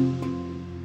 Thank 0.00 0.24
you. 0.24 0.29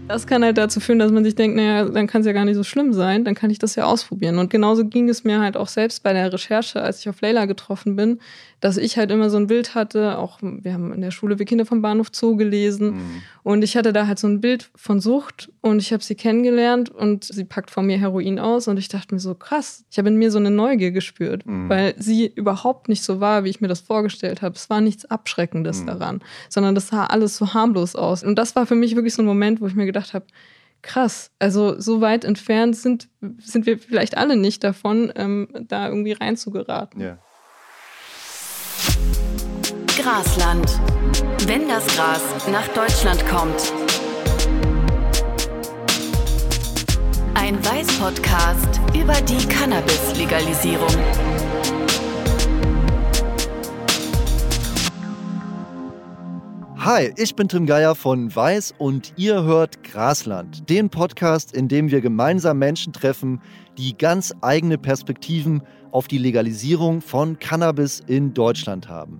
Das 0.08 0.27
kann 0.27 0.44
halt 0.44 0.59
dazu 0.59 0.80
führen, 0.80 1.00
dass 1.00 1.12
man 1.12 1.23
sich 1.23 1.34
denkt, 1.34 1.58
naja, 1.58 1.86
dann 1.86 2.05
kann 2.05 2.22
es 2.22 2.27
ja 2.27 2.34
gar 2.34 2.46
nicht 2.46 2.55
so 2.55 2.63
schlimm 2.63 2.94
sein, 2.94 3.26
dann 3.26 3.34
kann 3.34 3.50
ich 3.50 3.58
das 3.58 3.76
ja 3.76 3.86
ausprobieren. 3.86 4.38
Und 4.38 4.52
genauso 4.52 4.86
ging 4.86 5.09
es 5.09 5.23
mir 5.23 5.40
halt 5.40 5.58
auch 5.58 5.68
selbst 5.68 6.04
bei 6.04 6.13
der 6.13 6.32
Recherche, 6.32 6.82
als 6.82 7.00
ich 7.00 7.09
auf 7.09 7.22
Leila 7.22 7.46
getroffen 7.46 7.96
bin, 7.96 8.20
dass 8.66 8.77
ich 8.77 8.98
halt 8.98 9.12
immer 9.12 9.30
so 9.30 9.38
ein 9.38 9.48
Bild 9.48 9.76
hatte, 9.76 10.18
auch 10.18 10.40
wir 10.41 10.73
haben 10.73 10.91
in 10.94 11.02
der 11.02 11.12
Schule 11.12 11.38
Wir 11.38 11.46
Kinder 11.46 11.66
vom 11.66 11.82
Bahnhof 11.82 12.08
Zoo 12.12 12.36
gelesen 12.36 12.94
mhm. 12.94 13.22
und 13.44 13.63
ich 13.63 13.77
hatte 13.77 13.94
da 13.94 14.08
halt 14.08 14.18
so 14.18 14.27
ein 14.27 14.41
Bild 14.41 14.72
von 14.76 14.99
Sucht 14.99 15.52
und 15.62 15.80
ich 15.80 15.94
habe 15.94 16.04
sie 16.04 16.16
kennengelernt 16.16 16.90
und 16.90 17.26
sie 17.26 17.44
packt 17.44 17.70
vor 17.70 17.84
mir 17.84 17.98
Heroin 17.98 18.40
aus 18.40 18.68
und 18.68 18.77
ich 18.77 18.88
dachte 18.88 19.13
mir 19.13 19.20
so, 19.20 19.35
krass, 19.35 19.85
ich 19.91 19.98
habe 19.98 20.10
in 20.10 20.16
mir 20.16 20.32
so 20.32 20.40
eine 20.40 20.52
Neugier 20.52 20.91
gespürt, 20.91 21.46
mhm. 21.46 21.70
weil 21.70 21.94
sie 21.98 22.26
überhaupt 22.26 22.90
nicht 22.90 23.04
so 23.04 23.20
war, 23.20 23.44
wie 23.44 23.49
ich 23.49 23.62
mir 23.62 23.68
das 23.68 23.82
vorgestellt 23.82 24.41
habe. 24.41 24.55
Es 24.55 24.70
war 24.70 24.82
nichts 24.82 25.05
Abschreckendes 25.05 25.82
mhm. 25.82 25.85
daran, 25.85 26.22
sondern 26.49 26.74
das 26.74 26.88
sah 26.88 27.05
alles 27.05 27.38
so 27.38 27.54
harmlos 27.54 27.96
aus. 27.96 28.24
Und 28.24 28.35
das 28.35 28.55
war 28.55 28.66
für 28.66 28.76
mich 28.76 28.96
wirklich 28.96 29.13
so 29.13 29.22
ein 29.22 29.27
Moment, 29.27 29.62
wo 29.62 29.68
ich 29.68 29.76
mir 29.76 29.85
gedacht 29.85 29.95
habe, 29.96 30.27
krass, 30.82 31.32
also 31.40 31.79
so 31.79 32.01
weit 32.01 32.24
entfernt 32.24 32.76
sind, 32.76 33.10
sind 33.40 33.65
wir 33.65 33.79
vielleicht 33.79 34.18
alle 34.18 34.38
nicht 34.38 34.63
davon, 34.63 35.12
ähm, 35.15 35.48
da 35.68 35.88
irgendwie 35.88 36.13
reinzugeraten. 36.13 37.01
Ja. 37.01 37.18
Grasland. 39.98 40.70
Wenn 41.48 41.68
das 41.68 41.85
Gras 41.96 42.21
nach 42.51 42.68
Deutschland 42.70 43.26
kommt. 43.27 43.73
Ein 47.34 47.63
Weiß-Podcast 47.66 48.82
über 48.93 49.13
die 49.21 49.46
Cannabis-Legalisierung. 49.48 51.35
Hi, 56.86 57.12
ich 57.18 57.36
bin 57.36 57.48
Tim 57.48 57.66
Geier 57.66 57.96
von 57.96 58.36
Weiß 58.36 58.76
und 58.78 59.14
ihr 59.18 59.41
hört 59.41 59.84
Grasland, 59.84 60.70
den 60.70 60.91
Podcast, 60.91 61.52
in 61.52 61.68
dem 61.68 61.90
wir 61.90 62.00
gemeinsam 62.00 62.60
Menschen 62.60 62.94
treffen, 62.94 63.41
die 63.76 63.98
ganz 63.98 64.36
eigene 64.41 64.78
Perspektiven 64.78 65.63
auf 65.90 66.08
die 66.08 66.19
Legalisierung 66.19 67.02
von 67.02 67.40
Cannabis 67.40 68.03
in 68.06 68.36
Deutschland 68.36 68.88
haben. 68.88 69.19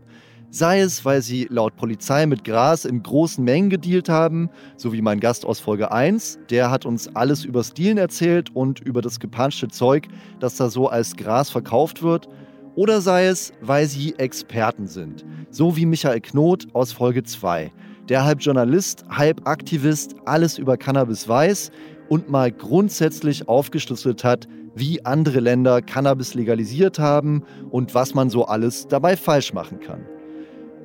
Sei 0.52 0.80
es, 0.80 1.06
weil 1.06 1.24
sie 1.24 1.48
laut 1.50 1.76
Polizei 1.76 2.28
mit 2.28 2.44
Gras 2.44 2.86
in 2.86 3.02
großen 3.02 3.44
Mengen 3.44 3.72
gedealt 3.72 4.10
haben, 4.10 4.52
so 4.78 4.94
wie 4.94 5.02
mein 5.02 5.20
Gast 5.20 5.44
aus 5.44 5.60
Folge 5.60 5.92
1, 5.92 6.38
der 6.52 6.70
hat 6.70 6.86
uns 6.86 7.16
alles 7.16 7.46
übers 7.46 7.74
Dealen 7.74 7.98
erzählt 7.98 8.56
und 8.56 8.80
über 8.80 9.02
das 9.02 9.20
gepanschte 9.20 9.70
Zeug, 9.70 10.08
das 10.40 10.56
da 10.56 10.70
so 10.70 10.88
als 10.88 11.16
Gras 11.16 11.50
verkauft 11.50 12.04
wird. 12.04 12.30
Oder 12.76 13.00
sei 13.00 13.28
es, 13.28 13.54
weil 13.62 13.88
sie 13.88 14.16
Experten 14.18 14.88
sind, 14.88 15.26
so 15.50 15.78
wie 15.78 15.86
Michael 15.86 16.20
Knot 16.20 16.68
aus 16.74 16.92
Folge 16.92 17.24
2, 17.24 17.72
der 18.10 18.26
halb 18.26 18.42
Journalist, 18.42 19.06
halb 19.10 19.48
Aktivist 19.48 20.16
alles 20.26 20.58
über 20.58 20.76
Cannabis 20.76 21.28
weiß 21.28 21.72
und 22.10 22.30
mal 22.30 22.52
grundsätzlich 22.52 23.48
aufgeschlüsselt 23.48 24.26
hat, 24.26 24.48
wie 24.76 25.04
andere 25.06 25.40
Länder 25.40 25.82
Cannabis 25.82 26.34
legalisiert 26.34 27.00
haben 27.00 27.44
und 27.72 27.96
was 27.96 28.14
man 28.14 28.30
so 28.30 28.46
alles 28.46 28.88
dabei 28.88 29.16
falsch 29.16 29.54
machen 29.54 29.80
kann. 29.80 30.06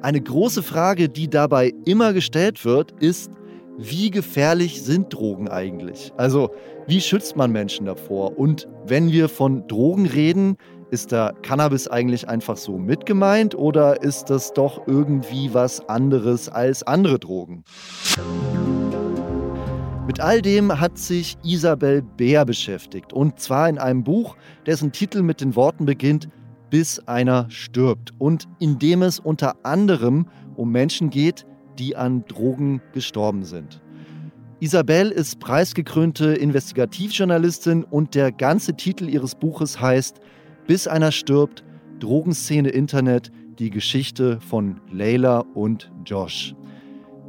Eine 0.01 0.21
große 0.21 0.63
Frage, 0.63 1.09
die 1.09 1.29
dabei 1.29 1.75
immer 1.85 2.13
gestellt 2.13 2.65
wird, 2.65 2.93
ist, 3.01 3.33
wie 3.77 4.11
gefährlich 4.11 4.83
sind 4.83 5.13
Drogen 5.13 5.49
eigentlich? 5.49 6.13
Also, 6.17 6.51
wie 6.87 7.01
schützt 7.01 7.37
man 7.37 7.51
Menschen 7.51 7.87
davor? 7.87 8.39
Und 8.39 8.69
wenn 8.87 9.11
wir 9.11 9.29
von 9.29 9.67
Drogen 9.67 10.07
reden, 10.07 10.57
ist 10.91 11.13
da 11.13 11.33
Cannabis 11.43 11.89
eigentlich 11.89 12.29
einfach 12.29 12.57
so 12.57 12.79
mitgemeint 12.79 13.55
oder 13.55 14.03
ist 14.03 14.31
das 14.31 14.53
doch 14.53 14.87
irgendwie 14.87 15.55
was 15.55 15.89
anderes 15.89 16.49
als 16.49 16.83
andere 16.83 17.19
Drogen? 17.19 17.65
Mit 20.07 20.21
all 20.21 20.43
dem 20.43 20.81
hat 20.81 20.99
sich 20.99 21.37
Isabel 21.45 22.03
Bär 22.03 22.45
beschäftigt 22.45 23.13
und 23.13 23.39
zwar 23.39 23.69
in 23.69 23.79
einem 23.79 24.03
Buch, 24.03 24.37
dessen 24.67 24.91
Titel 24.91 25.23
mit 25.23 25.41
den 25.41 25.55
Worten 25.55 25.87
beginnt 25.87 26.29
bis 26.71 26.99
einer 27.07 27.49
stirbt 27.51 28.13
und 28.19 28.49
in 28.59 28.79
dem 28.79 29.03
es 29.03 29.21
unter 29.21 29.55
anderem 29.65 30.27
um 30.57 30.73
Menschen 30.73 31.11
geht, 31.11 31.47
die 31.79 31.97
an 31.97 32.25
Drogen 32.27 32.81
gestorben 32.93 33.45
sind. 33.45 33.81
Isabel 34.61 35.11
ist 35.11 35.41
preisgekrönte 35.41 36.35
Investigativjournalistin 36.35 37.83
und 37.83 38.15
der 38.15 38.31
ganze 38.31 38.75
Titel 38.75 39.09
ihres 39.09 39.35
Buches 39.35 39.81
heißt 39.81 40.21
Bis 40.71 40.87
einer 40.87 41.11
stirbt, 41.11 41.65
Drogenszene 41.99 42.69
Internet, 42.69 43.33
die 43.59 43.71
Geschichte 43.71 44.39
von 44.39 44.81
Leila 44.89 45.41
und 45.41 45.91
Josh. 46.07 46.55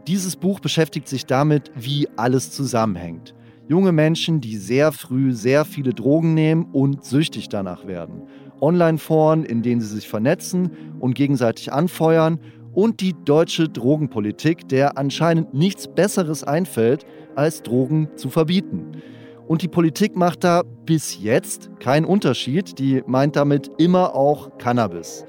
Dieses 0.05 0.35
Buch 0.35 0.59
beschäftigt 0.59 1.07
sich 1.07 1.25
damit, 1.25 1.71
wie 1.73 2.07
alles 2.17 2.51
zusammenhängt. 2.51 3.33
Junge 3.67 3.93
Menschen, 3.93 4.41
die 4.41 4.57
sehr 4.57 4.91
früh 4.91 5.33
sehr 5.33 5.65
viele 5.65 5.91
Drogen 5.91 6.35
nehmen 6.35 6.65
und 6.65 7.03
süchtig 7.03 7.49
danach 7.49 7.87
werden. 7.87 8.27
Online-Foren, 8.61 9.43
in 9.43 9.63
denen 9.63 9.81
sie 9.81 9.87
sich 9.87 10.07
vernetzen 10.07 10.69
und 10.99 11.15
gegenseitig 11.15 11.73
anfeuern 11.73 12.39
und 12.75 13.01
die 13.01 13.15
deutsche 13.25 13.67
Drogenpolitik, 13.69 14.69
der 14.69 14.99
anscheinend 14.99 15.55
nichts 15.55 15.87
Besseres 15.87 16.43
einfällt, 16.43 17.07
als 17.35 17.63
Drogen 17.63 18.07
zu 18.17 18.29
verbieten. 18.29 19.01
Und 19.51 19.63
die 19.63 19.67
Politik 19.67 20.15
macht 20.15 20.45
da 20.45 20.63
bis 20.85 21.21
jetzt 21.21 21.71
keinen 21.81 22.05
Unterschied, 22.05 22.79
die 22.79 23.03
meint 23.05 23.35
damit 23.35 23.69
immer 23.79 24.15
auch 24.15 24.57
Cannabis. 24.57 25.25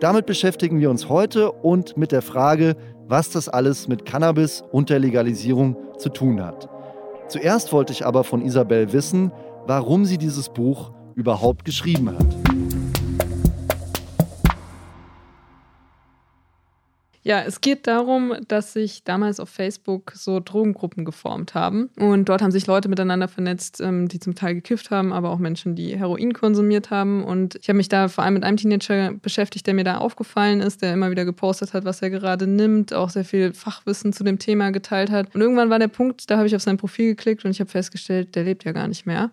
Damit 0.00 0.24
beschäftigen 0.24 0.80
wir 0.80 0.88
uns 0.88 1.10
heute 1.10 1.52
und 1.52 1.94
mit 1.98 2.10
der 2.10 2.22
Frage, 2.22 2.76
was 3.08 3.28
das 3.28 3.46
alles 3.46 3.86
mit 3.86 4.06
Cannabis 4.06 4.64
und 4.72 4.88
der 4.88 5.00
Legalisierung 5.00 5.76
zu 5.98 6.08
tun 6.08 6.42
hat. 6.42 6.66
Zuerst 7.28 7.70
wollte 7.74 7.92
ich 7.92 8.06
aber 8.06 8.24
von 8.24 8.40
Isabel 8.40 8.90
wissen, 8.94 9.32
warum 9.66 10.06
sie 10.06 10.16
dieses 10.16 10.48
Buch 10.48 10.92
überhaupt 11.14 11.66
geschrieben 11.66 12.08
hat. 12.08 12.77
Ja, 17.28 17.42
es 17.42 17.60
geht 17.60 17.86
darum, 17.86 18.32
dass 18.48 18.72
sich 18.72 19.04
damals 19.04 19.38
auf 19.38 19.50
Facebook 19.50 20.12
so 20.14 20.40
Drogengruppen 20.40 21.04
geformt 21.04 21.52
haben. 21.52 21.90
Und 21.98 22.30
dort 22.30 22.40
haben 22.40 22.52
sich 22.52 22.66
Leute 22.66 22.88
miteinander 22.88 23.28
vernetzt, 23.28 23.82
ähm, 23.82 24.08
die 24.08 24.18
zum 24.18 24.34
Teil 24.34 24.54
gekifft 24.54 24.90
haben, 24.90 25.12
aber 25.12 25.28
auch 25.28 25.36
Menschen, 25.36 25.74
die 25.74 25.94
Heroin 25.94 26.32
konsumiert 26.32 26.90
haben. 26.90 27.22
Und 27.22 27.56
ich 27.56 27.68
habe 27.68 27.76
mich 27.76 27.90
da 27.90 28.08
vor 28.08 28.24
allem 28.24 28.32
mit 28.32 28.44
einem 28.44 28.56
Teenager 28.56 29.12
beschäftigt, 29.12 29.66
der 29.66 29.74
mir 29.74 29.84
da 29.84 29.98
aufgefallen 29.98 30.62
ist, 30.62 30.80
der 30.80 30.94
immer 30.94 31.10
wieder 31.10 31.26
gepostet 31.26 31.74
hat, 31.74 31.84
was 31.84 32.00
er 32.00 32.08
gerade 32.08 32.46
nimmt, 32.46 32.94
auch 32.94 33.10
sehr 33.10 33.26
viel 33.26 33.52
Fachwissen 33.52 34.14
zu 34.14 34.24
dem 34.24 34.38
Thema 34.38 34.70
geteilt 34.70 35.10
hat. 35.10 35.34
Und 35.34 35.42
irgendwann 35.42 35.68
war 35.68 35.78
der 35.78 35.88
Punkt, 35.88 36.30
da 36.30 36.38
habe 36.38 36.46
ich 36.46 36.56
auf 36.56 36.62
sein 36.62 36.78
Profil 36.78 37.08
geklickt 37.08 37.44
und 37.44 37.50
ich 37.50 37.60
habe 37.60 37.68
festgestellt, 37.68 38.36
der 38.36 38.44
lebt 38.44 38.64
ja 38.64 38.72
gar 38.72 38.88
nicht 38.88 39.04
mehr. 39.04 39.30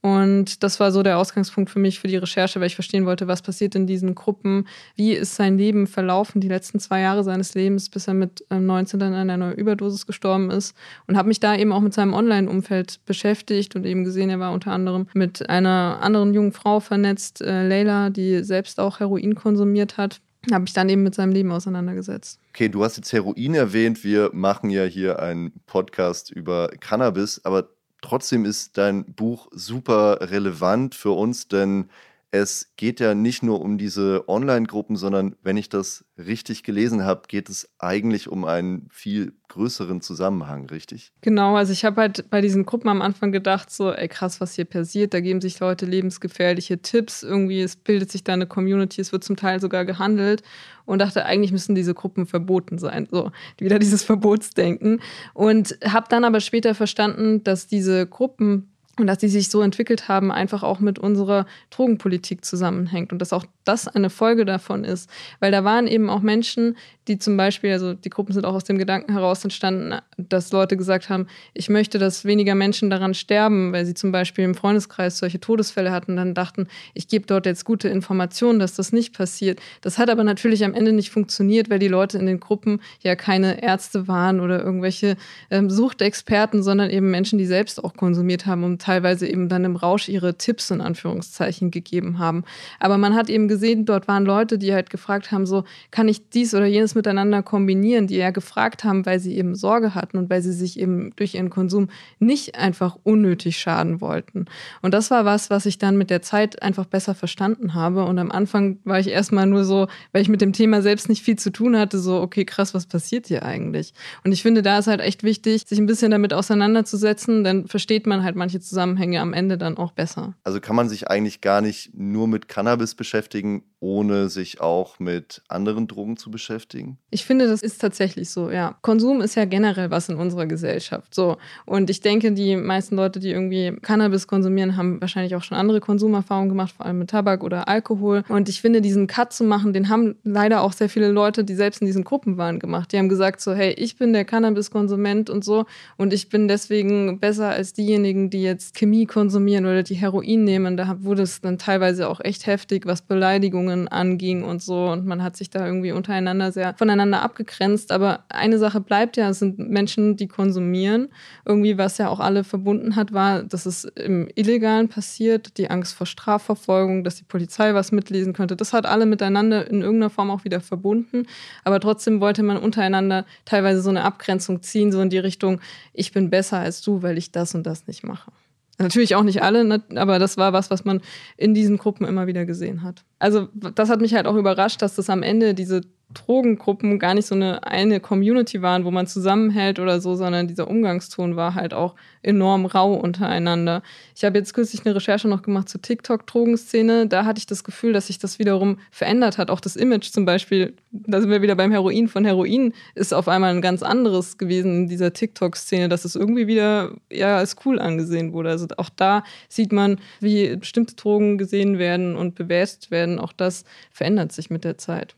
Und 0.00 0.62
das 0.62 0.78
war 0.78 0.92
so 0.92 1.02
der 1.02 1.18
Ausgangspunkt 1.18 1.70
für 1.70 1.80
mich 1.80 1.98
für 1.98 2.06
die 2.06 2.16
Recherche, 2.16 2.60
weil 2.60 2.68
ich 2.68 2.76
verstehen 2.76 3.04
wollte, 3.04 3.26
was 3.26 3.42
passiert 3.42 3.74
in 3.74 3.86
diesen 3.86 4.14
Gruppen, 4.14 4.68
wie 4.94 5.12
ist 5.12 5.34
sein 5.34 5.58
Leben 5.58 5.88
verlaufen, 5.88 6.40
die 6.40 6.48
letzten 6.48 6.78
zwei 6.78 7.00
Jahre 7.00 7.24
seines 7.24 7.54
Lebens, 7.54 7.88
bis 7.88 8.06
er 8.06 8.14
mit 8.14 8.44
19 8.50 8.96
ähm, 8.96 9.00
dann 9.00 9.14
an 9.14 9.30
einer 9.30 9.56
Überdosis 9.56 10.06
gestorben 10.06 10.50
ist. 10.50 10.76
Und 11.08 11.16
habe 11.16 11.28
mich 11.28 11.40
da 11.40 11.56
eben 11.56 11.72
auch 11.72 11.80
mit 11.80 11.94
seinem 11.94 12.14
Online-Umfeld 12.14 13.00
beschäftigt 13.06 13.74
und 13.74 13.84
eben 13.84 14.04
gesehen, 14.04 14.30
er 14.30 14.38
war 14.38 14.52
unter 14.52 14.70
anderem 14.70 15.08
mit 15.14 15.48
einer 15.50 15.98
anderen 16.00 16.32
jungen 16.32 16.52
Frau 16.52 16.78
vernetzt, 16.78 17.40
äh, 17.40 17.66
Leila, 17.66 18.10
die 18.10 18.44
selbst 18.44 18.78
auch 18.78 19.00
Heroin 19.00 19.34
konsumiert 19.34 19.96
hat 19.96 20.20
habe 20.52 20.64
ich 20.66 20.72
dann 20.72 20.88
eben 20.88 21.02
mit 21.02 21.14
seinem 21.14 21.32
Leben 21.32 21.50
auseinandergesetzt. 21.50 22.40
Okay, 22.50 22.68
du 22.68 22.82
hast 22.84 22.96
jetzt 22.96 23.12
Heroin 23.12 23.54
erwähnt. 23.54 24.02
Wir 24.04 24.30
machen 24.32 24.70
ja 24.70 24.84
hier 24.84 25.18
einen 25.18 25.52
Podcast 25.66 26.30
über 26.30 26.68
Cannabis, 26.80 27.40
aber 27.44 27.68
Trotzdem 28.00 28.44
ist 28.44 28.78
dein 28.78 29.04
Buch 29.14 29.48
super 29.52 30.18
relevant 30.30 30.94
für 30.94 31.10
uns, 31.10 31.48
denn 31.48 31.90
es 32.30 32.72
geht 32.76 33.00
ja 33.00 33.14
nicht 33.14 33.42
nur 33.42 33.62
um 33.62 33.78
diese 33.78 34.28
Online-Gruppen, 34.28 34.96
sondern 34.96 35.34
wenn 35.42 35.56
ich 35.56 35.70
das 35.70 36.04
richtig 36.18 36.62
gelesen 36.62 37.04
habe, 37.04 37.22
geht 37.26 37.48
es 37.48 37.70
eigentlich 37.78 38.28
um 38.28 38.44
einen 38.44 38.86
viel 38.90 39.32
größeren 39.48 40.02
Zusammenhang, 40.02 40.66
richtig? 40.66 41.10
Genau, 41.22 41.56
also 41.56 41.72
ich 41.72 41.86
habe 41.86 42.02
halt 42.02 42.28
bei 42.28 42.42
diesen 42.42 42.66
Gruppen 42.66 42.90
am 42.90 43.00
Anfang 43.00 43.32
gedacht, 43.32 43.70
so, 43.70 43.92
ey 43.92 44.08
krass, 44.08 44.42
was 44.42 44.54
hier 44.54 44.66
passiert, 44.66 45.14
da 45.14 45.20
geben 45.20 45.40
sich 45.40 45.58
Leute 45.58 45.86
lebensgefährliche 45.86 46.82
Tipps, 46.82 47.22
irgendwie, 47.22 47.62
es 47.62 47.76
bildet 47.76 48.12
sich 48.12 48.24
da 48.24 48.34
eine 48.34 48.46
Community, 48.46 49.00
es 49.00 49.12
wird 49.12 49.24
zum 49.24 49.36
Teil 49.36 49.60
sogar 49.60 49.86
gehandelt. 49.86 50.42
Und 50.84 51.00
dachte, 51.00 51.26
eigentlich 51.26 51.52
müssen 51.52 51.74
diese 51.74 51.92
Gruppen 51.92 52.24
verboten 52.24 52.78
sein, 52.78 53.06
so, 53.10 53.30
wieder 53.58 53.78
dieses 53.78 54.02
Verbotsdenken. 54.02 55.00
Und 55.34 55.78
habe 55.84 56.06
dann 56.08 56.24
aber 56.24 56.40
später 56.40 56.74
verstanden, 56.74 57.42
dass 57.44 57.66
diese 57.66 58.06
Gruppen 58.06 58.70
und 58.98 59.06
dass 59.06 59.18
die 59.18 59.28
sich 59.28 59.48
so 59.48 59.62
entwickelt 59.62 60.08
haben, 60.08 60.30
einfach 60.30 60.62
auch 60.62 60.80
mit 60.80 60.98
unserer 60.98 61.46
Drogenpolitik 61.70 62.44
zusammenhängt 62.44 63.12
und 63.12 63.18
dass 63.20 63.32
auch 63.32 63.44
das 63.64 63.88
eine 63.88 64.10
Folge 64.10 64.44
davon 64.44 64.84
ist. 64.84 65.10
Weil 65.40 65.52
da 65.52 65.64
waren 65.64 65.86
eben 65.86 66.10
auch 66.10 66.20
Menschen, 66.20 66.76
die 67.08 67.18
zum 67.18 67.36
Beispiel, 67.36 67.72
also 67.72 67.94
die 67.94 68.10
Gruppen 68.10 68.32
sind 68.32 68.44
auch 68.44 68.54
aus 68.54 68.64
dem 68.64 68.78
Gedanken 68.78 69.12
heraus 69.12 69.42
entstanden, 69.42 69.98
dass 70.16 70.52
Leute 70.52 70.76
gesagt 70.76 71.08
haben, 71.08 71.26
ich 71.54 71.68
möchte, 71.68 71.98
dass 71.98 72.24
weniger 72.24 72.54
Menschen 72.54 72.90
daran 72.90 73.14
sterben, 73.14 73.72
weil 73.72 73.86
sie 73.86 73.94
zum 73.94 74.12
Beispiel 74.12 74.44
im 74.44 74.54
Freundeskreis 74.54 75.18
solche 75.18 75.40
Todesfälle 75.40 75.90
hatten, 75.90 76.16
dann 76.16 76.34
dachten, 76.34 76.68
ich 76.94 77.08
gebe 77.08 77.26
dort 77.26 77.46
jetzt 77.46 77.64
gute 77.64 77.88
Informationen, 77.88 78.58
dass 78.58 78.74
das 78.74 78.92
nicht 78.92 79.16
passiert. 79.16 79.60
Das 79.80 79.98
hat 79.98 80.10
aber 80.10 80.24
natürlich 80.24 80.64
am 80.64 80.74
Ende 80.74 80.92
nicht 80.92 81.10
funktioniert, 81.10 81.70
weil 81.70 81.78
die 81.78 81.88
Leute 81.88 82.18
in 82.18 82.26
den 82.26 82.40
Gruppen 82.40 82.80
ja 83.00 83.16
keine 83.16 83.62
Ärzte 83.62 84.06
waren 84.06 84.40
oder 84.40 84.62
irgendwelche 84.62 85.16
ähm, 85.50 85.70
Suchtexperten, 85.70 86.62
sondern 86.62 86.90
eben 86.90 87.10
Menschen, 87.10 87.38
die 87.38 87.46
selbst 87.46 87.82
auch 87.82 87.94
konsumiert 87.94 88.46
haben 88.46 88.64
und 88.64 88.82
teilweise 88.82 89.26
eben 89.26 89.48
dann 89.48 89.64
im 89.64 89.76
Rausch 89.76 90.08
ihre 90.08 90.36
Tipps 90.36 90.70
in 90.70 90.80
Anführungszeichen 90.80 91.70
gegeben 91.70 92.18
haben. 92.18 92.44
Aber 92.80 92.98
man 92.98 93.14
hat 93.14 93.30
eben 93.30 93.48
gesehen, 93.48 93.86
dort 93.86 94.08
waren 94.08 94.24
Leute, 94.24 94.58
die 94.58 94.74
halt 94.74 94.90
gefragt 94.90 95.32
haben, 95.32 95.46
so, 95.46 95.64
kann 95.90 96.08
ich 96.08 96.28
dies 96.30 96.54
oder 96.54 96.66
jenes 96.66 96.94
miteinander 96.98 97.42
kombinieren, 97.42 98.08
die 98.08 98.16
ja 98.16 98.30
gefragt 98.30 98.84
haben, 98.84 99.06
weil 99.06 99.20
sie 99.20 99.36
eben 99.36 99.54
Sorge 99.54 99.94
hatten 99.94 100.18
und 100.18 100.28
weil 100.28 100.42
sie 100.42 100.52
sich 100.52 100.78
eben 100.78 101.12
durch 101.16 101.34
ihren 101.34 101.48
Konsum 101.48 101.88
nicht 102.18 102.56
einfach 102.56 102.98
unnötig 103.04 103.58
schaden 103.58 104.00
wollten. 104.00 104.46
Und 104.82 104.92
das 104.92 105.10
war 105.10 105.24
was, 105.24 105.48
was 105.48 105.64
ich 105.64 105.78
dann 105.78 105.96
mit 105.96 106.10
der 106.10 106.22
Zeit 106.22 106.60
einfach 106.62 106.84
besser 106.84 107.14
verstanden 107.14 107.74
habe. 107.74 108.04
Und 108.04 108.18
am 108.18 108.30
Anfang 108.30 108.78
war 108.84 108.98
ich 108.98 109.08
erstmal 109.08 109.46
nur 109.46 109.64
so, 109.64 109.86
weil 110.12 110.22
ich 110.22 110.28
mit 110.28 110.40
dem 110.40 110.52
Thema 110.52 110.82
selbst 110.82 111.08
nicht 111.08 111.22
viel 111.22 111.38
zu 111.38 111.50
tun 111.50 111.76
hatte, 111.76 111.98
so, 111.98 112.20
okay, 112.20 112.44
krass, 112.44 112.74
was 112.74 112.86
passiert 112.86 113.28
hier 113.28 113.44
eigentlich? 113.44 113.94
Und 114.24 114.32
ich 114.32 114.42
finde, 114.42 114.62
da 114.62 114.78
ist 114.78 114.88
halt 114.88 115.00
echt 115.00 115.22
wichtig, 115.22 115.64
sich 115.66 115.78
ein 115.78 115.86
bisschen 115.86 116.10
damit 116.10 116.34
auseinanderzusetzen, 116.34 117.44
dann 117.44 117.68
versteht 117.68 118.06
man 118.06 118.24
halt 118.24 118.34
manche 118.34 118.60
Zusammenhänge 118.60 119.20
am 119.20 119.32
Ende 119.32 119.56
dann 119.56 119.78
auch 119.78 119.92
besser. 119.92 120.34
Also 120.42 120.60
kann 120.60 120.76
man 120.76 120.88
sich 120.88 121.08
eigentlich 121.08 121.40
gar 121.40 121.60
nicht 121.60 121.92
nur 121.94 122.26
mit 122.26 122.48
Cannabis 122.48 122.94
beschäftigen, 122.94 123.62
ohne 123.80 124.28
sich 124.28 124.60
auch 124.60 124.98
mit 124.98 125.42
anderen 125.48 125.86
Drogen 125.86 126.16
zu 126.16 126.30
beschäftigen? 126.30 126.98
Ich 127.10 127.24
finde, 127.24 127.46
das 127.46 127.62
ist 127.62 127.80
tatsächlich 127.80 128.30
so, 128.30 128.50
ja. 128.50 128.76
Konsum 128.82 129.20
ist 129.20 129.36
ja 129.36 129.44
generell 129.44 129.90
was 129.90 130.08
in 130.08 130.16
unserer 130.16 130.46
Gesellschaft. 130.46 131.14
So. 131.14 131.36
Und 131.64 131.88
ich 131.88 132.00
denke, 132.00 132.32
die 132.32 132.56
meisten 132.56 132.96
Leute, 132.96 133.20
die 133.20 133.30
irgendwie 133.30 133.76
Cannabis 133.82 134.26
konsumieren, 134.26 134.76
haben 134.76 135.00
wahrscheinlich 135.00 135.36
auch 135.36 135.42
schon 135.42 135.56
andere 135.56 135.80
Konsumerfahrungen 135.80 136.48
gemacht, 136.48 136.74
vor 136.76 136.86
allem 136.86 136.98
mit 136.98 137.10
Tabak 137.10 137.44
oder 137.44 137.68
Alkohol. 137.68 138.24
Und 138.28 138.48
ich 138.48 138.60
finde, 138.60 138.80
diesen 138.80 139.06
Cut 139.06 139.32
zu 139.32 139.44
machen, 139.44 139.72
den 139.72 139.88
haben 139.88 140.16
leider 140.24 140.62
auch 140.62 140.72
sehr 140.72 140.88
viele 140.88 141.08
Leute, 141.08 141.44
die 141.44 141.54
selbst 141.54 141.80
in 141.80 141.86
diesen 141.86 142.04
Gruppen 142.04 142.36
waren, 142.36 142.58
gemacht. 142.58 142.92
Die 142.92 142.98
haben 142.98 143.08
gesagt 143.08 143.40
so, 143.40 143.54
hey, 143.54 143.72
ich 143.72 143.96
bin 143.96 144.12
der 144.12 144.24
Cannabis-Konsument 144.24 145.30
und 145.30 145.44
so 145.44 145.66
und 145.96 146.12
ich 146.12 146.28
bin 146.28 146.48
deswegen 146.48 147.20
besser 147.20 147.50
als 147.50 147.74
diejenigen, 147.74 148.30
die 148.30 148.42
jetzt 148.42 148.74
Chemie 148.76 149.06
konsumieren 149.06 149.66
oder 149.66 149.82
die 149.82 149.94
Heroin 149.94 150.44
nehmen. 150.44 150.76
Da 150.76 150.96
wurde 151.00 151.22
es 151.22 151.40
dann 151.40 151.58
teilweise 151.58 152.08
auch 152.08 152.20
echt 152.20 152.46
heftig, 152.46 152.86
was 152.86 153.02
Beleidigungen 153.02 153.67
Beziehungen 153.68 153.88
anging 153.88 154.44
und 154.44 154.62
so. 154.62 154.88
Und 154.88 155.06
man 155.06 155.22
hat 155.22 155.36
sich 155.36 155.50
da 155.50 155.66
irgendwie 155.66 155.92
untereinander 155.92 156.52
sehr 156.52 156.74
voneinander 156.74 157.22
abgegrenzt. 157.22 157.92
Aber 157.92 158.24
eine 158.28 158.58
Sache 158.58 158.80
bleibt 158.80 159.16
ja, 159.16 159.28
es 159.28 159.38
sind 159.38 159.58
Menschen, 159.58 160.16
die 160.16 160.28
konsumieren. 160.28 161.08
Irgendwie, 161.44 161.78
was 161.78 161.98
ja 161.98 162.08
auch 162.08 162.20
alle 162.20 162.44
verbunden 162.44 162.96
hat, 162.96 163.12
war, 163.12 163.42
dass 163.42 163.66
es 163.66 163.84
im 163.84 164.28
Illegalen 164.34 164.88
passiert, 164.88 165.58
die 165.58 165.70
Angst 165.70 165.94
vor 165.94 166.06
Strafverfolgung, 166.06 167.04
dass 167.04 167.16
die 167.16 167.24
Polizei 167.24 167.74
was 167.74 167.92
mitlesen 167.92 168.32
könnte. 168.32 168.56
Das 168.56 168.72
hat 168.72 168.86
alle 168.86 169.06
miteinander 169.06 169.68
in 169.68 169.82
irgendeiner 169.82 170.10
Form 170.10 170.30
auch 170.30 170.44
wieder 170.44 170.60
verbunden. 170.60 171.26
Aber 171.64 171.80
trotzdem 171.80 172.20
wollte 172.20 172.42
man 172.42 172.56
untereinander 172.56 173.24
teilweise 173.44 173.82
so 173.82 173.90
eine 173.90 174.04
Abgrenzung 174.04 174.62
ziehen, 174.62 174.92
so 174.92 175.00
in 175.00 175.10
die 175.10 175.18
Richtung, 175.18 175.60
ich 175.92 176.12
bin 176.12 176.30
besser 176.30 176.58
als 176.58 176.80
du, 176.80 177.02
weil 177.02 177.18
ich 177.18 177.32
das 177.32 177.54
und 177.54 177.66
das 177.66 177.86
nicht 177.86 178.04
mache. 178.04 178.30
Natürlich 178.78 179.16
auch 179.16 179.24
nicht 179.24 179.42
alle, 179.42 179.64
ne, 179.64 179.82
aber 179.96 180.20
das 180.20 180.36
war 180.36 180.52
was, 180.52 180.70
was 180.70 180.84
man 180.84 181.00
in 181.36 181.52
diesen 181.52 181.78
Gruppen 181.78 182.06
immer 182.06 182.28
wieder 182.28 182.46
gesehen 182.46 182.82
hat. 182.82 183.04
Also 183.18 183.48
das 183.52 183.90
hat 183.90 184.00
mich 184.00 184.14
halt 184.14 184.26
auch 184.26 184.36
überrascht, 184.36 184.82
dass 184.82 184.94
das 184.94 185.10
am 185.10 185.22
Ende 185.22 185.54
diese 185.54 185.82
Drogengruppen 186.14 186.98
gar 186.98 187.14
nicht 187.14 187.26
so 187.26 187.34
eine 187.34 187.66
eine 187.66 188.00
Community 188.00 188.62
waren, 188.62 188.84
wo 188.84 188.90
man 188.90 189.06
zusammenhält 189.06 189.78
oder 189.78 190.00
so, 190.00 190.14
sondern 190.14 190.48
dieser 190.48 190.68
Umgangston 190.68 191.36
war 191.36 191.54
halt 191.54 191.74
auch 191.74 191.96
enorm 192.22 192.64
rau 192.64 192.94
untereinander. 192.94 193.82
Ich 194.16 194.24
habe 194.24 194.38
jetzt 194.38 194.54
kürzlich 194.54 194.84
eine 194.84 194.94
Recherche 194.94 195.28
noch 195.28 195.42
gemacht 195.42 195.68
zur 195.68 195.82
TikTok-Drogenszene. 195.82 197.06
Da 197.06 197.24
hatte 197.26 197.38
ich 197.38 197.46
das 197.46 197.62
Gefühl, 197.62 197.92
dass 197.92 198.06
sich 198.06 198.18
das 198.18 198.38
wiederum 198.38 198.78
verändert 198.90 199.36
hat. 199.36 199.50
Auch 199.50 199.60
das 199.60 199.76
Image 199.76 200.10
zum 200.10 200.24
Beispiel, 200.24 200.74
da 200.90 201.20
sind 201.20 201.30
wir 201.30 201.42
wieder 201.42 201.54
beim 201.56 201.70
Heroin 201.70 202.08
von 202.08 202.24
Heroin, 202.24 202.72
ist 202.94 203.12
auf 203.12 203.28
einmal 203.28 203.54
ein 203.54 203.62
ganz 203.62 203.82
anderes 203.82 204.38
gewesen 204.38 204.82
in 204.82 204.88
dieser 204.88 205.12
TikTok-Szene, 205.12 205.88
dass 205.88 206.06
es 206.06 206.16
irgendwie 206.16 206.46
wieder 206.46 206.92
eher 207.10 207.36
als 207.36 207.56
cool 207.64 207.78
angesehen 207.78 208.32
wurde. 208.32 208.50
Also 208.50 208.66
auch 208.78 208.90
da 208.94 209.24
sieht 209.48 209.72
man, 209.72 210.00
wie 210.20 210.56
bestimmte 210.56 210.96
Drogen 210.96 211.36
gesehen 211.36 211.78
werden 211.78 212.16
und 212.16 212.34
bewertet 212.34 212.90
werden. 212.90 213.07
Auch 213.16 213.32
das 213.32 213.64
verändert 213.92 214.32
sich 214.32 214.50
mit 214.50 214.64
der 214.64 214.76
Zeit. 214.76 215.14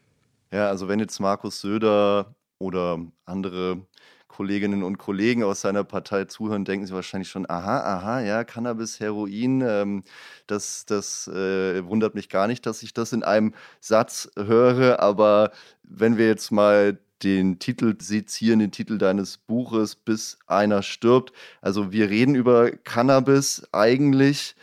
Ja, 0.52 0.68
also 0.68 0.88
wenn 0.88 1.00
jetzt 1.00 1.18
Markus 1.18 1.60
Söder 1.60 2.34
oder 2.58 2.98
andere 3.24 3.86
Kolleginnen 4.28 4.82
und 4.82 4.98
Kollegen 4.98 5.42
aus 5.42 5.60
seiner 5.60 5.84
Partei 5.84 6.24
zuhören, 6.24 6.64
denken 6.64 6.86
sie 6.86 6.94
wahrscheinlich 6.94 7.28
schon, 7.28 7.48
aha, 7.50 7.80
aha, 7.80 8.20
ja, 8.20 8.44
Cannabis, 8.44 9.00
Heroin, 9.00 9.60
ähm, 9.60 10.02
das, 10.46 10.86
das 10.86 11.26
äh, 11.28 11.84
wundert 11.86 12.14
mich 12.14 12.28
gar 12.28 12.46
nicht, 12.46 12.64
dass 12.66 12.82
ich 12.82 12.94
das 12.94 13.12
in 13.12 13.22
einem 13.22 13.54
Satz 13.80 14.30
höre. 14.36 15.00
Aber 15.00 15.50
wenn 15.82 16.16
wir 16.16 16.26
jetzt 16.26 16.52
mal 16.52 16.98
den 17.22 17.58
Titel 17.58 17.96
sezieren, 18.00 18.60
den 18.60 18.70
Titel 18.70 18.98
deines 18.98 19.38
Buches, 19.38 19.94
bis 19.94 20.38
einer 20.46 20.82
stirbt. 20.82 21.32
Also 21.60 21.92
wir 21.92 22.08
reden 22.08 22.34
über 22.34 22.70
Cannabis 22.70 23.62
eigentlich, 23.72 24.54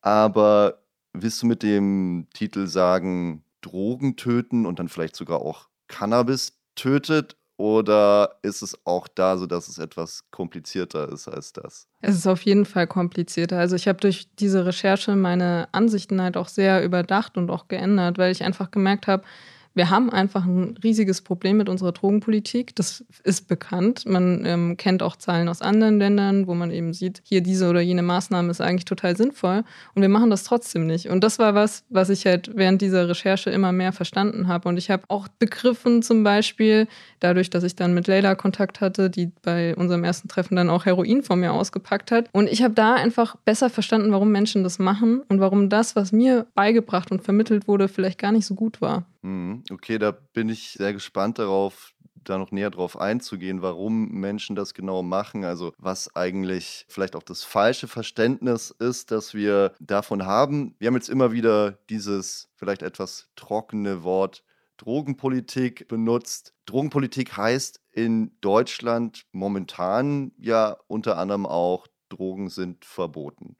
aber 0.00 0.83
willst 1.14 1.42
du 1.42 1.46
mit 1.46 1.62
dem 1.62 2.26
Titel 2.34 2.66
sagen, 2.66 3.44
Drogen 3.62 4.16
töten 4.16 4.66
und 4.66 4.78
dann 4.78 4.88
vielleicht 4.88 5.16
sogar 5.16 5.40
auch 5.40 5.68
Cannabis 5.88 6.58
tötet? 6.74 7.36
Oder 7.56 8.40
ist 8.42 8.62
es 8.62 8.76
auch 8.84 9.06
da 9.06 9.38
so, 9.38 9.46
dass 9.46 9.68
es 9.68 9.78
etwas 9.78 10.24
komplizierter 10.32 11.08
ist 11.12 11.28
als 11.28 11.52
das? 11.52 11.86
Es 12.00 12.16
ist 12.16 12.26
auf 12.26 12.42
jeden 12.42 12.64
Fall 12.64 12.88
komplizierter. 12.88 13.58
Also 13.60 13.76
ich 13.76 13.86
habe 13.86 14.00
durch 14.00 14.28
diese 14.34 14.66
Recherche 14.66 15.14
meine 15.14 15.68
Ansichten 15.70 16.20
halt 16.20 16.36
auch 16.36 16.48
sehr 16.48 16.84
überdacht 16.84 17.36
und 17.38 17.50
auch 17.50 17.68
geändert, 17.68 18.18
weil 18.18 18.32
ich 18.32 18.42
einfach 18.42 18.72
gemerkt 18.72 19.06
habe, 19.06 19.22
wir 19.74 19.90
haben 19.90 20.10
einfach 20.10 20.44
ein 20.44 20.78
riesiges 20.82 21.20
Problem 21.20 21.56
mit 21.56 21.68
unserer 21.68 21.92
Drogenpolitik. 21.92 22.76
Das 22.76 23.04
ist 23.24 23.48
bekannt. 23.48 24.06
Man 24.06 24.44
ähm, 24.46 24.76
kennt 24.76 25.02
auch 25.02 25.16
Zahlen 25.16 25.48
aus 25.48 25.62
anderen 25.62 25.98
Ländern, 25.98 26.46
wo 26.46 26.54
man 26.54 26.70
eben 26.70 26.94
sieht, 26.94 27.22
hier 27.24 27.42
diese 27.42 27.68
oder 27.68 27.80
jene 27.80 28.02
Maßnahme 28.02 28.50
ist 28.50 28.60
eigentlich 28.60 28.84
total 28.84 29.16
sinnvoll. 29.16 29.64
Und 29.94 30.02
wir 30.02 30.08
machen 30.08 30.30
das 30.30 30.44
trotzdem 30.44 30.86
nicht. 30.86 31.08
Und 31.08 31.24
das 31.24 31.40
war 31.40 31.54
was, 31.54 31.84
was 31.88 32.08
ich 32.08 32.24
halt 32.24 32.52
während 32.54 32.82
dieser 32.82 33.08
Recherche 33.08 33.50
immer 33.50 33.72
mehr 33.72 33.92
verstanden 33.92 34.46
habe. 34.46 34.68
Und 34.68 34.76
ich 34.76 34.90
habe 34.90 35.02
auch 35.08 35.26
begriffen, 35.26 36.02
zum 36.02 36.22
Beispiel, 36.22 36.86
dadurch, 37.18 37.50
dass 37.50 37.64
ich 37.64 37.74
dann 37.74 37.94
mit 37.94 38.06
Leila 38.06 38.36
Kontakt 38.36 38.80
hatte, 38.80 39.10
die 39.10 39.32
bei 39.42 39.74
unserem 39.74 40.04
ersten 40.04 40.28
Treffen 40.28 40.54
dann 40.54 40.70
auch 40.70 40.86
Heroin 40.86 41.24
von 41.24 41.40
mir 41.40 41.52
ausgepackt 41.52 42.12
hat. 42.12 42.28
Und 42.32 42.48
ich 42.48 42.62
habe 42.62 42.74
da 42.74 42.94
einfach 42.94 43.34
besser 43.44 43.70
verstanden, 43.70 44.12
warum 44.12 44.30
Menschen 44.30 44.62
das 44.62 44.78
machen 44.78 45.22
und 45.28 45.40
warum 45.40 45.68
das, 45.68 45.96
was 45.96 46.12
mir 46.12 46.46
beigebracht 46.54 47.10
und 47.10 47.22
vermittelt 47.22 47.66
wurde, 47.66 47.88
vielleicht 47.88 48.20
gar 48.20 48.30
nicht 48.30 48.46
so 48.46 48.54
gut 48.54 48.80
war. 48.80 49.04
Mhm. 49.24 49.64
Okay, 49.72 49.98
da 49.98 50.10
bin 50.10 50.50
ich 50.50 50.72
sehr 50.72 50.92
gespannt 50.92 51.38
darauf, 51.38 51.94
da 52.14 52.36
noch 52.38 52.52
näher 52.52 52.70
drauf 52.70 52.98
einzugehen, 52.98 53.62
warum 53.62 54.08
Menschen 54.10 54.54
das 54.54 54.74
genau 54.74 55.02
machen. 55.02 55.44
Also 55.44 55.72
was 55.78 56.14
eigentlich 56.14 56.84
vielleicht 56.88 57.16
auch 57.16 57.22
das 57.22 57.42
falsche 57.42 57.88
Verständnis 57.88 58.70
ist, 58.70 59.10
das 59.10 59.32
wir 59.34 59.72
davon 59.80 60.26
haben. 60.26 60.74
Wir 60.78 60.88
haben 60.88 60.94
jetzt 60.94 61.08
immer 61.08 61.32
wieder 61.32 61.72
dieses 61.88 62.50
vielleicht 62.54 62.82
etwas 62.82 63.28
trockene 63.36 64.04
Wort 64.04 64.44
Drogenpolitik 64.76 65.88
benutzt. 65.88 66.52
Drogenpolitik 66.66 67.36
heißt 67.36 67.80
in 67.92 68.36
Deutschland 68.40 69.24
momentan 69.32 70.32
ja 70.36 70.76
unter 70.86 71.16
anderem 71.16 71.46
auch 71.46 71.86
Drogen 72.10 72.50
sind 72.50 72.84
verboten. 72.84 73.56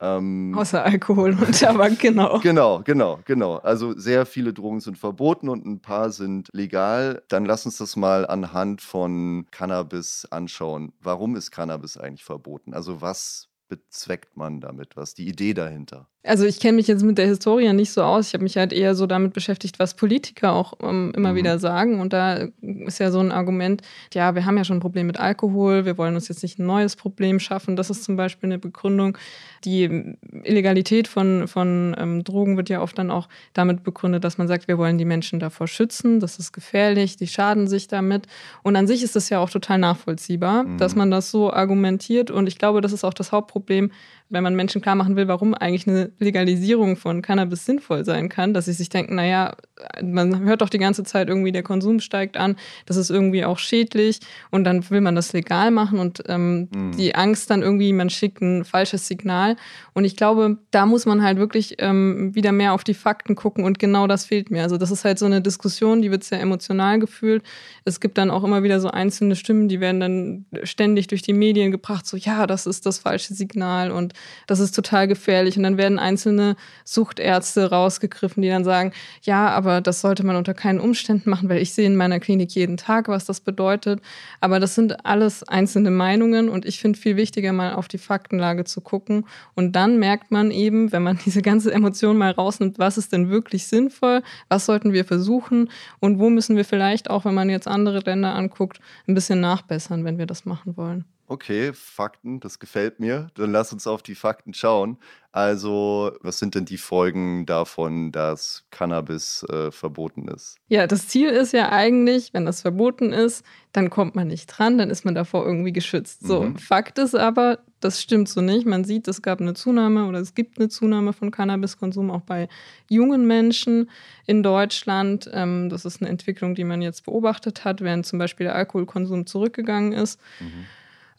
Ähm, 0.00 0.54
Außer 0.56 0.84
Alkohol 0.84 1.30
und 1.30 1.58
Tabak, 1.58 1.98
genau. 2.00 2.40
genau, 2.40 2.80
genau, 2.82 3.18
genau. 3.24 3.56
Also 3.56 3.96
sehr 3.96 4.26
viele 4.26 4.52
Drogen 4.52 4.80
sind 4.80 4.96
verboten 4.96 5.48
und 5.48 5.66
ein 5.66 5.80
paar 5.80 6.10
sind 6.10 6.48
legal. 6.52 7.22
Dann 7.28 7.44
lass 7.44 7.66
uns 7.66 7.76
das 7.78 7.96
mal 7.96 8.26
anhand 8.26 8.80
von 8.80 9.46
Cannabis 9.50 10.26
anschauen. 10.30 10.92
Warum 11.00 11.36
ist 11.36 11.50
Cannabis 11.50 11.96
eigentlich 11.96 12.24
verboten? 12.24 12.72
Also 12.72 13.00
was 13.00 13.48
bezweckt 13.68 14.36
man 14.36 14.60
damit? 14.60 14.96
Was 14.96 15.10
ist 15.10 15.18
die 15.18 15.28
Idee 15.28 15.54
dahinter? 15.54 16.08
Also 16.22 16.44
ich 16.44 16.60
kenne 16.60 16.76
mich 16.76 16.86
jetzt 16.86 17.02
mit 17.02 17.16
der 17.16 17.26
Historie 17.26 17.72
nicht 17.72 17.92
so 17.92 18.02
aus. 18.02 18.28
Ich 18.28 18.34
habe 18.34 18.42
mich 18.42 18.58
halt 18.58 18.74
eher 18.74 18.94
so 18.94 19.06
damit 19.06 19.32
beschäftigt, 19.32 19.78
was 19.78 19.94
Politiker 19.94 20.52
auch 20.52 20.74
ähm, 20.82 21.12
immer 21.16 21.32
mhm. 21.32 21.36
wieder 21.36 21.58
sagen. 21.58 21.98
Und 21.98 22.12
da 22.12 22.48
ist 22.60 22.98
ja 22.98 23.10
so 23.10 23.20
ein 23.20 23.32
Argument, 23.32 23.80
ja, 24.12 24.34
wir 24.34 24.44
haben 24.44 24.58
ja 24.58 24.64
schon 24.64 24.76
ein 24.76 24.80
Problem 24.80 25.06
mit 25.06 25.18
Alkohol, 25.18 25.86
wir 25.86 25.96
wollen 25.96 26.14
uns 26.14 26.28
jetzt 26.28 26.42
nicht 26.42 26.58
ein 26.58 26.66
neues 26.66 26.94
Problem 26.94 27.40
schaffen. 27.40 27.74
Das 27.74 27.88
ist 27.88 28.04
zum 28.04 28.16
Beispiel 28.16 28.48
eine 28.48 28.58
Begründung. 28.58 29.16
Die 29.64 30.16
Illegalität 30.44 31.08
von, 31.08 31.48
von 31.48 31.96
ähm, 31.98 32.22
Drogen 32.22 32.58
wird 32.58 32.68
ja 32.68 32.82
oft 32.82 32.98
dann 32.98 33.10
auch 33.10 33.28
damit 33.54 33.82
begründet, 33.82 34.22
dass 34.22 34.36
man 34.36 34.46
sagt, 34.46 34.68
wir 34.68 34.76
wollen 34.76 34.98
die 34.98 35.06
Menschen 35.06 35.40
davor 35.40 35.68
schützen, 35.68 36.20
das 36.20 36.38
ist 36.38 36.52
gefährlich, 36.52 37.16
die 37.16 37.28
schaden 37.28 37.66
sich 37.66 37.88
damit. 37.88 38.26
Und 38.62 38.76
an 38.76 38.86
sich 38.86 39.02
ist 39.02 39.16
das 39.16 39.30
ja 39.30 39.38
auch 39.38 39.50
total 39.50 39.78
nachvollziehbar, 39.78 40.64
mhm. 40.64 40.78
dass 40.78 40.94
man 40.94 41.10
das 41.10 41.30
so 41.30 41.50
argumentiert. 41.50 42.30
Und 42.30 42.46
ich 42.46 42.58
glaube, 42.58 42.82
das 42.82 42.92
ist 42.92 43.04
auch 43.04 43.14
das 43.14 43.32
Hauptproblem, 43.32 43.90
wenn 44.30 44.44
man 44.44 44.54
Menschen 44.54 44.80
klar 44.80 44.94
machen 44.94 45.16
will, 45.16 45.28
warum 45.28 45.54
eigentlich 45.54 45.86
eine 45.86 46.12
Legalisierung 46.18 46.96
von 46.96 47.20
Cannabis 47.20 47.66
sinnvoll 47.66 48.04
sein 48.04 48.28
kann, 48.28 48.54
dass 48.54 48.64
sie 48.64 48.72
sich 48.72 48.88
denken, 48.88 49.16
naja, 49.16 49.56
man 50.02 50.40
hört 50.44 50.62
doch 50.62 50.68
die 50.68 50.78
ganze 50.78 51.04
Zeit 51.04 51.28
irgendwie, 51.28 51.52
der 51.52 51.62
Konsum 51.62 52.00
steigt 52.00 52.36
an, 52.36 52.56
das 52.86 52.96
ist 52.96 53.10
irgendwie 53.10 53.44
auch 53.44 53.58
schädlich 53.58 54.20
und 54.50 54.64
dann 54.64 54.88
will 54.90 55.00
man 55.00 55.14
das 55.14 55.32
legal 55.32 55.70
machen 55.70 55.98
und 55.98 56.22
ähm, 56.26 56.68
mhm. 56.74 56.96
die 56.96 57.14
Angst 57.14 57.50
dann 57.50 57.62
irgendwie, 57.62 57.92
man 57.92 58.10
schickt 58.10 58.40
ein 58.40 58.64
falsches 58.64 59.06
Signal. 59.06 59.56
Und 59.92 60.04
ich 60.04 60.16
glaube, 60.16 60.58
da 60.70 60.86
muss 60.86 61.06
man 61.06 61.22
halt 61.22 61.38
wirklich 61.38 61.76
ähm, 61.78 62.34
wieder 62.34 62.52
mehr 62.52 62.72
auf 62.72 62.84
die 62.84 62.94
Fakten 62.94 63.34
gucken 63.34 63.64
und 63.64 63.78
genau 63.78 64.06
das 64.06 64.26
fehlt 64.26 64.50
mir. 64.50 64.62
Also 64.62 64.76
das 64.76 64.90
ist 64.90 65.04
halt 65.04 65.18
so 65.18 65.26
eine 65.26 65.40
Diskussion, 65.40 66.02
die 66.02 66.10
wird 66.10 66.24
sehr 66.24 66.40
emotional 66.40 66.98
gefühlt. 66.98 67.42
Es 67.84 68.00
gibt 68.00 68.18
dann 68.18 68.30
auch 68.30 68.44
immer 68.44 68.62
wieder 68.62 68.80
so 68.80 68.90
einzelne 68.90 69.36
Stimmen, 69.36 69.68
die 69.68 69.80
werden 69.80 70.00
dann 70.00 70.46
ständig 70.64 71.06
durch 71.08 71.22
die 71.22 71.32
Medien 71.32 71.70
gebracht, 71.70 72.06
so 72.06 72.16
ja, 72.16 72.46
das 72.46 72.66
ist 72.66 72.86
das 72.86 72.98
falsche 72.98 73.34
Signal 73.34 73.90
und 73.90 74.14
das 74.46 74.60
ist 74.60 74.72
total 74.72 75.08
gefährlich. 75.08 75.56
Und 75.56 75.62
dann 75.62 75.78
werden 75.78 75.98
einzelne 75.98 76.56
Suchtärzte 76.84 77.70
rausgegriffen, 77.70 78.42
die 78.42 78.48
dann 78.48 78.64
sagen, 78.64 78.92
ja, 79.22 79.48
aber 79.48 79.69
das 79.80 80.00
sollte 80.00 80.24
man 80.24 80.36
unter 80.36 80.54
keinen 80.54 80.80
Umständen 80.80 81.30
machen, 81.30 81.48
weil 81.48 81.62
ich 81.62 81.72
sehe 81.72 81.86
in 81.86 81.96
meiner 81.96 82.18
Klinik 82.18 82.54
jeden 82.54 82.76
Tag, 82.76 83.08
was 83.08 83.24
das 83.24 83.40
bedeutet. 83.40 84.00
Aber 84.40 84.58
das 84.58 84.74
sind 84.74 85.06
alles 85.06 85.42
einzelne 85.44 85.90
Meinungen 85.90 86.48
und 86.48 86.64
ich 86.64 86.80
finde 86.80 86.98
viel 86.98 87.16
wichtiger, 87.16 87.52
mal 87.52 87.74
auf 87.74 87.88
die 87.88 87.98
Faktenlage 87.98 88.64
zu 88.64 88.80
gucken. 88.80 89.26
Und 89.54 89.76
dann 89.76 89.98
merkt 89.98 90.30
man 90.30 90.50
eben, 90.50 90.90
wenn 90.92 91.02
man 91.02 91.18
diese 91.24 91.42
ganze 91.42 91.72
Emotion 91.72 92.18
mal 92.18 92.32
rausnimmt, 92.32 92.78
was 92.78 92.98
ist 92.98 93.12
denn 93.12 93.30
wirklich 93.30 93.66
sinnvoll, 93.66 94.22
was 94.48 94.66
sollten 94.66 94.92
wir 94.92 95.04
versuchen 95.04 95.70
und 96.00 96.18
wo 96.18 96.30
müssen 96.30 96.56
wir 96.56 96.64
vielleicht 96.64 97.10
auch, 97.10 97.24
wenn 97.24 97.34
man 97.34 97.50
jetzt 97.50 97.68
andere 97.68 98.00
Länder 98.00 98.34
anguckt, 98.34 98.80
ein 99.06 99.14
bisschen 99.14 99.40
nachbessern, 99.40 100.04
wenn 100.04 100.18
wir 100.18 100.26
das 100.26 100.44
machen 100.44 100.76
wollen. 100.76 101.04
Okay, 101.30 101.72
Fakten, 101.72 102.40
das 102.40 102.58
gefällt 102.58 102.98
mir. 102.98 103.28
Dann 103.36 103.52
lass 103.52 103.72
uns 103.72 103.86
auf 103.86 104.02
die 104.02 104.16
Fakten 104.16 104.52
schauen. 104.52 104.98
Also, 105.30 106.10
was 106.22 106.40
sind 106.40 106.56
denn 106.56 106.64
die 106.64 106.76
Folgen 106.76 107.46
davon, 107.46 108.10
dass 108.10 108.64
Cannabis 108.72 109.44
äh, 109.44 109.70
verboten 109.70 110.26
ist? 110.26 110.56
Ja, 110.66 110.88
das 110.88 111.06
Ziel 111.06 111.28
ist 111.28 111.52
ja 111.52 111.70
eigentlich, 111.70 112.34
wenn 112.34 112.46
das 112.46 112.62
verboten 112.62 113.12
ist, 113.12 113.44
dann 113.70 113.90
kommt 113.90 114.16
man 114.16 114.26
nicht 114.26 114.46
dran, 114.46 114.76
dann 114.76 114.90
ist 114.90 115.04
man 115.04 115.14
davor 115.14 115.46
irgendwie 115.46 115.72
geschützt. 115.72 116.26
So, 116.26 116.42
mhm. 116.42 116.56
Fakt 116.56 116.98
ist 116.98 117.14
aber, 117.14 117.60
das 117.78 118.02
stimmt 118.02 118.28
so 118.28 118.40
nicht. 118.40 118.66
Man 118.66 118.82
sieht, 118.82 119.06
es 119.06 119.22
gab 119.22 119.40
eine 119.40 119.54
Zunahme 119.54 120.06
oder 120.06 120.18
es 120.18 120.34
gibt 120.34 120.58
eine 120.58 120.68
Zunahme 120.68 121.12
von 121.12 121.30
Cannabiskonsum 121.30 122.10
auch 122.10 122.22
bei 122.22 122.48
jungen 122.88 123.24
Menschen 123.28 123.88
in 124.26 124.42
Deutschland. 124.42 125.30
Ähm, 125.32 125.68
das 125.68 125.84
ist 125.84 126.02
eine 126.02 126.10
Entwicklung, 126.10 126.56
die 126.56 126.64
man 126.64 126.82
jetzt 126.82 127.04
beobachtet 127.04 127.64
hat, 127.64 127.82
während 127.82 128.04
zum 128.04 128.18
Beispiel 128.18 128.46
der 128.46 128.56
Alkoholkonsum 128.56 129.26
zurückgegangen 129.26 129.92
ist. 129.92 130.18
Mhm. 130.40 130.66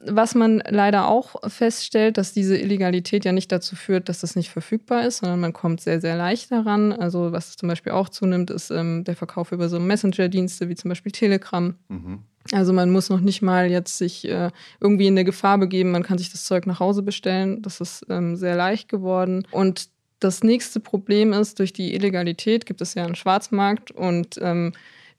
Was 0.06 0.36
man 0.36 0.64
leider 0.68 1.08
auch 1.08 1.36
feststellt, 1.50 2.18
dass 2.18 2.34
diese 2.34 2.58
Illegalität 2.58 3.26
ja 3.26 3.32
nicht 3.32 3.52
dazu 3.52 3.76
führt, 3.76 4.10
dass 4.10 4.22
das 4.22 4.36
nicht 4.36 4.50
verfügbar 4.50 5.06
ist, 5.06 5.18
sondern 5.18 5.40
man 5.40 5.54
kommt 5.54 5.82
sehr, 5.82 6.02
sehr 6.02 6.16
leicht 6.16 6.52
daran. 6.52 6.92
Also 6.92 7.32
was 7.32 7.56
zum 7.56 7.70
Beispiel 7.70 7.92
auch 7.92 8.10
zunimmt, 8.10 8.50
ist 8.50 8.72
ähm, 8.72 9.04
der 9.04 9.16
Verkauf 9.16 9.52
über 9.52 9.70
so 9.70 9.80
Messenger-Dienste 9.80 10.70
wie 10.70 10.76
zum 10.76 10.90
Beispiel 10.90 11.12
Telegram. 11.12 11.76
Mhm. 11.90 12.20
Also 12.52 12.74
man 12.74 12.90
muss 12.90 13.10
noch 13.10 13.20
nicht 13.20 13.42
mal 13.42 13.70
jetzt 13.70 13.98
sich 13.98 14.28
äh, 14.28 14.50
irgendwie 14.80 15.08
in 15.08 15.16
der 15.16 15.24
Gefahr 15.24 15.58
begeben, 15.58 15.92
man 15.92 16.04
kann 16.04 16.18
sich 16.18 16.32
das 16.32 16.46
Zeug 16.46 16.66
nach 16.66 16.80
Hause 16.80 17.04
bestellen. 17.04 17.62
Das 17.62 17.82
ist 17.82 18.06
ähm, 18.10 18.36
sehr 18.36 18.56
leicht 18.56 18.90
geworden. 18.90 19.46
Und 19.52 19.90
das 20.20 20.44
nächste 20.44 20.80
Problem 20.80 21.34
ist, 21.34 21.60
durch 21.60 21.74
die 21.74 21.94
Illegalität 21.94 22.66
gibt 22.66 22.82
es 22.82 22.94
ja 22.94 23.06
einen 23.06 23.16
Schwarzmarkt 23.16 23.92
und 23.92 24.40
ähm, 24.42 24.74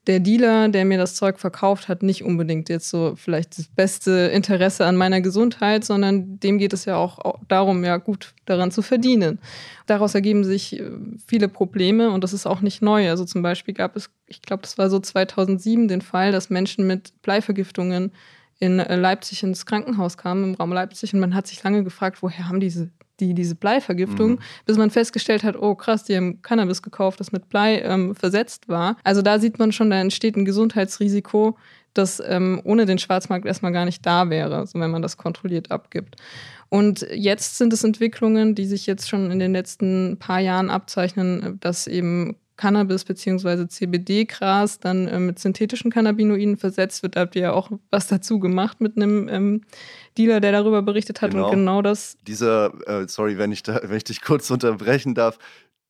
der 0.07 0.19
Dealer, 0.19 0.67
der 0.67 0.83
mir 0.83 0.97
das 0.97 1.15
Zeug 1.15 1.39
verkauft, 1.39 1.87
hat 1.87 2.03
nicht 2.03 2.23
unbedingt 2.23 2.67
jetzt 2.67 2.89
so 2.89 3.13
vielleicht 3.15 3.57
das 3.57 3.67
beste 3.67 4.11
Interesse 4.33 4.85
an 4.85 4.97
meiner 4.97 5.21
Gesundheit, 5.21 5.85
sondern 5.85 6.39
dem 6.39 6.57
geht 6.57 6.73
es 6.73 6.83
ja 6.85 6.97
auch 6.97 7.39
darum, 7.47 7.85
ja 7.85 7.97
gut 7.97 8.33
daran 8.45 8.71
zu 8.71 8.81
verdienen. 8.81 9.39
Daraus 9.85 10.13
ergeben 10.13 10.43
sich 10.43 10.79
äh, 10.79 10.89
viele 11.25 11.47
Probleme 11.47 12.11
und 12.11 12.23
das 12.23 12.33
ist 12.33 12.45
auch 12.45 12.59
nicht 12.59 12.81
neu. 12.81 13.09
Also 13.09 13.23
zum 13.23 13.41
Beispiel 13.41 13.73
gab 13.73 13.95
es, 13.95 14.09
ich 14.27 14.41
glaube, 14.41 14.63
das 14.63 14.77
war 14.77 14.89
so 14.89 14.99
2007 14.99 15.87
den 15.87 16.01
Fall, 16.01 16.31
dass 16.33 16.49
Menschen 16.49 16.85
mit 16.85 17.21
Bleivergiftungen 17.21 18.11
in 18.59 18.79
äh, 18.79 18.95
Leipzig 18.97 19.43
ins 19.43 19.65
Krankenhaus 19.65 20.17
kamen, 20.17 20.43
im 20.43 20.55
Raum 20.55 20.73
Leipzig, 20.73 21.13
und 21.13 21.21
man 21.21 21.33
hat 21.33 21.47
sich 21.47 21.63
lange 21.63 21.83
gefragt, 21.83 22.21
woher 22.21 22.49
haben 22.49 22.59
diese 22.59 22.91
die, 23.19 23.33
diese 23.33 23.55
Bleivergiftung, 23.55 24.31
mhm. 24.31 24.39
bis 24.65 24.77
man 24.77 24.89
festgestellt 24.89 25.43
hat, 25.43 25.55
oh 25.55 25.75
krass, 25.75 26.03
die 26.03 26.15
haben 26.15 26.41
Cannabis 26.41 26.81
gekauft, 26.81 27.19
das 27.19 27.31
mit 27.31 27.49
Blei 27.49 27.79
ähm, 27.81 28.15
versetzt 28.15 28.67
war. 28.67 28.97
Also 29.03 29.21
da 29.21 29.39
sieht 29.39 29.59
man 29.59 29.71
schon, 29.71 29.89
da 29.89 29.99
entsteht 29.99 30.35
ein 30.35 30.45
Gesundheitsrisiko, 30.45 31.57
das 31.93 32.21
ähm, 32.25 32.59
ohne 32.63 32.85
den 32.85 32.97
Schwarzmarkt 32.97 33.45
erstmal 33.45 33.71
gar 33.71 33.85
nicht 33.85 34.05
da 34.05 34.29
wäre, 34.29 34.55
also 34.57 34.79
wenn 34.79 34.91
man 34.91 35.01
das 35.01 35.17
kontrolliert 35.17 35.71
abgibt. 35.71 36.15
Und 36.69 37.05
jetzt 37.13 37.59
sind 37.59 37.71
es 37.71 37.83
Entwicklungen, 37.83 38.55
die 38.55 38.65
sich 38.65 38.87
jetzt 38.87 39.07
schon 39.07 39.29
in 39.29 39.37
den 39.37 39.53
letzten 39.53 40.17
paar 40.17 40.39
Jahren 40.39 40.71
abzeichnen, 40.71 41.59
dass 41.59 41.85
eben 41.85 42.35
Cannabis 42.63 43.03
bzw. 43.03 43.67
CBD-Gras 43.67 44.79
dann 44.79 45.05
äh, 45.09 45.19
mit 45.19 45.37
synthetischen 45.37 45.91
Cannabinoiden 45.91 46.55
versetzt 46.55 47.03
wird. 47.03 47.17
Da 47.17 47.21
habt 47.21 47.35
ihr 47.35 47.41
ja 47.41 47.51
auch 47.51 47.71
was 47.91 48.07
dazu 48.07 48.39
gemacht 48.39 48.79
mit 48.79 48.95
einem 48.95 49.27
ähm, 49.27 49.61
Dealer, 50.17 50.39
der 50.39 50.53
darüber 50.53 50.81
berichtet 50.81 51.21
hat. 51.21 51.31
Genau. 51.31 51.47
Und 51.47 51.51
genau 51.51 51.81
das. 51.81 52.15
Dieser, 52.25 52.71
äh, 52.87 53.05
sorry, 53.09 53.37
wenn 53.37 53.51
ich, 53.51 53.63
da, 53.63 53.81
wenn 53.83 53.97
ich 53.97 54.05
dich 54.05 54.21
kurz 54.21 54.49
unterbrechen 54.49 55.13
darf. 55.13 55.39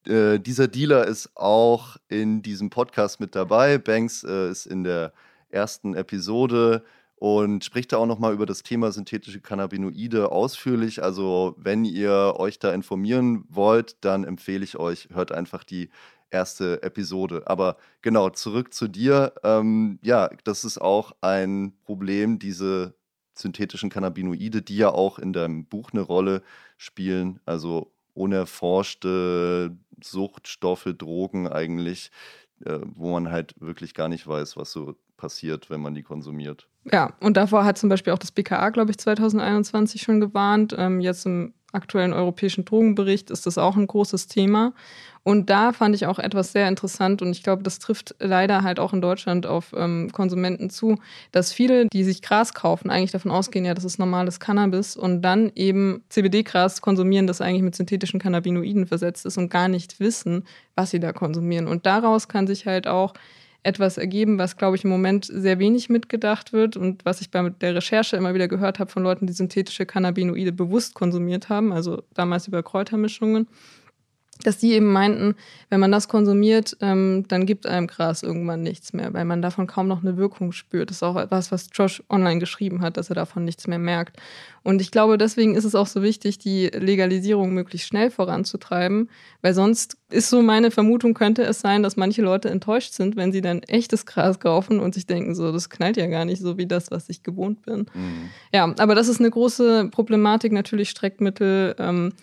Äh, 0.08 0.40
dieser 0.40 0.68
Dealer 0.68 1.06
ist 1.06 1.30
auch 1.36 1.98
in 2.08 2.42
diesem 2.42 2.72
Podcast 2.72 3.20
mit 3.20 3.36
dabei. 3.36 3.78
Banks 3.78 4.24
äh, 4.24 4.50
ist 4.50 4.66
in 4.66 4.84
der 4.84 5.14
ersten 5.50 5.94
Episode 5.94 6.84
und 7.18 7.64
spricht 7.64 7.92
da 7.94 7.98
auch 7.98 8.08
nochmal 8.08 8.34
über 8.34 8.48
das 8.48 8.64
Thema 8.64 8.92
synthetische 8.92 9.42
Cannabinoide 9.42 10.32
ausführlich. 10.32 11.04
Also 11.04 11.54
wenn 11.60 11.86
ihr 11.86 12.34
euch 12.38 12.58
da 12.58 12.74
informieren 12.74 13.46
wollt, 13.48 14.04
dann 14.04 14.24
empfehle 14.24 14.64
ich 14.64 14.80
euch, 14.80 15.10
hört 15.14 15.32
einfach 15.32 15.64
die 15.64 15.92
erste 16.34 16.82
Episode. 16.84 17.44
Aber 17.46 17.78
genau, 18.02 18.30
zurück 18.30 18.74
zu 18.74 18.88
dir. 18.88 19.34
Ähm, 19.44 20.00
ja, 20.02 20.30
das 20.44 20.66
ist 20.66 20.80
auch 20.80 21.14
ein 21.22 21.74
Problem, 21.86 22.40
diese 22.40 22.96
synthetischen 23.36 23.90
Cannabinoide, 23.90 24.62
die 24.62 24.78
ja 24.78 24.90
auch 24.90 25.20
in 25.20 25.34
deinem 25.34 25.66
Buch 25.66 25.92
eine 25.94 26.02
Rolle 26.02 26.44
spielen. 26.78 27.40
Also 27.46 27.92
unerforschte 28.14 29.76
Suchtstoffe, 30.04 30.90
Drogen 30.98 31.48
eigentlich, 31.48 32.12
äh, 32.66 32.80
wo 32.84 33.12
man 33.12 33.32
halt 33.32 33.56
wirklich 33.60 33.94
gar 33.94 34.10
nicht 34.10 34.28
weiß, 34.28 34.58
was 34.58 34.72
so 34.72 34.96
passiert, 35.24 35.70
wenn 35.70 35.80
man 35.80 35.96
die 35.96 36.04
konsumiert. 36.04 36.68
Ja, 36.92 37.14
und 37.22 37.38
davor 37.38 37.64
hat 37.64 37.78
zum 37.78 37.88
Beispiel 37.88 38.12
auch 38.12 38.20
das 38.20 38.34
BKA, 38.34 38.72
glaube 38.72 38.92
ich, 38.92 38.98
2021 38.98 40.02
schon 40.02 40.20
gewarnt. 40.20 40.76
Ähm, 40.78 41.00
jetzt 41.00 41.26
im 41.26 41.54
aktuellen 41.72 42.12
europäischen 42.12 42.66
Drogenbericht 42.66 43.32
ist 43.32 43.46
das 43.46 43.58
auch 43.58 43.78
ein 43.78 43.88
großes 43.88 44.28
Thema. 44.28 44.74
Und 45.24 45.50
da 45.50 45.72
fand 45.72 45.96
ich 45.96 46.08
auch 46.08 46.20
etwas 46.20 46.52
sehr 46.52 46.68
interessant 46.68 47.22
und 47.22 47.32
ich 47.32 47.42
glaube, 47.42 47.64
das 47.64 47.80
trifft 47.80 48.16
leider 48.20 48.64
halt 48.64 48.82
auch 48.82 48.92
in 48.92 49.00
Deutschland 49.00 49.46
auf 49.46 49.74
ähm, 49.74 50.10
Konsumenten 50.12 50.70
zu, 50.70 51.00
dass 51.32 51.54
viele, 51.54 51.88
die 51.88 52.04
sich 52.04 52.22
Gras 52.22 52.54
kaufen, 52.54 52.90
eigentlich 52.90 53.12
davon 53.12 53.32
ausgehen, 53.32 53.64
ja, 53.64 53.74
das 53.74 53.86
ist 53.86 53.98
normales 53.98 54.42
Cannabis 54.42 54.98
und 54.98 55.22
dann 55.22 55.54
eben 55.56 56.04
CBD-Gras 56.10 56.82
konsumieren, 56.82 57.28
das 57.28 57.40
eigentlich 57.40 57.64
mit 57.64 57.76
synthetischen 57.76 58.20
Cannabinoiden 58.20 58.86
versetzt 58.86 59.26
ist 59.26 59.38
und 59.38 59.50
gar 59.50 59.70
nicht 59.70 60.02
wissen, 60.02 60.44
was 60.76 60.92
sie 60.92 61.00
da 61.00 61.14
konsumieren. 61.14 61.70
Und 61.70 61.86
daraus 61.86 62.28
kann 62.28 62.46
sich 62.46 62.66
halt 62.66 62.86
auch 62.86 63.14
etwas 63.64 63.98
ergeben, 63.98 64.38
was, 64.38 64.58
glaube 64.58 64.76
ich, 64.76 64.84
im 64.84 64.90
Moment 64.90 65.26
sehr 65.26 65.58
wenig 65.58 65.90
mitgedacht 65.90 66.54
wird 66.54 66.78
und 66.78 67.06
was 67.06 67.22
ich 67.22 67.32
bei 67.32 67.50
der 67.50 67.76
Recherche 67.76 68.18
immer 68.18 68.34
wieder 68.34 68.48
gehört 68.48 68.80
habe 68.80 68.92
von 68.92 69.04
Leuten, 69.04 69.26
die 69.26 69.34
synthetische 69.34 69.86
Cannabinoide 69.86 70.52
bewusst 70.52 70.94
konsumiert 70.94 71.50
haben, 71.50 71.72
also 71.72 72.04
damals 72.14 72.48
über 72.48 72.62
Kräutermischungen 72.62 73.48
dass 74.42 74.58
die 74.58 74.74
eben 74.74 74.92
meinten, 74.92 75.36
wenn 75.70 75.80
man 75.80 75.92
das 75.92 76.08
konsumiert, 76.08 76.76
ähm, 76.82 77.26
dann 77.28 77.46
gibt 77.46 77.68
einem 77.68 77.88
Gras 77.88 78.24
irgendwann 78.24 78.64
nichts 78.64 78.92
mehr, 78.92 79.14
weil 79.14 79.26
man 79.26 79.42
davon 79.42 79.68
kaum 79.68 79.88
noch 79.88 80.02
eine 80.02 80.18
Wirkung 80.18 80.52
spürt. 80.52 80.90
Das 80.90 80.98
ist 80.98 81.04
auch 81.04 81.16
etwas, 81.18 81.52
was 81.52 81.70
Josh 81.72 82.04
online 82.10 82.40
geschrieben 82.40 82.82
hat, 82.82 82.98
dass 82.98 83.10
er 83.10 83.16
davon 83.16 83.46
nichts 83.46 83.68
mehr 83.68 83.80
merkt. 83.80 84.18
Und 84.64 84.82
ich 84.82 84.92
glaube, 84.92 85.18
deswegen 85.18 85.56
ist 85.56 85.66
es 85.66 85.76
auch 85.76 85.88
so 85.88 86.02
wichtig, 86.02 86.40
die 86.40 86.68
Legalisierung 86.68 87.54
möglichst 87.54 87.88
schnell 87.88 88.10
voranzutreiben, 88.10 89.10
weil 89.42 89.54
sonst 89.54 89.98
ist 90.10 90.30
so 90.30 90.42
meine 90.42 90.72
Vermutung, 90.72 91.14
könnte 91.14 91.44
es 91.44 91.60
sein, 91.60 91.84
dass 91.84 91.96
manche 91.96 92.22
Leute 92.22 92.50
enttäuscht 92.50 92.94
sind, 92.94 93.16
wenn 93.16 93.32
sie 93.32 93.42
dann 93.42 93.62
echtes 93.64 94.06
Gras 94.06 94.40
kaufen 94.40 94.80
und 94.80 94.94
sich 94.94 95.06
denken, 95.06 95.36
so, 95.36 95.52
das 95.52 95.70
knallt 95.70 95.98
ja 95.98 96.08
gar 96.08 96.26
nicht 96.26 96.42
so 96.42 96.58
wie 96.58 96.66
das, 96.66 96.92
was 96.92 97.10
ich 97.10 97.24
gewohnt 97.24 97.62
bin. 97.64 97.86
Mhm. 97.94 98.30
Ja, 98.54 98.74
aber 98.78 98.96
das 98.96 99.10
ist 99.10 99.20
eine 99.20 99.30
große 99.30 99.90
Problematik, 99.92 100.52
natürlich 100.54 100.90
Streckmittel. 100.90 101.76
Ähm, 101.78 102.14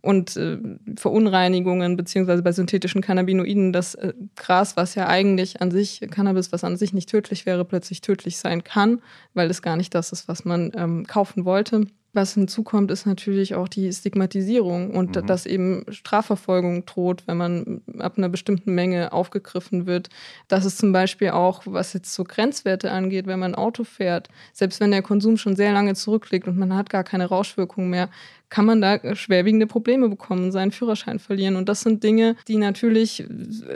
und 0.00 0.36
äh, 0.36 0.58
Verunreinigungen 0.96 1.96
beziehungsweise 1.96 2.42
bei 2.42 2.52
synthetischen 2.52 3.00
Cannabinoiden 3.00 3.72
das 3.72 3.94
äh, 3.94 4.12
Gras, 4.36 4.76
was 4.76 4.94
ja 4.94 5.08
eigentlich 5.08 5.60
an 5.60 5.70
sich, 5.70 6.00
Cannabis, 6.10 6.52
was 6.52 6.64
an 6.64 6.76
sich 6.76 6.92
nicht 6.92 7.08
tödlich 7.08 7.46
wäre, 7.46 7.64
plötzlich 7.64 8.00
tödlich 8.00 8.38
sein 8.38 8.64
kann, 8.64 9.02
weil 9.34 9.50
es 9.50 9.62
gar 9.62 9.76
nicht 9.76 9.94
das 9.94 10.12
ist, 10.12 10.28
was 10.28 10.44
man 10.44 10.72
ähm, 10.76 11.06
kaufen 11.06 11.44
wollte. 11.44 11.86
Was 12.16 12.32
hinzukommt, 12.32 12.90
ist 12.90 13.04
natürlich 13.04 13.54
auch 13.56 13.68
die 13.68 13.92
Stigmatisierung 13.92 14.90
und 14.92 15.16
mhm. 15.16 15.26
dass 15.26 15.44
eben 15.44 15.84
Strafverfolgung 15.90 16.86
droht, 16.86 17.24
wenn 17.26 17.36
man 17.36 17.82
ab 17.98 18.16
einer 18.16 18.30
bestimmten 18.30 18.74
Menge 18.74 19.12
aufgegriffen 19.12 19.84
wird. 19.84 20.08
Das 20.48 20.64
ist 20.64 20.78
zum 20.78 20.92
Beispiel 20.92 21.30
auch, 21.30 21.60
was 21.66 21.92
jetzt 21.92 22.14
so 22.14 22.24
Grenzwerte 22.24 22.90
angeht, 22.90 23.26
wenn 23.26 23.38
man 23.38 23.54
Auto 23.54 23.84
fährt, 23.84 24.30
selbst 24.54 24.80
wenn 24.80 24.92
der 24.92 25.02
Konsum 25.02 25.36
schon 25.36 25.56
sehr 25.56 25.74
lange 25.74 25.94
zurückliegt 25.94 26.48
und 26.48 26.56
man 26.56 26.74
hat 26.74 26.88
gar 26.88 27.04
keine 27.04 27.26
Rauschwirkung 27.26 27.90
mehr, 27.90 28.08
kann 28.48 28.64
man 28.64 28.80
da 28.80 29.14
schwerwiegende 29.16 29.66
Probleme 29.66 30.08
bekommen, 30.08 30.52
seinen 30.52 30.70
Führerschein 30.70 31.18
verlieren. 31.18 31.56
Und 31.56 31.68
das 31.68 31.80
sind 31.80 32.04
Dinge, 32.04 32.36
die 32.46 32.56
natürlich 32.56 33.26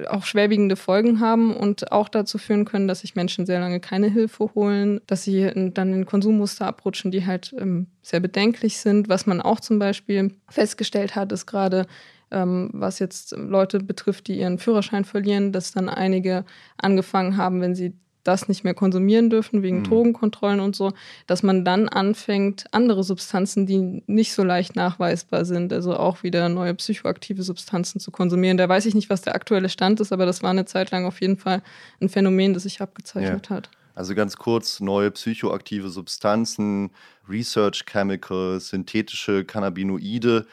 auch 0.09 0.25
schwerwiegende 0.25 0.77
Folgen 0.77 1.21
haben 1.21 1.57
und 1.57 1.91
auch 1.91 2.09
dazu 2.09 2.39
führen 2.39 2.65
können, 2.65 2.87
dass 2.87 3.01
sich 3.01 3.17
Menschen 3.17 3.47
sehr 3.47 3.61
lange 3.61 3.81
keine 3.81 4.09
Hilfe 4.09 4.55
holen, 4.55 5.01
dass 5.07 5.25
sie 5.25 5.51
dann 5.75 5.93
in 5.93 6.07
Konsummuster 6.07 6.67
abrutschen, 6.67 7.11
die 7.11 7.27
halt 7.27 7.55
ähm, 7.59 7.89
sehr 8.03 8.21
bedenklich 8.21 8.79
sind. 8.79 9.09
Was 9.09 9.27
man 9.27 9.41
auch 9.41 9.61
zum 9.61 9.79
Beispiel 9.79 10.35
festgestellt 10.49 11.17
hat, 11.17 11.33
ist 11.33 11.47
gerade, 11.47 11.87
ähm, 12.31 12.71
was 12.73 13.01
jetzt 13.01 13.33
Leute 13.37 13.81
betrifft, 13.81 14.29
die 14.29 14.39
ihren 14.39 14.59
Führerschein 14.59 15.05
verlieren, 15.05 15.51
dass 15.51 15.73
dann 15.73 15.89
einige 15.89 16.45
angefangen 16.77 17.37
haben, 17.37 17.61
wenn 17.61 17.75
sie 17.75 17.95
das 18.23 18.49
nicht 18.49 18.65
mehr 18.65 18.75
konsumieren 18.75 19.31
dürfen 19.31 19.63
wegen 19.63 19.79
mhm. 19.79 19.85
Drogenkontrollen 19.85 20.61
und 20.61 20.77
so, 20.77 20.93
dass 21.27 21.43
man 21.43 21.65
dann 21.65 21.89
anfängt, 21.89 22.65
andere 22.73 23.03
Substanzen, 23.03 23.67
die 23.67 24.03
nicht 24.07 24.33
so 24.33 24.43
leicht 24.43 24.77
nachweisbar 24.77 25.45
sind, 25.45 25.73
also 25.73 25.97
auch 25.97 26.23
wieder 26.23 26.49
neue 26.49 26.75
psychoaktive 26.75 27.43
Substanzen 27.43 28.01
zu 28.01 28.11
konsumieren. 28.11 28.57
Da 28.57 28.69
weiß 28.69 28.87
ich 28.87 28.95
nicht, 28.95 29.11
was 29.11 29.23
der 29.23 29.35
aktuelle 29.35 29.69
Stand 29.69 30.01
ist, 30.01 30.13
aber 30.13 30.27
das 30.27 30.43
war 30.43 30.51
eine 30.51 30.65
Zeit 30.65 30.91
lang 30.91 31.05
auf 31.05 31.21
jeden 31.21 31.37
Fall 31.37 31.63
ein 32.01 32.09
Phänomen, 32.09 32.55
das 32.55 32.65
sich 32.65 32.81
abgezeichnet 32.81 33.49
ja. 33.49 33.57
hat. 33.57 33.71
Also 33.95 34.15
ganz 34.15 34.37
kurz, 34.37 34.81
neue 34.81 35.11
psychoaktive 35.11 35.89
Substanzen, 35.89 36.91
Research 37.29 37.85
Chemicals, 37.87 38.69
synthetische 38.69 39.45
Cannabinoide. 39.45 40.47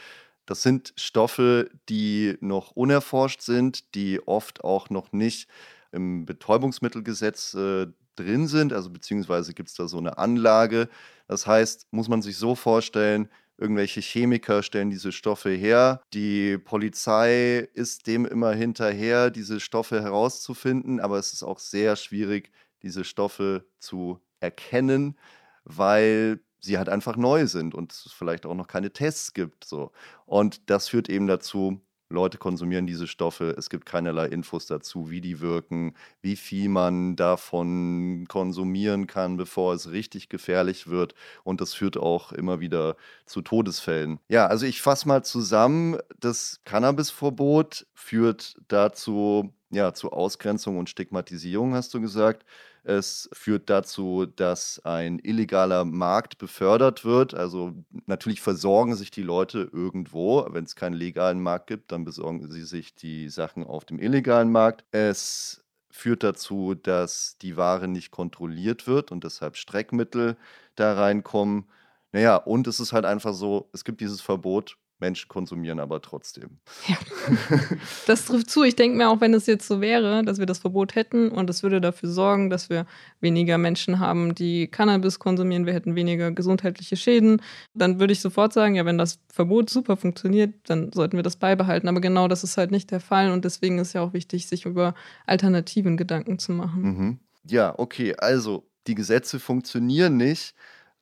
Das 0.46 0.64
sind 0.64 0.94
Stoffe, 0.96 1.70
die 1.90 2.38
noch 2.40 2.72
unerforscht 2.72 3.42
sind, 3.42 3.96
die 3.96 4.26
oft 4.26 4.64
auch 4.64 4.90
noch 4.90 5.12
nicht 5.12 5.48
im 5.92 6.26
Betäubungsmittelgesetz 6.26 7.54
äh, 7.54 7.88
drin 8.16 8.48
sind, 8.48 8.74
also 8.74 8.90
beziehungsweise 8.90 9.54
gibt 9.54 9.70
es 9.70 9.76
da 9.76 9.88
so 9.88 9.98
eine 9.98 10.18
Anlage. 10.18 10.90
Das 11.28 11.48
heißt, 11.48 11.88
muss 11.92 12.10
man 12.10 12.22
sich 12.22 12.38
so 12.38 12.56
vorstellen, 12.56 13.30
irgendwelche 13.58 14.02
Chemiker 14.02 14.64
stellen 14.64 14.90
diese 14.90 15.12
Stoffe 15.12 15.50
her. 15.50 16.02
Die 16.14 16.58
Polizei 16.58 17.68
ist 17.74 18.08
dem 18.08 18.26
immer 18.26 18.54
hinterher, 18.54 19.32
diese 19.32 19.60
Stoffe 19.60 20.02
herauszufinden, 20.02 21.00
aber 21.00 21.18
es 21.18 21.34
ist 21.34 21.44
auch 21.44 21.60
sehr 21.60 21.96
schwierig, 21.96 22.52
diese 22.84 23.04
Stoffe 23.04 23.66
zu 23.80 24.20
erkennen, 24.40 25.18
weil 25.64 26.40
sie 26.60 26.78
halt 26.78 26.90
einfach 26.90 27.16
neu 27.16 27.48
sind 27.48 27.74
und 27.74 27.92
es 27.92 28.12
vielleicht 28.12 28.46
auch 28.46 28.56
noch 28.56 28.68
keine 28.68 28.92
Tests 28.92 29.34
gibt. 29.34 29.64
So. 29.66 29.92
Und 30.26 30.70
das 30.70 30.90
führt 30.90 31.10
eben 31.10 31.28
dazu, 31.28 31.82
Leute 32.10 32.38
konsumieren 32.38 32.88
diese 32.88 33.08
Stoffe. 33.08 33.56
Es 33.58 33.70
gibt 33.70 33.86
keinerlei 33.86 34.28
Infos 34.28 34.66
dazu, 34.66 35.10
wie 35.10 35.22
die 35.22 35.40
wirken, 35.42 35.94
wie 36.22 36.36
viel 36.36 36.70
man 36.70 37.16
davon 37.16 38.26
konsumieren 38.28 39.08
kann, 39.08 39.38
bevor 39.38 39.74
es 39.74 39.92
richtig 39.92 40.30
gefährlich 40.30 40.88
wird. 40.88 41.16
Und 41.44 41.62
das 41.62 41.74
führt 41.74 41.98
auch 41.98 42.32
immer 42.32 42.60
wieder 42.60 42.96
zu 43.26 43.42
Todesfällen. 43.42 44.20
Ja, 44.30 44.48
also 44.48 44.66
ich 44.66 44.82
fasse 44.82 45.08
mal 45.08 45.24
zusammen. 45.24 45.98
Das 46.20 46.62
Cannabisverbot 46.66 47.88
führt 47.94 48.56
dazu, 48.68 49.54
ja, 49.70 49.94
zu 49.94 50.12
Ausgrenzung 50.12 50.78
und 50.78 50.90
Stigmatisierung, 50.90 51.74
hast 51.74 51.94
du 51.94 52.02
gesagt. 52.02 52.46
Es 52.88 53.30
führt 53.34 53.70
dazu, 53.70 54.26
dass 54.26 54.80
ein 54.86 55.20
illegaler 55.20 55.84
Markt 55.84 56.38
befördert 56.38 57.04
wird. 57.04 57.34
Also 57.34 57.74
natürlich 58.06 58.40
versorgen 58.40 58.96
sich 58.96 59.12
die 59.12 59.24
Leute 59.24 59.70
irgendwo. 59.74 60.48
Wenn 60.52 60.64
es 60.64 60.78
keinen 60.78 60.94
legalen 60.94 61.42
Markt 61.42 61.68
gibt, 61.68 61.92
dann 61.92 62.06
besorgen 62.06 62.50
sie 62.50 62.64
sich 62.64 62.96
die 62.96 63.28
Sachen 63.28 63.66
auf 63.66 63.84
dem 63.84 64.00
illegalen 64.00 64.54
Markt. 64.54 64.86
Es 64.92 65.66
führt 65.92 66.24
dazu, 66.24 66.76
dass 66.76 67.38
die 67.40 67.58
Ware 67.58 67.90
nicht 67.90 68.12
kontrolliert 68.12 68.88
wird 68.88 69.12
und 69.12 69.26
deshalb 69.26 69.58
Streckmittel 69.58 70.38
da 70.76 70.94
reinkommen. 70.94 71.66
Naja, 72.14 72.38
und 72.38 72.68
es 72.68 72.80
ist 72.80 72.94
halt 72.94 73.04
einfach 73.04 73.34
so, 73.34 73.70
es 73.74 73.84
gibt 73.84 74.00
dieses 74.00 74.22
Verbot 74.22 74.78
Menschen 75.00 75.28
konsumieren 75.28 75.80
aber 75.80 76.02
trotzdem. 76.02 76.60
Ja. 76.88 76.98
Das 78.06 78.26
trifft 78.26 78.50
zu. 78.50 78.64
Ich 78.64 78.76
denke 78.76 78.98
mir 78.98 79.10
auch, 79.10 79.22
wenn 79.22 79.34
es 79.34 79.46
jetzt 79.46 79.68
so 79.68 79.82
wäre, 79.82 80.24
dass 80.24 80.40
wir 80.40 80.46
das 80.46 80.60
Verbot 80.60 80.96
hätten 80.96 81.30
und 81.30 81.50
es 81.50 81.62
würde 81.62 81.82
dafür 81.82 82.10
sorgen, 82.10 82.50
dass 82.50 82.70
wir 82.70 82.86
weniger 83.20 83.58
Menschen 83.58 84.00
haben, 84.00 84.34
die 84.34 84.68
Cannabis 84.68 85.20
konsumieren, 85.20 85.66
wir 85.66 85.74
hätten 85.74 85.96
weniger 85.96 86.32
gesundheitliche 86.32 86.96
Schäden, 86.96 87.42
dann 87.74 88.00
würde 88.00 88.14
ich 88.14 88.22
sofort 88.22 88.54
sagen, 88.54 88.76
ja, 88.76 88.86
wenn 88.86 88.98
das 88.98 89.20
Verbot 89.32 89.70
super 89.70 89.98
funktioniert, 89.98 90.54
dann 90.68 90.92
sollten 90.94 91.18
wir 91.18 91.24
das 91.24 91.36
beibehalten. 91.36 91.88
Aber 91.88 92.02
genau 92.02 92.28
das 92.28 92.44
ist 92.44 92.58
halt 92.58 92.72
nicht 92.72 92.92
der 92.92 93.02
Fall 93.02 93.32
und 93.32 93.44
deswegen 93.46 93.80
ist 93.80 93.94
ja 93.94 94.02
auch 94.02 94.14
wichtig, 94.14 94.48
sich 94.48 94.66
über 94.66 94.96
Alternativen 95.26 95.98
Gedanken 95.98 96.40
zu 96.40 96.54
machen. 96.54 96.82
Mhm. 96.82 97.20
Ja, 97.44 97.78
okay, 97.78 98.16
also 98.16 98.68
die 98.88 98.96
Gesetze 98.96 99.40
funktionieren 99.40 100.18
nicht. 100.18 100.56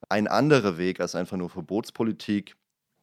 Ein 0.08 0.28
anderer 0.28 0.78
Weg 0.78 1.00
als 1.00 1.14
einfach 1.14 1.36
nur 1.36 1.50
Verbotspolitik 1.50 2.56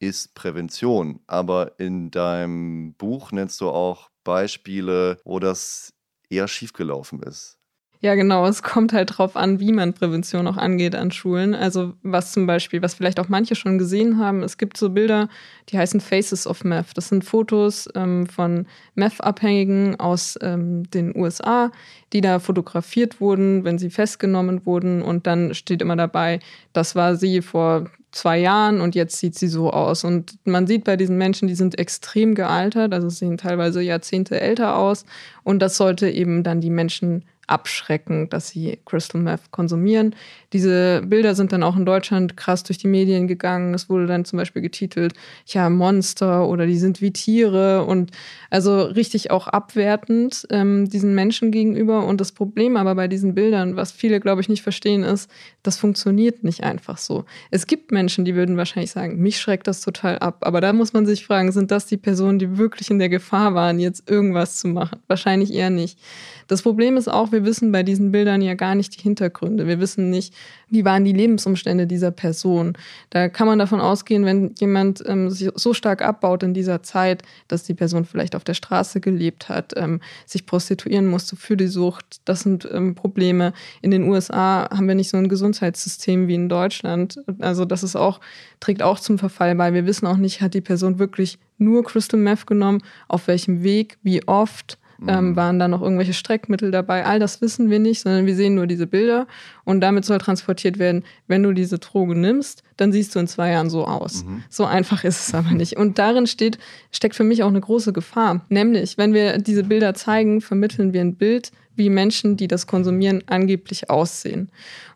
ist 0.06 0.36
Prävention. 0.36 1.22
Aber 1.28 1.80
in 1.80 2.12
deinem 2.12 2.94
Buch 2.96 3.32
nennst 3.32 3.62
du 3.62 3.70
auch 3.70 4.10
Beispiele, 4.24 5.20
wo 5.26 5.40
das 5.40 5.94
eher 6.30 6.48
schiefgelaufen 6.48 7.22
ist. 7.24 7.58
Ja, 8.04 8.16
genau. 8.16 8.46
Es 8.46 8.62
kommt 8.64 8.92
halt 8.92 9.18
drauf 9.18 9.38
an, 9.38 9.62
wie 9.62 9.72
man 9.72 9.94
Prävention 9.94 10.46
auch 10.48 10.58
angeht 10.58 10.94
an 10.94 11.10
Schulen. 11.12 11.56
Also 11.56 11.94
was 12.04 12.34
zum 12.34 12.46
Beispiel, 12.46 12.82
was 12.82 12.96
vielleicht 12.96 13.18
auch 13.18 13.30
manche 13.30 13.56
schon 13.56 13.78
gesehen 13.78 14.20
haben, 14.20 14.44
es 14.44 14.58
gibt 14.58 14.76
so 14.76 14.90
Bilder, 14.90 15.30
die 15.70 15.78
heißen 15.78 16.02
Faces 16.02 16.46
of 16.46 16.66
Meth. 16.66 16.98
Das 16.98 17.08
sind 17.08 17.24
Fotos 17.24 17.88
ähm, 17.96 18.28
von 18.28 18.68
Meth-Abhängigen 18.96 20.02
aus 20.02 20.38
ähm, 20.42 20.84
den 20.92 21.16
USA, 21.16 21.72
die 22.12 22.20
da 22.20 22.40
fotografiert 22.40 23.22
wurden, 23.22 23.64
wenn 23.64 23.80
sie 23.80 23.90
festgenommen 23.90 24.66
wurden. 24.66 25.02
Und 25.02 25.26
dann 25.26 25.54
steht 25.54 25.82
immer 25.82 25.96
dabei, 25.96 26.40
das 26.74 26.96
war 26.98 27.16
sie 27.16 27.42
vor 27.42 27.90
zwei 28.12 28.38
Jahren 28.38 28.82
und 28.82 28.96
jetzt 28.96 29.18
sieht 29.18 29.36
sie 29.36 29.48
so 29.48 29.72
aus. 29.72 30.04
Und 30.04 30.38
man 30.44 30.68
sieht 30.68 30.84
bei 30.84 30.98
diesen 30.98 31.18
Menschen, 31.18 31.48
die 31.48 31.56
sind 31.56 31.80
extrem 31.80 32.36
gealtert, 32.36 32.94
also 32.94 33.08
sehen 33.08 33.38
teilweise 33.38 33.82
Jahrzehnte 33.82 34.42
älter 34.42 34.76
aus. 34.76 35.06
Und 35.46 35.62
das 35.62 35.78
sollte 35.78 36.10
eben 36.10 36.44
dann 36.44 36.60
die 36.60 36.70
Menschen 36.70 37.24
abschrecken, 37.48 38.30
dass 38.30 38.50
sie 38.50 38.80
Crystal 38.86 39.22
Meth 39.22 39.52
konsumieren. 39.52 40.16
Diese 40.54 41.02
Bilder 41.06 41.36
sind 41.36 41.52
dann 41.52 41.64
auch 41.64 41.76
in 41.76 41.86
Deutschland 41.86 42.38
krass 42.38 42.64
durch 42.64 42.78
die 42.78 42.88
Medien 42.88 43.28
gegangen. 43.28 43.74
Es 43.74 43.90
wurde 43.90 44.08
dann 44.08 44.24
zum 44.24 44.38
Beispiel 44.38 44.62
getitelt, 44.62 45.14
ja, 45.48 45.70
Monster 45.70 46.48
oder 46.48 46.66
die 46.66 46.78
sind 46.78 47.02
wie 47.02 47.12
Tiere 47.12 47.86
und 47.86 48.12
also 48.50 48.82
richtig 48.84 49.32
auch 49.32 49.48
abwertend 49.48 50.48
ähm, 50.52 50.90
diesen 50.90 51.16
Menschen 51.16 51.52
gegenüber. 51.52 52.06
Und 52.06 52.22
das 52.22 52.32
Problem 52.32 52.78
aber 52.78 52.96
bei 52.96 53.08
diesen 53.08 53.36
Bildern, 53.36 53.76
was 53.76 53.92
viele, 53.92 54.20
glaube 54.20 54.42
ich, 54.42 54.48
nicht 54.48 54.64
verstehen, 54.64 55.04
ist, 55.04 55.30
das 55.64 55.78
funktioniert 55.78 56.44
nicht 56.44 56.64
einfach 56.64 56.98
so. 56.98 57.26
Es 57.52 57.68
gibt 57.68 57.92
Menschen, 57.92 58.24
die 58.24 58.36
würden 58.36 58.56
wahrscheinlich 58.56 58.92
sagen, 58.92 59.22
mich 59.22 59.40
schreckt 59.40 59.68
das 59.68 59.82
total 59.82 60.20
ab. 60.20 60.38
Aber 60.42 60.62
da 60.62 60.72
muss 60.72 60.94
man 60.94 61.06
sich 61.06 61.26
fragen, 61.26 61.52
sind 61.52 61.72
das 61.72 61.88
die 61.88 61.98
Personen, 61.98 62.40
die 62.40 62.58
wirklich 62.58 62.90
in 62.90 63.00
der 63.00 63.10
Gefahr 63.10 63.54
waren, 63.54 63.80
jetzt 63.80 64.10
irgendwas 64.10 64.60
zu 64.60 64.70
machen? 64.70 65.00
Wahrscheinlich 65.08 65.54
eher 65.54 65.70
nicht. 65.70 66.00
Das 66.48 66.62
Problem 66.62 66.96
ist 66.96 67.10
auch, 67.10 67.33
wir 67.34 67.44
wissen 67.44 67.72
bei 67.72 67.84
diesen 67.84 68.12
Bildern 68.12 68.42
ja 68.42 68.54
gar 68.54 68.76
nicht 68.76 68.96
die 68.96 69.02
Hintergründe. 69.02 69.68
Wir 69.68 69.80
wissen 69.80 70.10
nicht, 70.10 70.34
wie 70.70 70.86
waren 70.86 71.04
die 71.04 71.12
Lebensumstände 71.12 71.86
dieser 71.86 72.12
Person. 72.12 72.78
Da 73.10 73.28
kann 73.28 73.48
man 73.48 73.60
davon 73.60 73.82
ausgehen, 73.82 74.26
wenn 74.26 74.56
jemand 74.60 75.04
ähm, 75.06 75.30
sich 75.30 75.50
so 75.56 75.74
stark 75.74 76.02
abbaut 76.02 76.44
in 76.44 76.54
dieser 76.54 76.82
Zeit, 76.82 77.24
dass 77.48 77.64
die 77.64 77.74
Person 77.74 78.06
vielleicht 78.06 78.36
auf 78.36 78.44
der 78.44 78.54
Straße 78.54 79.02
gelebt 79.02 79.50
hat, 79.50 79.74
ähm, 79.76 80.00
sich 80.26 80.46
prostituieren 80.46 81.08
musste 81.08 81.36
für 81.36 81.58
die 81.58 81.68
Sucht. 81.68 82.22
Das 82.26 82.42
sind 82.42 82.68
ähm, 82.72 82.96
Probleme. 82.96 83.54
In 83.82 83.92
den 83.92 84.04
USA 84.04 84.70
haben 84.70 84.88
wir 84.88 84.96
nicht 84.96 85.10
so 85.10 85.18
ein 85.18 85.28
Gesundheitssystem 85.28 86.28
wie 86.28 86.36
in 86.36 86.50
Deutschland. 86.50 87.20
Also 87.40 87.66
das 87.66 87.84
ist 87.84 87.96
auch, 87.96 88.20
trägt 88.60 88.82
auch 88.82 89.00
zum 89.00 89.20
Verfall 89.20 89.56
bei. 89.56 89.74
Wir 89.74 89.86
wissen 89.86 90.08
auch 90.08 90.18
nicht, 90.18 90.42
hat 90.42 90.54
die 90.54 90.62
Person 90.62 91.00
wirklich 91.00 91.40
nur 91.58 91.84
Crystal 91.84 92.20
Meth 92.20 92.48
genommen, 92.48 92.82
auf 93.08 93.28
welchem 93.28 93.64
Weg, 93.64 93.98
wie 94.04 94.28
oft 94.28 94.78
ähm, 95.08 95.30
mhm. 95.30 95.36
waren 95.36 95.60
da 95.60 95.68
noch 95.68 95.82
irgendwelche 95.82 96.14
Streckmittel 96.14 96.72
dabei? 96.72 97.06
All 97.06 97.20
das 97.20 97.42
wissen 97.42 97.70
wir 97.70 97.80
nicht, 97.80 98.02
sondern 98.02 98.26
wir 98.26 98.36
sehen 98.36 98.56
nur 98.56 98.68
diese 98.68 98.88
Bilder 98.88 99.28
und 99.64 99.82
damit 99.82 100.06
soll 100.06 100.18
transportiert 100.18 100.80
werden, 100.80 101.04
wenn 101.28 101.44
du 101.44 101.54
diese 101.54 101.80
Droge 101.80 102.16
nimmst, 102.16 102.64
dann 102.78 102.92
siehst 102.92 103.16
du 103.16 103.20
in 103.20 103.28
zwei 103.28 103.52
Jahren 103.52 103.70
so 103.70 103.86
aus. 103.86 104.24
Mhm. 104.24 104.44
So 104.50 104.66
einfach 104.66 105.04
ist 105.04 105.28
es 105.28 105.34
aber 105.34 105.52
nicht. 105.52 105.78
Und 105.78 106.00
darin 106.00 106.28
steht, 106.28 106.58
steckt 106.92 107.16
für 107.16 107.24
mich 107.24 107.44
auch 107.44 107.50
eine 107.50 107.62
große 107.62 107.94
Gefahr. 107.94 108.42
Nämlich, 108.50 108.98
wenn 108.98 109.14
wir 109.14 109.38
diese 109.38 109.64
Bilder 109.64 109.94
zeigen, 109.94 110.42
vermitteln 110.42 110.94
wir 110.94 111.02
ein 111.02 111.16
Bild, 111.16 111.52
wie 111.76 111.90
Menschen, 111.90 112.38
die 112.38 112.48
das 112.48 112.68
konsumieren, 112.68 113.24
angeblich 113.28 113.90
aussehen. 113.90 114.50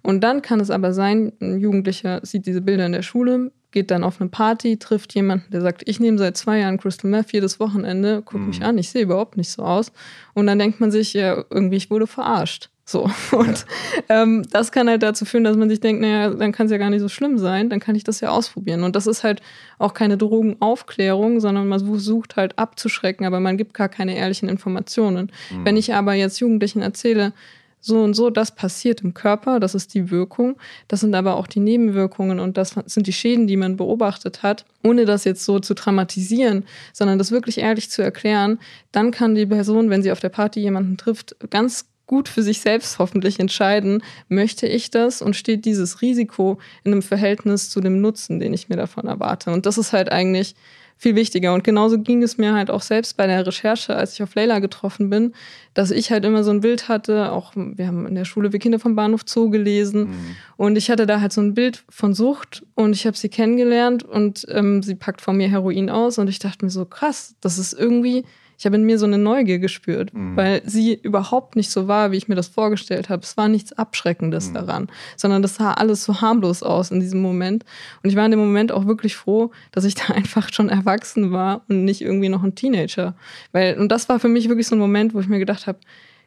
Und 0.04 0.22
dann 0.22 0.42
kann 0.42 0.60
es 0.60 0.70
aber 0.70 0.94
sein, 0.94 1.34
ein 1.42 1.60
Jugendlicher 1.60 2.22
sieht 2.24 2.46
diese 2.46 2.62
Bilder 2.62 2.86
in 2.86 2.92
der 2.92 3.02
Schule, 3.02 3.52
geht 3.72 3.92
dann 3.92 4.04
auf 4.04 4.22
eine 4.22 4.30
Party, 4.30 4.78
trifft 4.78 5.14
jemanden, 5.14 5.52
der 5.52 5.62
sagt, 5.62 5.84
ich 5.86 6.00
nehme 6.00 6.18
seit 6.18 6.38
zwei 6.38 6.60
Jahren 6.60 6.78
Crystal 6.78 7.10
Meth 7.10 7.34
jedes 7.34 7.60
Wochenende, 7.60 8.22
guck 8.24 8.40
mhm. 8.40 8.48
mich 8.48 8.64
an, 8.64 8.78
ich 8.78 8.90
sehe 8.90 9.04
überhaupt 9.04 9.38
nicht 9.38 9.50
so 9.50 9.64
aus. 9.64 9.92
Und 10.34 10.48
dann 10.48 10.60
denkt 10.60 10.80
man 10.80 10.92
sich, 10.92 11.14
ja, 11.14 11.44
irgendwie, 11.50 11.78
ich 11.78 11.90
wurde 11.90 12.08
verarscht. 12.08 12.70
So. 12.86 13.10
Und 13.32 13.66
ja. 14.10 14.24
ähm, 14.24 14.44
das 14.50 14.72
kann 14.72 14.88
halt 14.88 15.04
dazu 15.04 15.26
führen, 15.26 15.44
dass 15.44 15.58
man 15.58 15.70
sich 15.70 15.82
denkt, 15.82 16.02
naja, 16.02 16.30
dann 16.30 16.54
kann 16.54 16.68
es 16.68 16.72
ja 16.72 16.78
gar 16.78 16.90
nicht 16.90 17.02
so 17.02 17.10
schlimm 17.10 17.38
sein, 17.38 17.70
dann 17.70 17.82
kann 17.82 17.96
ich 17.96 18.06
das 18.06 18.22
ja 18.22 18.30
ausprobieren. 18.30 18.84
Und 18.84 18.96
das 18.96 19.08
ist 19.08 19.24
halt 19.24 19.42
auch 19.78 19.94
keine 19.94 20.18
Drogenaufklärung, 20.18 21.42
sondern 21.42 21.68
man 21.68 21.86
versucht 21.86 22.38
halt 22.38 22.58
abzuschrecken, 22.58 23.26
aber 23.26 23.42
man 23.42 23.58
gibt 23.58 23.74
gar 23.74 23.90
keine 23.90 24.16
ehrlichen 24.16 24.48
Informationen. 24.48 25.32
Mhm. 25.52 25.66
Wenn 25.66 25.78
ich 25.78 25.94
aber 25.94 26.14
jetzt 26.14 26.40
Jugendlichen 26.40 26.82
erzähle, 26.82 27.34
so 27.80 28.02
und 28.02 28.14
so, 28.16 28.30
das 28.30 28.54
passiert 28.54 29.02
im 29.02 29.14
Körper, 29.14 29.60
das 29.60 29.76
ist 29.76 29.94
die 29.94 30.12
Wirkung. 30.12 30.58
Das 30.88 31.02
sind 31.02 31.16
aber 31.16 31.36
auch 31.36 31.48
die 31.48 31.60
Nebenwirkungen 31.60 32.40
und 32.40 32.58
das 32.58 32.76
sind 32.86 33.08
die 33.08 33.14
Schäden, 33.14 33.48
die 33.48 33.58
man 33.58 33.78
beobachtet 33.78 34.44
hat, 34.44 34.66
ohne 34.84 35.06
das 35.06 35.24
jetzt 35.24 35.46
so 35.46 35.60
zu 35.60 35.74
dramatisieren, 35.74 36.66
sondern 36.94 37.18
das 37.18 37.32
wirklich 37.32 37.60
ehrlich 37.60 37.90
zu 37.90 38.02
erklären. 38.02 38.60
Dann 38.92 39.12
kann 39.12 39.36
die 39.36 39.46
Person, 39.46 39.90
wenn 39.90 40.04
sie 40.04 40.12
auf 40.12 40.20
der 40.20 40.30
Party 40.30 40.60
jemanden 40.60 40.98
trifft, 40.98 41.36
ganz 41.50 41.86
gut 42.08 42.30
für 42.30 42.42
sich 42.42 42.62
selbst 42.62 43.00
hoffentlich 43.00 43.40
entscheiden, 43.40 44.02
möchte 44.30 44.66
ich 44.66 44.90
das 44.90 45.22
und 45.22 45.36
steht 45.36 45.66
dieses 45.66 46.02
Risiko 46.02 46.58
in 46.84 46.94
einem 46.94 47.02
Verhältnis 47.02 47.70
zu 47.70 47.82
dem 47.82 48.02
Nutzen, 48.02 48.40
den 48.40 48.54
ich 48.54 48.70
mir 48.70 48.78
davon 48.78 49.08
erwarte. 49.08 49.52
Und 49.52 49.66
das 49.66 49.78
ist 49.78 49.94
halt 49.94 50.12
eigentlich 50.12 50.56
viel 50.98 51.16
wichtiger. 51.16 51.54
Und 51.54 51.64
genauso 51.64 52.00
ging 52.00 52.24
es 52.24 52.38
mir 52.38 52.54
halt 52.54 52.72
auch 52.72 52.82
selbst 52.82 53.18
bei 53.18 53.28
der 53.28 53.46
Recherche, 53.46 53.96
als 53.96 54.14
ich 54.14 54.24
auf 54.24 54.34
Leila 54.36 54.60
getroffen 54.60 55.10
bin, 55.10 55.34
dass 55.74 55.92
ich 55.92 56.12
halt 56.12 56.26
immer 56.26 56.44
so 56.44 56.52
ein 56.52 56.62
Bild 56.62 56.90
hatte, 56.90 57.32
auch 57.32 57.54
wir 57.56 57.88
haben 57.88 58.08
in 58.08 58.16
der 58.16 58.26
Schule 58.26 58.52
Wir 58.52 58.60
Kinder 58.60 58.80
vom 58.80 58.96
Bahnhof 58.96 59.22
Zoo 59.26 59.50
gelesen 59.50 60.10
mhm. 60.10 60.36
und 60.58 60.76
ich 60.76 60.90
hatte 60.90 61.06
da 61.06 61.22
halt 61.22 61.32
so 61.34 61.42
ein 61.42 61.54
Bild 61.54 61.84
von 61.90 62.16
Sucht 62.16 62.66
und 62.74 62.94
ich 62.94 63.06
habe 63.06 63.16
sie 63.16 63.30
kennengelernt 63.30 64.04
und 64.04 64.46
ähm, 64.50 64.82
sie 64.82 64.96
packt 64.96 65.22
vor 65.22 65.36
mir 65.36 65.50
Heroin 65.50 65.90
aus 65.92 66.18
und 66.18 66.28
ich 66.28 66.40
dachte 66.40 66.66
mir 66.66 66.72
so, 66.72 66.86
krass, 66.86 67.36
das 67.42 67.60
ist 67.60 67.74
irgendwie 67.74 68.26
ich 68.58 68.66
habe 68.66 68.76
in 68.76 68.84
mir 68.84 68.98
so 68.98 69.06
eine 69.06 69.18
Neugier 69.18 69.60
gespürt, 69.60 70.14
mhm. 70.14 70.36
weil 70.36 70.62
sie 70.66 70.96
überhaupt 70.96 71.56
nicht 71.56 71.70
so 71.70 71.88
war, 71.88 72.12
wie 72.12 72.18
ich 72.18 72.28
mir 72.28 72.36
das 72.36 72.48
vorgestellt 72.48 73.10
habe. 73.10 73.22
Es 73.22 73.38
war 73.38 73.48
nichts 73.48 73.74
Abschreckendes 73.74 74.50
mhm. 74.50 74.54
daran, 74.56 74.88
sondern 75.16 75.42
das 75.42 75.56
sah 75.56 75.74
alles 75.74 76.04
so 76.04 76.22
harmlos 76.22 76.64
aus 76.64 76.90
in 76.90 77.00
diesem 77.00 77.22
Moment. 77.22 77.66
Und 78.02 78.10
ich 78.10 78.16
war 78.16 78.26
in 78.26 78.32
dem 78.32 78.40
Moment 78.40 78.72
auch 78.72 78.88
wirklich 78.88 79.16
froh, 79.16 79.52
dass 79.72 79.84
ich 79.84 79.96
da 79.96 80.14
einfach 80.14 80.52
schon 80.52 80.70
erwachsen 80.70 81.32
war 81.32 81.62
und 81.70 81.86
nicht 81.86 82.02
irgendwie 82.02 82.30
noch 82.30 82.44
ein 82.44 82.56
Teenager. 82.56 83.16
Weil, 83.52 83.78
und 83.78 83.90
das 83.92 84.10
war 84.10 84.20
für 84.20 84.30
mich 84.30 84.50
wirklich 84.50 84.68
so 84.68 84.76
ein 84.76 84.80
Moment, 84.80 85.14
wo 85.14 85.20
ich 85.20 85.28
mir 85.28 85.40
gedacht 85.40 85.68
habe, 85.68 85.80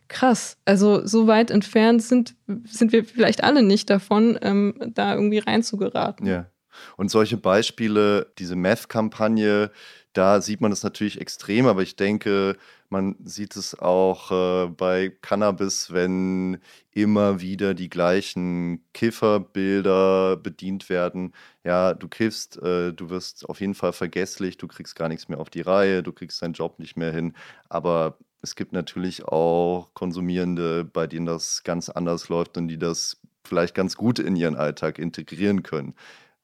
krass, 0.06 0.56
also 0.64 1.06
so 1.06 1.26
weit 1.26 1.50
entfernt 1.50 2.02
sind, 2.02 2.34
sind 2.64 2.92
wir 2.92 3.04
vielleicht 3.04 3.42
alle 3.42 3.62
nicht 3.62 3.90
davon, 3.90 4.38
ähm, 4.42 4.74
da 4.94 5.14
irgendwie 5.14 5.38
reinzugeraten. 5.38 6.26
Ja. 6.26 6.46
Und 6.96 7.10
solche 7.10 7.36
Beispiele, 7.36 8.32
diese 8.38 8.56
Meth-Kampagne, 8.56 9.70
da 10.12 10.40
sieht 10.40 10.60
man 10.60 10.72
es 10.72 10.82
natürlich 10.82 11.20
extrem, 11.20 11.66
aber 11.66 11.82
ich 11.82 11.96
denke, 11.96 12.56
man 12.88 13.14
sieht 13.24 13.54
es 13.54 13.78
auch 13.78 14.30
äh, 14.32 14.68
bei 14.68 15.10
Cannabis, 15.22 15.92
wenn 15.92 16.58
immer 16.90 17.40
wieder 17.40 17.74
die 17.74 17.88
gleichen 17.88 18.84
Kifferbilder 18.92 20.36
bedient 20.36 20.88
werden. 20.88 21.32
Ja, 21.64 21.94
du 21.94 22.08
kiffst, 22.08 22.56
äh, 22.62 22.92
du 22.92 23.10
wirst 23.10 23.48
auf 23.48 23.60
jeden 23.60 23.74
Fall 23.74 23.92
vergesslich, 23.92 24.56
du 24.58 24.66
kriegst 24.66 24.96
gar 24.96 25.08
nichts 25.08 25.28
mehr 25.28 25.38
auf 25.38 25.50
die 25.50 25.60
Reihe, 25.60 26.02
du 26.02 26.12
kriegst 26.12 26.42
deinen 26.42 26.54
Job 26.54 26.80
nicht 26.80 26.96
mehr 26.96 27.12
hin. 27.12 27.34
Aber 27.68 28.18
es 28.42 28.56
gibt 28.56 28.72
natürlich 28.72 29.24
auch 29.26 29.90
Konsumierende, 29.94 30.84
bei 30.84 31.06
denen 31.06 31.26
das 31.26 31.62
ganz 31.62 31.88
anders 31.88 32.28
läuft 32.28 32.56
und 32.56 32.66
die 32.68 32.78
das 32.78 33.20
vielleicht 33.44 33.74
ganz 33.74 33.96
gut 33.96 34.18
in 34.18 34.34
ihren 34.34 34.56
Alltag 34.56 34.98
integrieren 34.98 35.62
können 35.62 35.94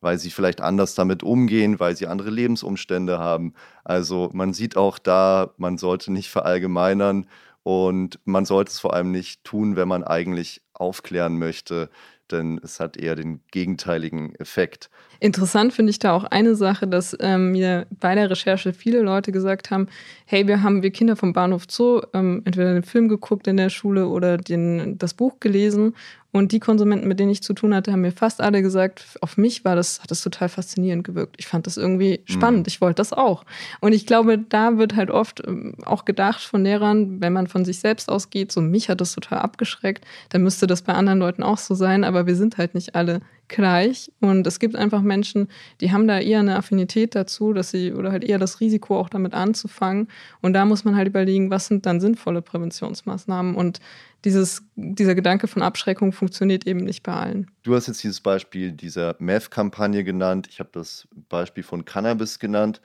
weil 0.01 0.19
sie 0.19 0.31
vielleicht 0.31 0.61
anders 0.61 0.95
damit 0.95 1.23
umgehen, 1.23 1.81
weil 1.81 1.97
sie 1.97 2.07
andere 2.07 2.31
Lebensumstände 2.31 3.19
haben. 3.19 3.55
Also 3.85 4.31
man 4.33 4.53
sieht 4.53 4.77
auch 4.77 4.99
da, 4.99 5.53
man 5.57 5.79
sollte 5.79 6.13
nicht 6.13 6.31
verallgemeinern 6.31 7.27
und 7.63 8.21
man 8.25 8.45
sollte 8.45 8.71
es 8.71 8.81
vor 8.81 8.95
allem 8.95 9.11
nicht 9.11 9.45
tun, 9.45 9.77
wenn 9.77 9.89
man 9.89 10.05
eigentlich 10.05 10.63
aufklären 10.73 11.39
möchte, 11.39 11.91
denn 12.31 12.61
es 12.63 12.81
hat 12.81 12.97
eher 12.97 13.17
den 13.17 13.43
gegenteiligen 13.51 14.35
Effekt. 14.37 14.91
Interessant 15.21 15.73
finde 15.73 15.91
ich 15.91 15.99
da 15.99 16.15
auch 16.15 16.25
eine 16.25 16.55
Sache, 16.55 16.87
dass 16.87 17.17
ähm, 17.21 17.53
mir 17.53 17.87
bei 18.01 18.15
der 18.15 18.31
Recherche 18.31 18.73
viele 18.73 19.01
Leute 19.01 19.33
gesagt 19.33 19.71
haben, 19.71 19.89
hey, 20.27 20.47
wir 20.47 20.63
haben 20.63 20.83
wir 20.83 20.91
Kinder 20.91 21.17
vom 21.17 21.33
Bahnhof 21.33 21.65
Zoo 21.69 22.03
ähm, 22.13 22.43
entweder 22.45 22.75
den 22.75 22.83
Film 22.83 23.09
geguckt 23.09 23.47
in 23.47 23.57
der 23.57 23.71
Schule 23.71 24.09
oder 24.09 24.37
den, 24.37 24.99
das 24.99 25.15
Buch 25.15 25.41
gelesen 25.41 25.95
und 26.37 26.53
die 26.53 26.61
Konsumenten, 26.61 27.09
mit 27.09 27.19
denen 27.19 27.31
ich 27.31 27.43
zu 27.43 27.55
tun 27.55 27.75
hatte, 27.75 27.93
haben 27.93 28.03
mir 28.03 28.13
fast 28.13 28.43
alle 28.43 28.61
gesagt, 28.61 29.17
auf 29.23 29.39
mich 29.39 29.65
war 29.65 29.75
das, 29.75 30.03
hat 30.03 30.11
das 30.11 30.21
total 30.21 30.51
faszinierend 30.51 31.03
gewirkt. 31.03 31.37
Ich 31.39 31.47
fand 31.47 31.67
das 31.67 31.79
irgendwie 31.79 32.21
mhm. 32.21 32.33
spannend. 32.33 32.67
Mhm. 32.67 32.69
Ich 32.69 32.81
wollte 32.83 32.97
das 32.97 33.15
auch. 33.15 33.45
Und 33.81 33.93
ich 33.93 34.05
glaube, 34.07 34.39
da 34.39 34.77
wird 34.77 34.97
halt 34.97 35.11
oft 35.11 35.43
ähm, 35.47 35.77
auch 35.85 36.05
gedacht 36.05 36.43
von 36.43 36.63
Lehrern, 36.63 37.23
wenn 37.23 37.33
man 37.33 37.47
von 37.47 37.65
sich 37.65 37.79
selbst 37.79 38.11
ausgeht, 38.11 38.53
so 38.53 38.61
mich 38.61 38.91
hat 38.91 39.01
das 39.01 39.15
total 39.15 39.39
abgeschreckt, 39.39 40.05
dann 40.29 40.43
müsste 40.43 40.67
das 40.67 40.83
bei 40.83 40.93
anderen 40.93 41.21
Leuten 41.21 41.43
auch 41.43 41.59
so 41.59 41.75
sein, 41.75 42.05
aber 42.05 42.27
wir 42.27 42.37
sind 42.37 42.59
halt 42.59 42.75
nicht 42.75 42.95
alle 42.95 43.21
gleich. 43.49 44.13
Und 44.21 44.47
es 44.47 44.59
gibt 44.59 44.77
einfach 44.77 45.03
Menschen, 45.03 45.49
die 45.81 45.93
haben 45.93 46.07
da 46.07 46.19
eher 46.19 46.41
eine 46.41 46.57
Affinität 46.57 47.15
dazu, 47.15 47.53
dass 47.53 47.71
sie 47.71 47.93
oder 47.93 48.13
halt 48.13 48.25
eher 48.25 48.39
das 48.39 48.61
Risiko 48.61 48.99
auch 48.99 49.09
damit 49.09 49.35
anzufangen. 49.35 50.09
Und 50.41 50.53
da 50.53 50.65
muss 50.65 50.85
man 50.85 50.97
halt 50.97 51.09
überlegen, 51.09 51.51
was 51.51 51.67
sind 51.67 51.87
dann 51.87 52.01
sinnvolle 52.01 52.43
Präventionsmaßnahmen. 52.43 53.55
Und 53.55 53.81
dieses, 54.25 54.65
dieser 54.75 55.15
Gedanke 55.15 55.47
von 55.49 55.63
Abschreckung 55.63 56.13
funktioniert 56.13 56.67
eben 56.67 56.81
nicht 56.81 57.03
bei 57.03 57.13
allen. 57.13 57.51
Du 57.63 57.75
hast 57.75 57.87
jetzt 57.87 58.03
dieses 58.03 58.21
Beispiel 58.21 58.73
dieser 58.73 59.17
Meth-Kampagne 59.19 60.05
genannt. 60.05 60.49
Ich 60.51 60.61
habe 60.61 60.71
das 60.73 61.09
Beispiel 61.29 61.63
von 61.63 61.85
Cannabis 61.85 62.39
genannt. 62.39 62.81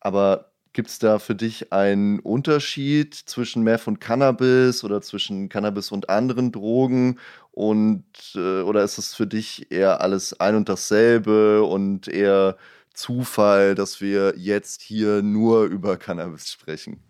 Aber 0.00 0.51
Gibt 0.72 0.88
es 0.88 0.98
da 0.98 1.18
für 1.18 1.34
dich 1.34 1.72
einen 1.72 2.18
Unterschied 2.18 3.14
zwischen 3.14 3.62
Meth 3.62 3.86
und 3.86 4.00
Cannabis 4.00 4.84
oder 4.84 5.02
zwischen 5.02 5.50
Cannabis 5.50 5.92
und 5.92 6.08
anderen 6.08 6.50
Drogen? 6.50 7.18
Und 7.50 8.04
äh, 8.34 8.62
oder 8.62 8.82
ist 8.82 8.96
es 8.96 9.14
für 9.14 9.26
dich 9.26 9.70
eher 9.70 10.00
alles 10.00 10.40
ein 10.40 10.54
und 10.56 10.70
dasselbe 10.70 11.62
und 11.62 12.08
eher 12.08 12.56
Zufall, 12.94 13.74
dass 13.74 14.00
wir 14.00 14.34
jetzt 14.36 14.82
hier 14.82 15.22
nur 15.22 15.64
über 15.64 15.96
Cannabis 15.96 16.50
sprechen? 16.50 17.00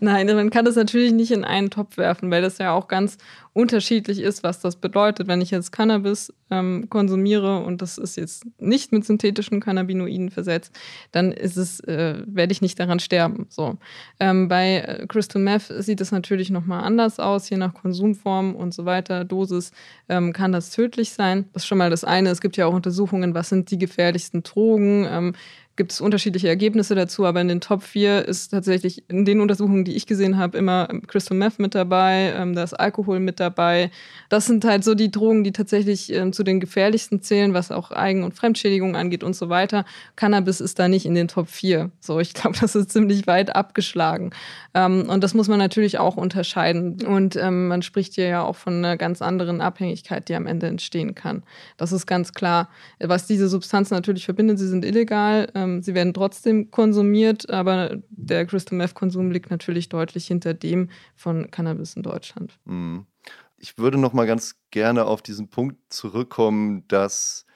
Nein, 0.00 0.26
man 0.26 0.50
kann 0.50 0.64
das 0.64 0.76
natürlich 0.76 1.12
nicht 1.12 1.30
in 1.30 1.44
einen 1.44 1.70
Topf 1.70 1.96
werfen, 1.96 2.30
weil 2.30 2.42
das 2.42 2.58
ja 2.58 2.72
auch 2.72 2.88
ganz 2.88 3.16
unterschiedlich 3.56 4.20
ist, 4.20 4.42
was 4.42 4.60
das 4.60 4.76
bedeutet. 4.76 5.28
Wenn 5.28 5.40
ich 5.40 5.50
jetzt 5.50 5.72
Cannabis 5.72 6.32
ähm, 6.50 6.88
konsumiere 6.90 7.60
und 7.60 7.80
das 7.80 7.96
ist 7.96 8.16
jetzt 8.16 8.44
nicht 8.58 8.92
mit 8.92 9.06
synthetischen 9.06 9.60
Cannabinoiden 9.60 10.30
versetzt, 10.30 10.78
dann 11.10 11.32
ist 11.32 11.56
es, 11.56 11.80
äh, 11.80 12.22
werde 12.26 12.52
ich 12.52 12.60
nicht 12.60 12.78
daran 12.78 13.00
sterben. 13.00 13.46
So. 13.48 13.78
Ähm, 14.20 14.48
bei 14.48 14.80
äh, 14.80 15.06
Crystal 15.06 15.40
Meth 15.40 15.72
sieht 15.78 16.02
es 16.02 16.12
natürlich 16.12 16.50
nochmal 16.50 16.84
anders 16.84 17.18
aus, 17.18 17.48
je 17.48 17.56
nach 17.56 17.72
Konsumform 17.72 18.54
und 18.54 18.74
so 18.74 18.84
weiter, 18.84 19.24
Dosis 19.24 19.72
ähm, 20.10 20.34
kann 20.34 20.52
das 20.52 20.70
tödlich 20.70 21.10
sein. 21.10 21.46
Das 21.54 21.62
ist 21.62 21.66
schon 21.66 21.78
mal 21.78 21.88
das 21.88 22.04
eine. 22.04 22.28
Es 22.28 22.42
gibt 22.42 22.58
ja 22.58 22.66
auch 22.66 22.74
Untersuchungen, 22.74 23.34
was 23.34 23.48
sind 23.48 23.70
die 23.70 23.78
gefährlichsten 23.78 24.42
Drogen. 24.42 25.34
Ähm, 25.76 25.86
gibt 25.86 25.92
es 25.92 26.00
unterschiedliche 26.00 26.48
Ergebnisse 26.48 26.94
dazu, 26.94 27.24
aber 27.26 27.40
in 27.40 27.48
den 27.48 27.60
Top 27.60 27.82
4 27.82 28.24
ist 28.26 28.48
tatsächlich 28.48 29.08
in 29.08 29.24
den 29.24 29.40
Untersuchungen, 29.40 29.84
die 29.84 29.94
ich 29.94 30.06
gesehen 30.06 30.38
habe, 30.38 30.58
immer 30.58 30.88
Crystal 31.06 31.36
Meth 31.36 31.58
mit 31.58 31.74
dabei, 31.74 32.32
ähm, 32.36 32.54
da 32.54 32.62
ist 32.62 32.74
Alkohol 32.74 33.20
mit 33.20 33.40
dabei. 33.40 33.90
Das 34.28 34.46
sind 34.46 34.64
halt 34.64 34.84
so 34.84 34.94
die 34.94 35.10
Drogen, 35.10 35.44
die 35.44 35.52
tatsächlich 35.52 36.12
ähm, 36.12 36.32
zu 36.32 36.42
den 36.42 36.60
gefährlichsten 36.60 37.20
zählen, 37.22 37.54
was 37.54 37.70
auch 37.70 37.90
Eigen- 37.90 38.24
und 38.24 38.34
Fremdschädigung 38.34 38.96
angeht 38.96 39.22
und 39.22 39.36
so 39.36 39.48
weiter. 39.48 39.84
Cannabis 40.16 40.60
ist 40.60 40.78
da 40.78 40.88
nicht 40.88 41.06
in 41.06 41.14
den 41.14 41.28
Top 41.28 41.48
4. 41.48 41.90
So, 42.00 42.20
ich 42.20 42.34
glaube, 42.34 42.56
das 42.60 42.74
ist 42.74 42.90
ziemlich 42.90 43.26
weit 43.26 43.54
abgeschlagen. 43.54 44.30
Ähm, 44.74 45.08
und 45.08 45.22
das 45.22 45.34
muss 45.34 45.48
man 45.48 45.58
natürlich 45.58 45.98
auch 45.98 46.16
unterscheiden. 46.16 47.04
Und 47.06 47.36
ähm, 47.36 47.68
man 47.68 47.82
spricht 47.82 48.14
hier 48.14 48.28
ja 48.28 48.42
auch 48.42 48.56
von 48.56 48.74
einer 48.74 48.96
ganz 48.96 49.22
anderen 49.22 49.60
Abhängigkeit, 49.60 50.28
die 50.28 50.34
am 50.34 50.46
Ende 50.46 50.66
entstehen 50.66 51.14
kann. 51.14 51.42
Das 51.76 51.92
ist 51.92 52.06
ganz 52.06 52.32
klar. 52.32 52.68
Was 52.98 53.26
diese 53.26 53.48
Substanzen 53.48 53.94
natürlich 53.94 54.24
verbindet, 54.24 54.58
sie 54.58 54.68
sind 54.68 54.84
illegal. 54.84 55.48
Ähm, 55.66 55.82
sie 55.82 55.94
werden 55.94 56.14
trotzdem 56.14 56.70
konsumiert, 56.70 57.50
aber 57.50 57.96
der 58.08 58.46
Crystal 58.46 58.78
Meth 58.78 58.94
Konsum 58.94 59.30
liegt 59.30 59.50
natürlich 59.50 59.88
deutlich 59.88 60.26
hinter 60.26 60.54
dem 60.54 60.90
von 61.14 61.50
Cannabis 61.50 61.94
in 61.94 62.02
Deutschland. 62.02 62.58
Mhm. 62.64 63.06
Ich 63.58 63.78
würde 63.78 63.98
noch 63.98 64.12
mal 64.12 64.26
ganz 64.26 64.56
gerne 64.70 65.06
auf 65.06 65.22
diesen 65.22 65.48
Punkt 65.48 65.76
zurückkommen, 65.88 66.86
dass 66.88 67.46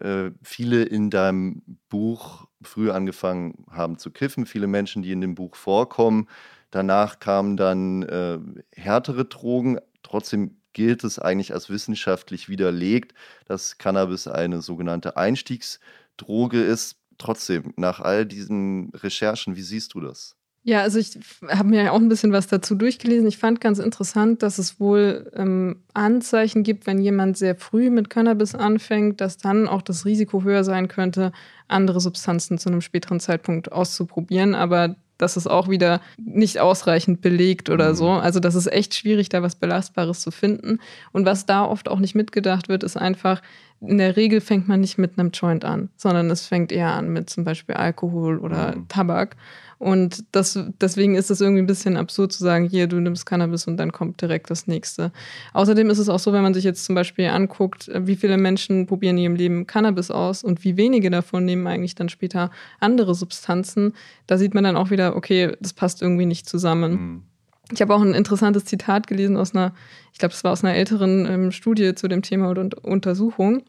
äh, 0.00 0.30
viele 0.42 0.84
in 0.84 1.10
deinem 1.10 1.62
Buch 1.88 2.46
früh 2.62 2.90
angefangen 2.90 3.66
haben 3.70 3.98
zu 3.98 4.10
kiffen, 4.10 4.46
viele 4.46 4.68
Menschen, 4.68 5.02
die 5.02 5.12
in 5.12 5.20
dem 5.20 5.34
Buch 5.34 5.56
vorkommen. 5.56 6.28
Danach 6.70 7.18
kamen 7.18 7.56
dann 7.56 8.02
äh, 8.04 8.38
härtere 8.74 9.24
Drogen. 9.24 9.78
Trotzdem 10.02 10.58
gilt 10.72 11.04
es 11.04 11.18
eigentlich 11.18 11.52
als 11.52 11.68
wissenschaftlich 11.68 12.48
widerlegt, 12.48 13.12
dass 13.44 13.76
Cannabis 13.76 14.28
eine 14.28 14.62
sogenannte 14.62 15.16
Einstiegsdroge 15.16 16.62
ist 16.62 17.01
trotzdem, 17.22 17.72
nach 17.76 18.00
all 18.00 18.26
diesen 18.26 18.90
Recherchen, 18.90 19.56
wie 19.56 19.62
siehst 19.62 19.94
du 19.94 20.00
das? 20.00 20.36
Ja, 20.64 20.82
also 20.82 21.00
ich 21.00 21.18
habe 21.48 21.70
mir 21.70 21.92
auch 21.92 21.98
ein 21.98 22.08
bisschen 22.08 22.30
was 22.30 22.46
dazu 22.46 22.76
durchgelesen. 22.76 23.26
Ich 23.26 23.36
fand 23.36 23.60
ganz 23.60 23.80
interessant, 23.80 24.44
dass 24.44 24.58
es 24.58 24.78
wohl 24.78 25.28
ähm, 25.34 25.82
Anzeichen 25.92 26.62
gibt, 26.62 26.86
wenn 26.86 27.00
jemand 27.00 27.36
sehr 27.36 27.56
früh 27.56 27.90
mit 27.90 28.10
Cannabis 28.10 28.54
anfängt, 28.54 29.20
dass 29.20 29.38
dann 29.38 29.66
auch 29.66 29.82
das 29.82 30.04
Risiko 30.04 30.44
höher 30.44 30.62
sein 30.62 30.86
könnte, 30.86 31.32
andere 31.66 32.00
Substanzen 32.00 32.58
zu 32.58 32.68
einem 32.68 32.80
späteren 32.80 33.18
Zeitpunkt 33.18 33.72
auszuprobieren. 33.72 34.54
Aber 34.54 34.94
das 35.18 35.36
ist 35.36 35.48
auch 35.48 35.68
wieder 35.68 36.00
nicht 36.16 36.60
ausreichend 36.60 37.22
belegt 37.22 37.68
oder 37.68 37.90
mhm. 37.90 37.94
so. 37.96 38.10
Also 38.10 38.38
das 38.38 38.54
ist 38.54 38.70
echt 38.70 38.94
schwierig, 38.94 39.28
da 39.30 39.42
was 39.42 39.56
Belastbares 39.56 40.20
zu 40.20 40.30
finden. 40.30 40.78
Und 41.10 41.26
was 41.26 41.44
da 41.44 41.64
oft 41.64 41.88
auch 41.88 41.98
nicht 41.98 42.14
mitgedacht 42.14 42.68
wird, 42.68 42.84
ist 42.84 42.96
einfach, 42.96 43.42
in 43.86 43.98
der 43.98 44.16
Regel 44.16 44.40
fängt 44.40 44.68
man 44.68 44.80
nicht 44.80 44.98
mit 44.98 45.18
einem 45.18 45.30
Joint 45.30 45.64
an, 45.64 45.90
sondern 45.96 46.30
es 46.30 46.46
fängt 46.46 46.70
eher 46.70 46.92
an 46.92 47.08
mit 47.12 47.28
zum 47.28 47.44
Beispiel 47.44 47.74
Alkohol 47.74 48.38
oder 48.38 48.76
mhm. 48.76 48.88
Tabak. 48.88 49.36
Und 49.78 50.24
das, 50.30 50.56
deswegen 50.80 51.16
ist 51.16 51.30
es 51.32 51.40
irgendwie 51.40 51.60
ein 51.62 51.66
bisschen 51.66 51.96
absurd 51.96 52.32
zu 52.32 52.44
sagen, 52.44 52.68
hier, 52.68 52.86
du 52.86 53.00
nimmst 53.00 53.26
Cannabis 53.26 53.66
und 53.66 53.76
dann 53.78 53.90
kommt 53.90 54.22
direkt 54.22 54.48
das 54.48 54.68
nächste. 54.68 55.10
Außerdem 55.54 55.90
ist 55.90 55.98
es 55.98 56.08
auch 56.08 56.20
so, 56.20 56.32
wenn 56.32 56.42
man 56.42 56.54
sich 56.54 56.62
jetzt 56.62 56.84
zum 56.84 56.94
Beispiel 56.94 57.26
anguckt, 57.26 57.90
wie 57.92 58.14
viele 58.14 58.36
Menschen 58.36 58.86
probieren 58.86 59.18
in 59.18 59.24
ihrem 59.24 59.34
Leben 59.34 59.66
Cannabis 59.66 60.12
aus 60.12 60.44
und 60.44 60.62
wie 60.62 60.76
wenige 60.76 61.10
davon 61.10 61.44
nehmen 61.44 61.66
eigentlich 61.66 61.96
dann 61.96 62.08
später 62.08 62.52
andere 62.78 63.16
Substanzen, 63.16 63.94
da 64.28 64.38
sieht 64.38 64.54
man 64.54 64.62
dann 64.62 64.76
auch 64.76 64.90
wieder, 64.90 65.16
okay, 65.16 65.56
das 65.60 65.72
passt 65.72 66.00
irgendwie 66.00 66.26
nicht 66.26 66.48
zusammen. 66.48 66.92
Mhm. 66.92 67.22
Ich 67.70 67.80
habe 67.80 67.94
auch 67.94 68.02
ein 68.02 68.14
interessantes 68.14 68.64
Zitat 68.64 69.06
gelesen 69.06 69.36
aus 69.36 69.54
einer, 69.54 69.72
ich 70.12 70.18
glaube, 70.18 70.34
es 70.34 70.44
war 70.44 70.52
aus 70.52 70.64
einer 70.64 70.74
älteren 70.74 71.26
ähm, 71.26 71.52
Studie 71.52 71.94
zu 71.94 72.08
dem 72.08 72.22
Thema 72.22 72.50
oder 72.50 72.68
Untersuchung, 72.82 73.62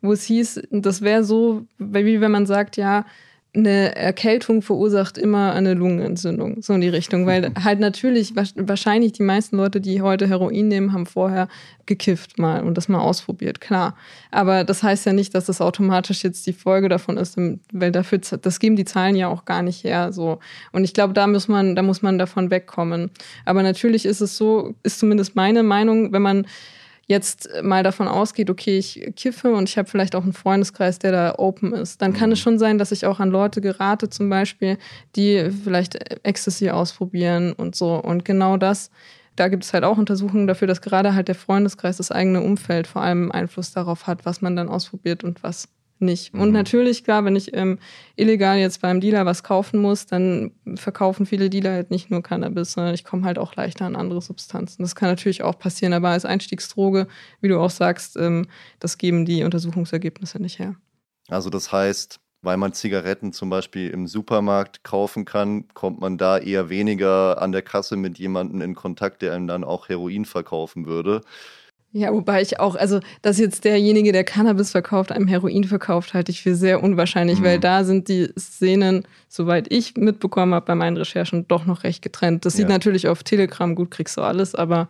wo 0.00 0.12
es 0.12 0.24
hieß, 0.24 0.62
das 0.70 1.02
wäre 1.02 1.24
so, 1.24 1.66
wie 1.78 2.20
wenn 2.20 2.30
man 2.30 2.46
sagt, 2.46 2.76
ja, 2.76 3.06
eine 3.54 3.96
Erkältung 3.96 4.60
verursacht 4.60 5.16
immer 5.16 5.54
eine 5.54 5.74
Lungenentzündung, 5.74 6.60
so 6.60 6.74
in 6.74 6.82
die 6.82 6.88
Richtung. 6.88 7.26
Weil 7.26 7.52
halt 7.64 7.80
natürlich, 7.80 8.34
wahrscheinlich 8.36 9.12
die 9.12 9.22
meisten 9.22 9.56
Leute, 9.56 9.80
die 9.80 10.02
heute 10.02 10.28
Heroin 10.28 10.68
nehmen, 10.68 10.92
haben 10.92 11.06
vorher 11.06 11.48
gekifft 11.86 12.38
mal 12.38 12.62
und 12.62 12.76
das 12.76 12.88
mal 12.88 13.00
ausprobiert, 13.00 13.60
klar. 13.60 13.96
Aber 14.30 14.64
das 14.64 14.82
heißt 14.82 15.06
ja 15.06 15.12
nicht, 15.12 15.34
dass 15.34 15.46
das 15.46 15.60
automatisch 15.60 16.22
jetzt 16.22 16.46
die 16.46 16.52
Folge 16.52 16.88
davon 16.88 17.16
ist, 17.16 17.36
weil 17.72 17.90
dafür, 17.90 18.18
das 18.18 18.60
geben 18.60 18.76
die 18.76 18.84
Zahlen 18.84 19.16
ja 19.16 19.28
auch 19.28 19.46
gar 19.46 19.62
nicht 19.62 19.82
her, 19.82 20.12
so. 20.12 20.38
Und 20.72 20.84
ich 20.84 20.92
glaube, 20.92 21.14
da 21.14 21.26
muss 21.26 21.48
man, 21.48 21.74
da 21.74 21.82
muss 21.82 22.02
man 22.02 22.18
davon 22.18 22.50
wegkommen. 22.50 23.10
Aber 23.46 23.62
natürlich 23.62 24.04
ist 24.04 24.20
es 24.20 24.36
so, 24.36 24.74
ist 24.82 24.98
zumindest 24.98 25.36
meine 25.36 25.62
Meinung, 25.62 26.12
wenn 26.12 26.22
man 26.22 26.46
jetzt 27.08 27.48
mal 27.62 27.82
davon 27.82 28.06
ausgeht, 28.06 28.50
okay, 28.50 28.78
ich 28.78 29.12
kiffe 29.16 29.54
und 29.54 29.68
ich 29.68 29.78
habe 29.78 29.88
vielleicht 29.88 30.14
auch 30.14 30.22
einen 30.22 30.34
Freundeskreis, 30.34 30.98
der 30.98 31.10
da 31.10 31.34
open 31.38 31.72
ist, 31.72 32.02
dann 32.02 32.12
kann 32.12 32.30
es 32.30 32.38
mhm. 32.38 32.42
schon 32.42 32.58
sein, 32.58 32.78
dass 32.78 32.92
ich 32.92 33.06
auch 33.06 33.18
an 33.18 33.30
Leute 33.30 33.60
gerate, 33.60 34.10
zum 34.10 34.28
Beispiel, 34.28 34.78
die 35.16 35.50
vielleicht 35.64 35.96
Ecstasy 36.22 36.68
ausprobieren 36.70 37.54
und 37.54 37.74
so. 37.74 37.94
Und 37.96 38.26
genau 38.26 38.58
das, 38.58 38.90
da 39.36 39.48
gibt 39.48 39.64
es 39.64 39.72
halt 39.72 39.84
auch 39.84 39.96
Untersuchungen 39.96 40.46
dafür, 40.46 40.68
dass 40.68 40.82
gerade 40.82 41.14
halt 41.14 41.28
der 41.28 41.34
Freundeskreis, 41.34 41.96
das 41.96 42.12
eigene 42.12 42.42
Umfeld 42.42 42.86
vor 42.86 43.02
allem 43.02 43.32
Einfluss 43.32 43.72
darauf 43.72 44.06
hat, 44.06 44.26
was 44.26 44.42
man 44.42 44.54
dann 44.54 44.68
ausprobiert 44.68 45.24
und 45.24 45.42
was 45.42 45.68
nicht. 46.00 46.34
Und 46.34 46.48
mhm. 46.48 46.52
natürlich, 46.52 47.04
klar, 47.04 47.24
wenn 47.24 47.36
ich 47.36 47.54
ähm, 47.54 47.78
illegal 48.16 48.58
jetzt 48.58 48.80
beim 48.80 49.00
Dealer 49.00 49.26
was 49.26 49.42
kaufen 49.42 49.80
muss, 49.80 50.06
dann 50.06 50.52
verkaufen 50.74 51.26
viele 51.26 51.50
Dealer 51.50 51.72
halt 51.72 51.90
nicht 51.90 52.10
nur 52.10 52.22
Cannabis, 52.22 52.72
sondern 52.72 52.94
ich 52.94 53.04
komme 53.04 53.24
halt 53.24 53.38
auch 53.38 53.54
leichter 53.56 53.86
an 53.86 53.96
andere 53.96 54.20
Substanzen. 54.20 54.82
Das 54.82 54.94
kann 54.94 55.08
natürlich 55.08 55.42
auch 55.42 55.58
passieren, 55.58 55.92
aber 55.92 56.10
als 56.10 56.24
Einstiegsdroge, 56.24 57.08
wie 57.40 57.48
du 57.48 57.60
auch 57.60 57.70
sagst, 57.70 58.16
ähm, 58.16 58.46
das 58.80 58.98
geben 58.98 59.24
die 59.24 59.42
Untersuchungsergebnisse 59.42 60.40
nicht 60.40 60.58
her. 60.58 60.76
Also 61.28 61.50
das 61.50 61.72
heißt, 61.72 62.20
weil 62.42 62.56
man 62.56 62.72
Zigaretten 62.72 63.32
zum 63.32 63.50
Beispiel 63.50 63.90
im 63.90 64.06
Supermarkt 64.06 64.84
kaufen 64.84 65.24
kann, 65.24 65.66
kommt 65.74 66.00
man 66.00 66.18
da 66.18 66.38
eher 66.38 66.68
weniger 66.68 67.42
an 67.42 67.52
der 67.52 67.62
Kasse 67.62 67.96
mit 67.96 68.18
jemandem 68.18 68.60
in 68.60 68.74
Kontakt, 68.74 69.22
der 69.22 69.34
einem 69.34 69.48
dann 69.48 69.64
auch 69.64 69.88
Heroin 69.88 70.24
verkaufen 70.24 70.86
würde. 70.86 71.22
Ja, 71.92 72.12
wobei 72.12 72.42
ich 72.42 72.60
auch, 72.60 72.76
also 72.76 73.00
dass 73.22 73.38
jetzt 73.38 73.64
derjenige, 73.64 74.12
der 74.12 74.24
Cannabis 74.24 74.72
verkauft, 74.72 75.10
einem 75.10 75.26
Heroin 75.26 75.64
verkauft, 75.64 76.12
halte 76.12 76.30
ich 76.30 76.42
für 76.42 76.54
sehr 76.54 76.82
unwahrscheinlich, 76.82 77.40
mhm. 77.40 77.44
weil 77.44 77.60
da 77.60 77.84
sind 77.84 78.08
die 78.08 78.30
Szenen, 78.38 79.04
soweit 79.28 79.72
ich 79.72 79.96
mitbekommen 79.96 80.54
habe 80.54 80.66
bei 80.66 80.74
meinen 80.74 80.98
Recherchen, 80.98 81.48
doch 81.48 81.64
noch 81.64 81.84
recht 81.84 82.02
getrennt. 82.02 82.44
Das 82.44 82.54
sieht 82.54 82.68
natürlich 82.68 83.08
auf 83.08 83.22
Telegram 83.22 83.74
gut, 83.74 83.90
kriegst 83.90 84.16
du 84.18 84.20
alles, 84.20 84.54
aber 84.54 84.88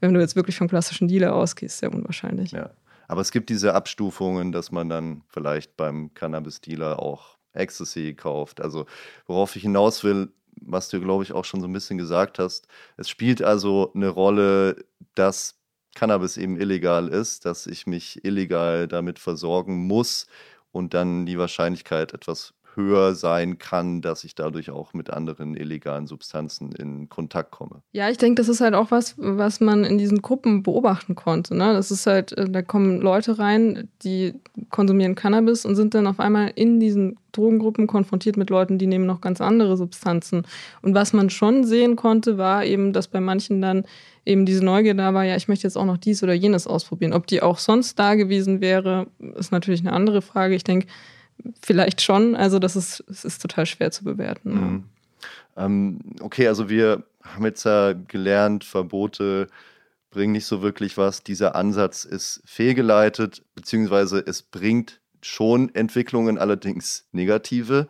wenn 0.00 0.14
du 0.14 0.20
jetzt 0.20 0.36
wirklich 0.36 0.56
vom 0.56 0.68
klassischen 0.68 1.08
Dealer 1.08 1.34
ausgehst, 1.34 1.78
sehr 1.78 1.92
unwahrscheinlich. 1.92 2.52
Ja. 2.52 2.70
Aber 3.08 3.20
es 3.20 3.32
gibt 3.32 3.50
diese 3.50 3.74
Abstufungen, 3.74 4.52
dass 4.52 4.70
man 4.70 4.88
dann 4.88 5.22
vielleicht 5.28 5.76
beim 5.76 6.12
Cannabis-Dealer 6.14 7.00
auch 7.00 7.36
Ecstasy 7.52 8.14
kauft. 8.14 8.60
Also 8.60 8.86
worauf 9.26 9.56
ich 9.56 9.62
hinaus 9.62 10.04
will, 10.04 10.28
was 10.60 10.88
du, 10.88 11.00
glaube 11.00 11.22
ich, 11.22 11.32
auch 11.32 11.44
schon 11.44 11.60
so 11.60 11.66
ein 11.66 11.72
bisschen 11.72 11.98
gesagt 11.98 12.38
hast, 12.38 12.66
es 12.96 13.08
spielt 13.08 13.42
also 13.42 13.92
eine 13.94 14.08
Rolle, 14.08 14.84
dass 15.14 15.58
Cannabis 15.96 16.36
eben 16.36 16.56
illegal 16.60 17.08
ist, 17.08 17.44
dass 17.46 17.66
ich 17.66 17.86
mich 17.86 18.24
illegal 18.24 18.86
damit 18.86 19.18
versorgen 19.18 19.86
muss 19.88 20.26
und 20.70 20.94
dann 20.94 21.26
die 21.26 21.38
Wahrscheinlichkeit 21.38 22.14
etwas 22.14 22.54
höher 22.76 23.14
sein 23.14 23.58
kann, 23.58 24.02
dass 24.02 24.24
ich 24.24 24.34
dadurch 24.34 24.70
auch 24.70 24.92
mit 24.94 25.10
anderen 25.10 25.56
illegalen 25.56 26.06
Substanzen 26.06 26.72
in 26.72 27.08
Kontakt 27.08 27.50
komme. 27.50 27.82
Ja, 27.92 28.08
ich 28.10 28.18
denke, 28.18 28.40
das 28.40 28.48
ist 28.48 28.60
halt 28.60 28.74
auch 28.74 28.90
was, 28.90 29.14
was 29.16 29.60
man 29.60 29.84
in 29.84 29.98
diesen 29.98 30.22
Gruppen 30.22 30.62
beobachten 30.62 31.14
konnte. 31.14 31.56
Ne? 31.56 31.72
Das 31.72 31.90
ist 31.90 32.06
halt, 32.06 32.32
äh, 32.32 32.48
da 32.48 32.62
kommen 32.62 33.00
Leute 33.00 33.38
rein, 33.38 33.88
die 34.02 34.34
konsumieren 34.70 35.14
Cannabis 35.14 35.64
und 35.64 35.76
sind 35.76 35.94
dann 35.94 36.06
auf 36.06 36.20
einmal 36.20 36.52
in 36.54 36.78
diesen 36.78 37.18
Drogengruppen 37.32 37.86
konfrontiert 37.86 38.36
mit 38.36 38.50
Leuten, 38.50 38.78
die 38.78 38.86
nehmen 38.86 39.06
noch 39.06 39.20
ganz 39.20 39.40
andere 39.40 39.76
Substanzen. 39.76 40.46
Und 40.82 40.94
was 40.94 41.12
man 41.12 41.30
schon 41.30 41.64
sehen 41.64 41.96
konnte, 41.96 42.38
war 42.38 42.64
eben, 42.64 42.92
dass 42.92 43.08
bei 43.08 43.20
manchen 43.20 43.60
dann 43.60 43.84
eben 44.24 44.44
diese 44.44 44.64
Neugier 44.64 44.94
da 44.94 45.14
war, 45.14 45.24
ja, 45.24 45.36
ich 45.36 45.48
möchte 45.48 45.66
jetzt 45.66 45.76
auch 45.76 45.84
noch 45.84 45.98
dies 45.98 46.22
oder 46.22 46.34
jenes 46.34 46.66
ausprobieren. 46.66 47.12
Ob 47.12 47.26
die 47.26 47.42
auch 47.42 47.58
sonst 47.58 47.98
da 47.98 48.14
gewesen 48.14 48.60
wäre, 48.60 49.06
ist 49.36 49.52
natürlich 49.52 49.80
eine 49.80 49.92
andere 49.92 50.22
Frage. 50.22 50.54
Ich 50.54 50.64
denke, 50.64 50.88
vielleicht 51.62 52.00
schon. 52.00 52.34
Also 52.34 52.58
das 52.58 52.76
ist, 52.76 53.04
das 53.08 53.24
ist 53.24 53.42
total 53.42 53.66
schwer 53.66 53.90
zu 53.90 54.04
bewerten. 54.04 54.50
Mhm. 54.50 54.84
Ähm, 55.56 55.98
okay, 56.20 56.48
also 56.48 56.68
wir 56.68 57.04
haben 57.22 57.44
jetzt 57.44 57.64
ja 57.64 57.92
gelernt, 57.92 58.64
Verbote 58.64 59.48
bringen 60.10 60.32
nicht 60.32 60.46
so 60.46 60.62
wirklich 60.62 60.96
was. 60.96 61.22
Dieser 61.22 61.54
Ansatz 61.54 62.04
ist 62.04 62.42
fehlgeleitet, 62.44 63.42
beziehungsweise 63.54 64.22
es 64.24 64.42
bringt 64.42 65.00
schon 65.22 65.74
Entwicklungen, 65.74 66.38
allerdings 66.38 67.06
negative. 67.12 67.88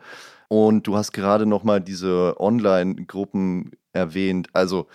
Und 0.49 0.87
du 0.87 0.97
hast 0.97 1.13
gerade 1.13 1.47
noch 1.47 1.65
mal 1.65 1.81
diese 1.81 2.41
Online-Gruppen 2.41 3.73
erwähnt. 3.93 4.49
Also 4.53 4.87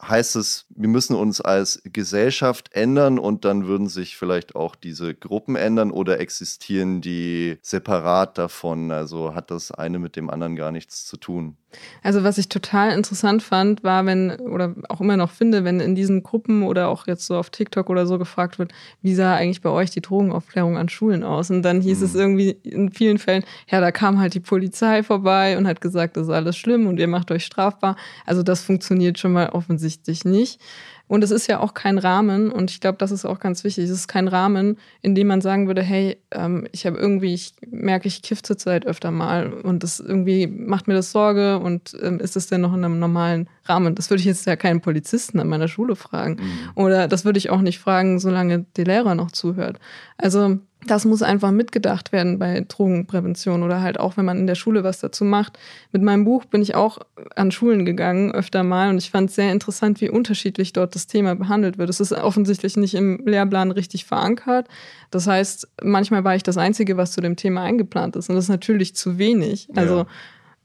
heißt 0.00 0.36
es, 0.36 0.66
wir 0.70 0.88
müssen 0.88 1.16
uns 1.16 1.40
als 1.40 1.80
Gesellschaft 1.84 2.72
ändern 2.72 3.18
und 3.18 3.44
dann 3.44 3.66
würden 3.66 3.88
sich 3.88 4.16
vielleicht 4.16 4.54
auch 4.54 4.76
diese 4.76 5.14
Gruppen 5.14 5.56
ändern 5.56 5.90
oder 5.90 6.20
existieren 6.20 7.00
die 7.00 7.58
separat 7.62 8.38
davon? 8.38 8.90
Also 8.90 9.34
hat 9.34 9.50
das 9.50 9.70
eine 9.72 9.98
mit 9.98 10.16
dem 10.16 10.30
anderen 10.30 10.56
gar 10.56 10.72
nichts 10.72 11.06
zu 11.06 11.16
tun? 11.16 11.56
Also 12.02 12.24
was 12.24 12.38
ich 12.38 12.48
total 12.48 12.92
interessant 12.92 13.42
fand, 13.42 13.82
war, 13.84 14.06
wenn, 14.06 14.30
oder 14.32 14.74
auch 14.88 15.00
immer 15.00 15.16
noch 15.16 15.30
finde, 15.30 15.64
wenn 15.64 15.80
in 15.80 15.94
diesen 15.94 16.22
Gruppen 16.22 16.62
oder 16.62 16.88
auch 16.88 17.06
jetzt 17.06 17.26
so 17.26 17.36
auf 17.36 17.50
TikTok 17.50 17.90
oder 17.90 18.06
so 18.06 18.18
gefragt 18.18 18.58
wird, 18.58 18.72
wie 19.02 19.14
sah 19.14 19.34
eigentlich 19.34 19.60
bei 19.60 19.70
euch 19.70 19.90
die 19.90 20.00
Drogenaufklärung 20.00 20.76
an 20.76 20.88
Schulen 20.88 21.24
aus? 21.24 21.50
Und 21.50 21.62
dann 21.62 21.80
hieß 21.80 22.00
mhm. 22.00 22.04
es 22.04 22.14
irgendwie 22.14 22.50
in 22.62 22.90
vielen 22.90 23.18
Fällen, 23.18 23.44
ja, 23.70 23.80
da 23.80 23.90
kam 23.90 24.20
halt 24.20 24.34
die 24.34 24.40
Polizei 24.40 25.02
vorbei 25.02 25.58
und 25.58 25.66
hat 25.66 25.80
gesagt, 25.80 26.16
das 26.16 26.28
ist 26.28 26.32
alles 26.32 26.56
schlimm 26.56 26.86
und 26.86 26.98
ihr 26.98 27.08
macht 27.08 27.30
euch 27.30 27.44
strafbar. 27.44 27.96
Also 28.24 28.42
das 28.42 28.62
funktioniert 28.62 29.18
schon 29.18 29.32
mal 29.32 29.50
offensichtlich 29.50 30.24
nicht. 30.24 30.60
Und 31.08 31.22
es 31.22 31.30
ist 31.30 31.46
ja 31.46 31.60
auch 31.60 31.74
kein 31.74 31.98
Rahmen, 31.98 32.50
und 32.50 32.70
ich 32.70 32.80
glaube, 32.80 32.98
das 32.98 33.12
ist 33.12 33.24
auch 33.24 33.38
ganz 33.38 33.62
wichtig, 33.62 33.84
es 33.84 33.90
ist 33.90 34.08
kein 34.08 34.26
Rahmen, 34.26 34.76
in 35.02 35.14
dem 35.14 35.28
man 35.28 35.40
sagen 35.40 35.66
würde, 35.68 35.82
hey, 35.82 36.16
ähm, 36.32 36.66
ich 36.72 36.86
habe 36.86 36.98
irgendwie, 36.98 37.34
ich 37.34 37.54
merke, 37.68 38.08
ich 38.08 38.22
kiffe 38.22 38.42
zurzeit 38.42 38.86
öfter 38.86 39.10
mal 39.10 39.52
und 39.52 39.82
das 39.82 40.00
irgendwie 40.00 40.46
macht 40.46 40.88
mir 40.88 40.94
das 40.94 41.12
Sorge 41.12 41.58
und 41.58 41.96
ähm, 42.02 42.18
ist 42.18 42.36
es 42.36 42.48
denn 42.48 42.60
noch 42.60 42.74
in 42.74 42.84
einem 42.84 42.98
normalen 42.98 43.48
Rahmen? 43.64 43.94
Das 43.94 44.10
würde 44.10 44.20
ich 44.20 44.26
jetzt 44.26 44.46
ja 44.46 44.56
keinen 44.56 44.80
Polizisten 44.80 45.38
an 45.38 45.48
meiner 45.48 45.68
Schule 45.68 45.94
fragen. 45.94 46.36
Mhm. 46.40 46.70
Oder 46.74 47.08
das 47.08 47.24
würde 47.24 47.38
ich 47.38 47.50
auch 47.50 47.60
nicht 47.60 47.78
fragen, 47.78 48.18
solange 48.18 48.66
der 48.76 48.84
Lehrer 48.84 49.14
noch 49.14 49.30
zuhört. 49.30 49.78
Also 50.18 50.58
das 50.86 51.04
muss 51.04 51.22
einfach 51.22 51.50
mitgedacht 51.50 52.12
werden 52.12 52.38
bei 52.38 52.64
Drogenprävention 52.66 53.62
oder 53.62 53.80
halt 53.80 54.00
auch, 54.00 54.16
wenn 54.16 54.24
man 54.24 54.38
in 54.38 54.46
der 54.46 54.54
Schule 54.54 54.84
was 54.84 55.00
dazu 55.00 55.24
macht. 55.24 55.58
Mit 55.92 56.02
meinem 56.02 56.24
Buch 56.24 56.44
bin 56.44 56.62
ich 56.62 56.74
auch 56.74 56.98
an 57.34 57.50
Schulen 57.50 57.84
gegangen, 57.84 58.32
öfter 58.32 58.62
mal, 58.62 58.90
und 58.90 58.98
ich 58.98 59.10
fand 59.10 59.30
es 59.30 59.36
sehr 59.36 59.52
interessant, 59.52 60.00
wie 60.00 60.10
unterschiedlich 60.10 60.72
dort 60.72 60.94
das 60.94 61.06
Thema 61.06 61.34
behandelt 61.34 61.78
wird. 61.78 61.90
Es 61.90 62.00
ist 62.00 62.12
offensichtlich 62.12 62.76
nicht 62.76 62.94
im 62.94 63.22
Lehrplan 63.26 63.70
richtig 63.70 64.04
verankert. 64.04 64.68
Das 65.10 65.26
heißt, 65.26 65.68
manchmal 65.82 66.24
war 66.24 66.34
ich 66.34 66.42
das 66.42 66.56
Einzige, 66.56 66.96
was 66.96 67.12
zu 67.12 67.20
dem 67.20 67.36
Thema 67.36 67.62
eingeplant 67.62 68.16
ist. 68.16 68.28
Und 68.28 68.36
das 68.36 68.44
ist 68.44 68.50
natürlich 68.50 68.94
zu 68.94 69.18
wenig. 69.18 69.68
Also 69.74 69.98
ja 69.98 70.06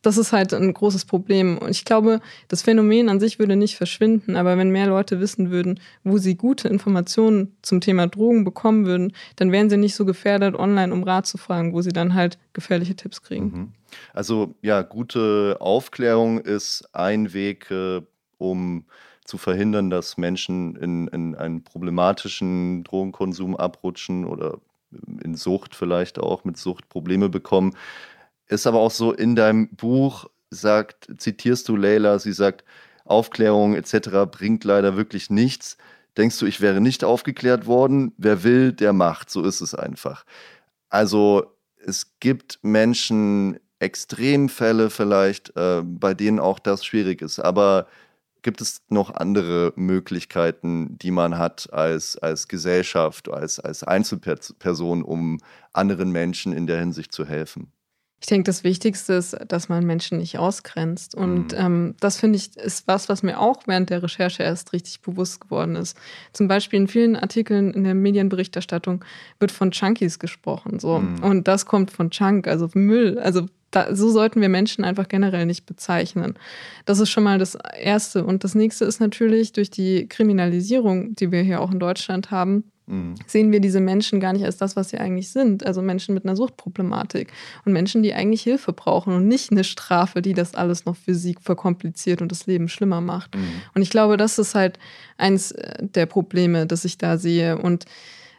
das 0.02 0.18
ist 0.18 0.32
halt 0.32 0.54
ein 0.54 0.74
großes 0.74 1.06
Problem. 1.06 1.58
Und 1.58 1.70
ich 1.70 1.86
glaube, 1.86 2.22
das 2.48 2.62
Phänomen 2.62 3.10
an 3.10 3.20
sich 3.20 3.40
würde 3.40 3.56
nicht 3.56 3.76
verschwinden, 3.76 4.36
aber 4.36 4.58
wenn 4.58 4.70
mehr 4.70 4.88
Leute 4.88 5.20
wissen 5.20 5.52
würden, 5.52 5.80
wo 6.04 6.18
sie 6.18 6.36
gute 6.36 6.68
Informationen 6.68 7.56
zum 7.62 7.82
Thema 7.82 8.08
Drogen 8.08 8.44
bekommen 8.44 8.86
würden, 8.86 9.14
dann 9.36 9.52
wären 9.52 9.70
sie 9.70 9.78
nicht 9.78 9.96
so 9.96 10.06
gefährdet, 10.06 10.56
online 10.56 10.94
um 10.94 11.04
Rat 11.04 11.28
zu 11.28 11.38
fragen, 11.38 11.74
wo 11.74 11.82
sie 11.82 11.94
dann 11.94 12.14
halt 12.14 12.38
gefährliche 12.54 12.96
Tipps 12.96 13.22
kriegen. 13.22 13.46
Mhm. 13.46 13.72
Also 14.14 14.56
ja, 14.62 14.82
gute 14.82 15.58
Aufklärung 15.60 16.40
ist 16.40 16.90
ein 16.94 17.34
Weg, 17.34 17.70
äh, 17.72 18.02
um 18.38 18.86
zu 19.26 19.38
verhindern, 19.38 19.90
dass 19.90 20.18
Menschen 20.18 20.76
in, 20.76 21.08
in 21.10 21.36
einen 21.36 21.64
problematischen 21.64 22.84
Drogenkonsum 22.84 23.56
abrutschen 23.56 24.26
oder 24.26 24.58
in 25.24 25.36
Sucht 25.36 25.76
vielleicht 25.76 26.20
auch 26.20 26.44
mit 26.44 26.58
Sucht 26.58 26.90
Probleme 26.90 27.30
bekommen. 27.30 27.76
Ist 28.52 28.68
aber 28.68 28.80
auch 28.80 28.92
so 28.92 29.14
in 29.14 29.38
deinem 29.38 29.70
Buch, 29.70 30.26
sagt, 30.50 31.08
zitierst 31.18 31.70
du 31.70 31.78
Leila, 31.78 32.20
sie 32.20 32.34
sagt, 32.34 32.66
Aufklärung 33.06 33.76
etc. 33.76 34.30
bringt 34.30 34.66
leider 34.66 34.98
wirklich 34.98 35.30
nichts. 35.30 35.78
Denkst 36.18 36.38
du, 36.38 36.46
ich 36.46 36.60
wäre 36.60 36.82
nicht 36.82 37.06
aufgeklärt 37.06 37.66
worden? 37.66 38.12
Wer 38.18 38.44
will, 38.44 38.74
der 38.74 38.92
macht. 38.92 39.30
So 39.30 39.44
ist 39.44 39.62
es 39.62 39.74
einfach. 39.74 40.26
Also 40.90 41.56
es 41.78 42.20
gibt 42.20 42.60
Menschen, 42.62 43.58
Extremfälle 43.80 44.90
vielleicht, 44.90 45.56
äh, 45.56 45.82
bei 45.82 46.14
denen 46.14 46.40
auch 46.40 46.60
das 46.60 46.86
schwierig 46.86 47.22
ist. 47.22 47.40
Aber 47.40 47.88
gibt 48.42 48.60
es 48.60 48.82
noch 48.90 49.12
andere 49.16 49.72
Möglichkeiten, 49.78 50.98
die 50.98 51.12
man 51.12 51.38
hat 51.38 51.72
als, 51.72 52.18
als 52.18 52.50
Gesellschaft, 52.50 53.30
als, 53.30 53.62
als 53.62 53.86
Einzelperson, 53.86 55.04
um 55.04 55.40
anderen 55.72 56.12
Menschen 56.12 56.52
in 56.52 56.68
der 56.68 56.80
Hinsicht 56.80 57.14
zu 57.14 57.26
helfen? 57.26 57.72
Ich 58.22 58.28
denke, 58.28 58.46
das 58.46 58.64
Wichtigste 58.64 59.14
ist, 59.14 59.36
dass 59.48 59.68
man 59.68 59.84
Menschen 59.84 60.20
nicht 60.20 60.38
ausgrenzt. 60.38 61.16
Und 61.16 61.54
mhm. 61.54 61.58
ähm, 61.58 61.96
das 62.00 62.18
finde 62.18 62.38
ich 62.38 62.56
ist 62.56 62.88
was, 62.88 63.10
was 63.10 63.24
mir 63.24 63.40
auch 63.40 63.64
während 63.66 63.90
der 63.90 64.04
Recherche 64.04 64.44
erst 64.44 64.74
richtig 64.74 65.02
bewusst 65.02 65.42
geworden 65.42 65.76
ist. 65.76 65.98
Zum 66.32 66.48
Beispiel 66.48 66.82
in 66.82 66.88
vielen 66.88 67.16
Artikeln 67.16 67.74
in 67.74 67.84
der 67.84 67.96
Medienberichterstattung 67.96 69.04
wird 69.40 69.52
von 69.52 69.72
Chunkies 69.72 70.20
gesprochen. 70.20 70.80
So. 70.80 71.00
Mhm. 71.00 71.24
Und 71.24 71.48
das 71.48 71.66
kommt 71.66 71.90
von 71.90 72.12
Chunk, 72.12 72.48
also 72.48 72.70
Müll. 72.76 73.18
Also 73.18 73.48
da, 73.72 73.96
so 73.96 74.10
sollten 74.10 74.40
wir 74.40 74.50
Menschen 74.50 74.84
einfach 74.84 75.08
generell 75.08 75.48
nicht 75.48 75.66
bezeichnen. 75.66 76.36
Das 76.86 77.00
ist 77.00 77.10
schon 77.10 77.24
mal 77.24 77.40
das 77.40 77.58
Erste. 77.80 78.24
Und 78.24 78.44
das 78.44 78.54
nächste 78.54 78.86
ist 78.86 79.00
natürlich 79.00 79.54
durch 79.54 79.72
die 79.72 80.08
Kriminalisierung, 80.08 81.16
die 81.16 81.32
wir 81.32 81.42
hier 81.42 81.60
auch 81.60 81.72
in 81.72 81.80
Deutschland 81.80 82.30
haben, 82.30 82.66
mhm. 82.92 83.16
sehen 83.26 83.52
wir 83.52 83.60
diese 83.60 83.80
Menschen 83.80 84.20
gar 84.20 84.34
nicht 84.34 84.46
als 84.46 84.58
das, 84.58 84.76
was 84.76 84.90
sie 84.90 84.98
eigentlich 84.98 85.32
sind. 85.32 85.66
Also 85.66 85.82
Menschen 85.82 86.14
mit 86.14 86.26
einer 86.26 86.36
Suchtproblematik 86.36 87.32
und 87.66 87.74
Menschen, 87.74 88.04
die 88.04 88.14
eigentlich 88.14 88.44
Hilfe 88.44 88.74
brauchen 88.74 89.16
und 89.16 89.28
nicht 89.28 89.52
eine 89.52 89.64
Strafe, 89.64 90.22
die 90.22 90.34
das 90.34 90.54
alles 90.54 90.86
noch 90.86 90.96
für 90.96 91.16
sie 91.16 91.36
verkompliziert 91.42 92.22
und 92.22 92.32
das 92.32 92.46
Leben 92.46 92.68
schlimmer 92.68 93.02
macht. 93.02 93.36
Mhm. 93.36 93.62
Und 93.74 93.82
ich 93.82 93.90
glaube, 93.90 94.18
das 94.18 94.38
ist 94.38 94.54
halt 94.56 94.78
eins 95.18 95.52
äh, 95.52 95.78
der 95.80 96.06
Probleme, 96.06 96.68
das 96.68 96.86
ich 96.86 96.98
da 96.98 97.18
sehe. 97.18 97.58
Und 97.58 97.86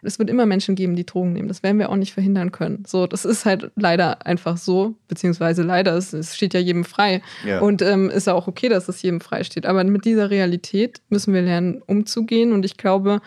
es 0.02 0.18
wird 0.18 0.28
immer 0.28 0.46
Menschen 0.46 0.74
geben, 0.74 0.96
die 0.96 1.06
Drogen 1.06 1.32
nehmen. 1.32 1.48
Das 1.48 1.62
werden 1.62 1.78
wir 1.78 1.90
auch 1.90 1.96
nicht 1.96 2.12
verhindern 2.12 2.50
können. 2.50 2.84
So, 2.86 3.06
das 3.06 3.24
ist 3.24 3.44
halt 3.44 3.70
leider 3.76 4.26
einfach 4.26 4.56
so, 4.56 4.94
beziehungsweise 5.08 5.62
leider, 5.62 5.96
es, 5.96 6.12
es 6.12 6.34
steht 6.34 6.54
ja 6.54 6.60
jedem 6.60 6.84
frei. 6.84 7.22
Ja. 7.46 7.60
Und 7.60 7.82
ähm, 7.82 8.10
ist 8.10 8.26
ja 8.26 8.34
auch 8.34 8.48
okay, 8.48 8.68
dass 8.68 8.88
es 8.88 9.00
jedem 9.02 9.20
frei 9.20 9.44
steht. 9.44 9.64
Aber 9.64 9.84
mit 9.84 10.04
dieser 10.04 10.30
Realität 10.30 11.00
müssen 11.08 11.32
wir 11.32 11.42
lernen, 11.42 11.82
umzugehen. 11.86 12.52
Und 12.52 12.64
ich 12.64 12.76
glaube, 12.76 13.20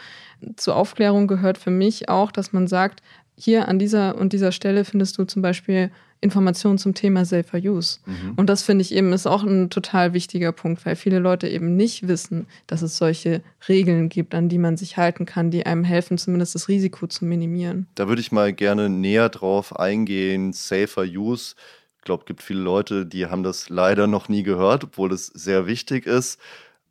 zur 0.57 0.75
Aufklärung 0.75 1.27
gehört 1.27 1.57
für 1.57 1.71
mich 1.71 2.09
auch, 2.09 2.31
dass 2.31 2.51
man 2.51 2.67
sagt, 2.67 3.01
hier 3.37 3.67
an 3.67 3.79
dieser 3.79 4.17
und 4.17 4.33
dieser 4.33 4.51
Stelle 4.51 4.85
findest 4.85 5.17
du 5.17 5.25
zum 5.25 5.41
Beispiel 5.41 5.91
Informationen 6.21 6.77
zum 6.77 6.93
Thema 6.93 7.23
Safer 7.25 7.59
Use. 7.59 7.99
Mhm. 8.05 8.33
Und 8.35 8.49
das 8.49 8.63
finde 8.63 8.81
ich 8.81 8.93
eben 8.93 9.13
ist 9.13 9.27
auch 9.27 9.43
ein 9.43 9.69
total 9.69 10.13
wichtiger 10.13 10.51
Punkt, 10.51 10.85
weil 10.85 10.95
viele 10.95 11.19
Leute 11.19 11.47
eben 11.47 11.75
nicht 11.75 12.07
wissen, 12.07 12.47
dass 12.67 12.81
es 12.81 12.97
solche 12.97 13.41
Regeln 13.67 14.09
gibt, 14.09 14.33
an 14.33 14.49
die 14.49 14.57
man 14.57 14.77
sich 14.77 14.97
halten 14.97 15.25
kann, 15.25 15.51
die 15.51 15.65
einem 15.65 15.83
helfen, 15.83 16.17
zumindest 16.17 16.55
das 16.55 16.67
Risiko 16.67 17.05
zu 17.07 17.25
minimieren. 17.25 17.87
Da 17.95 18.07
würde 18.07 18.21
ich 18.21 18.31
mal 18.31 18.53
gerne 18.53 18.89
näher 18.89 19.29
drauf 19.29 19.77
eingehen. 19.77 20.51
Safer 20.53 21.03
Use. 21.03 21.55
Ich 21.97 22.03
glaube, 22.03 22.21
es 22.21 22.27
gibt 22.27 22.41
viele 22.41 22.61
Leute, 22.61 23.05
die 23.05 23.27
haben 23.27 23.43
das 23.43 23.69
leider 23.69 24.07
noch 24.07 24.29
nie 24.29 24.43
gehört, 24.43 24.83
obwohl 24.83 25.11
es 25.11 25.27
sehr 25.27 25.67
wichtig 25.67 26.07
ist. 26.07 26.39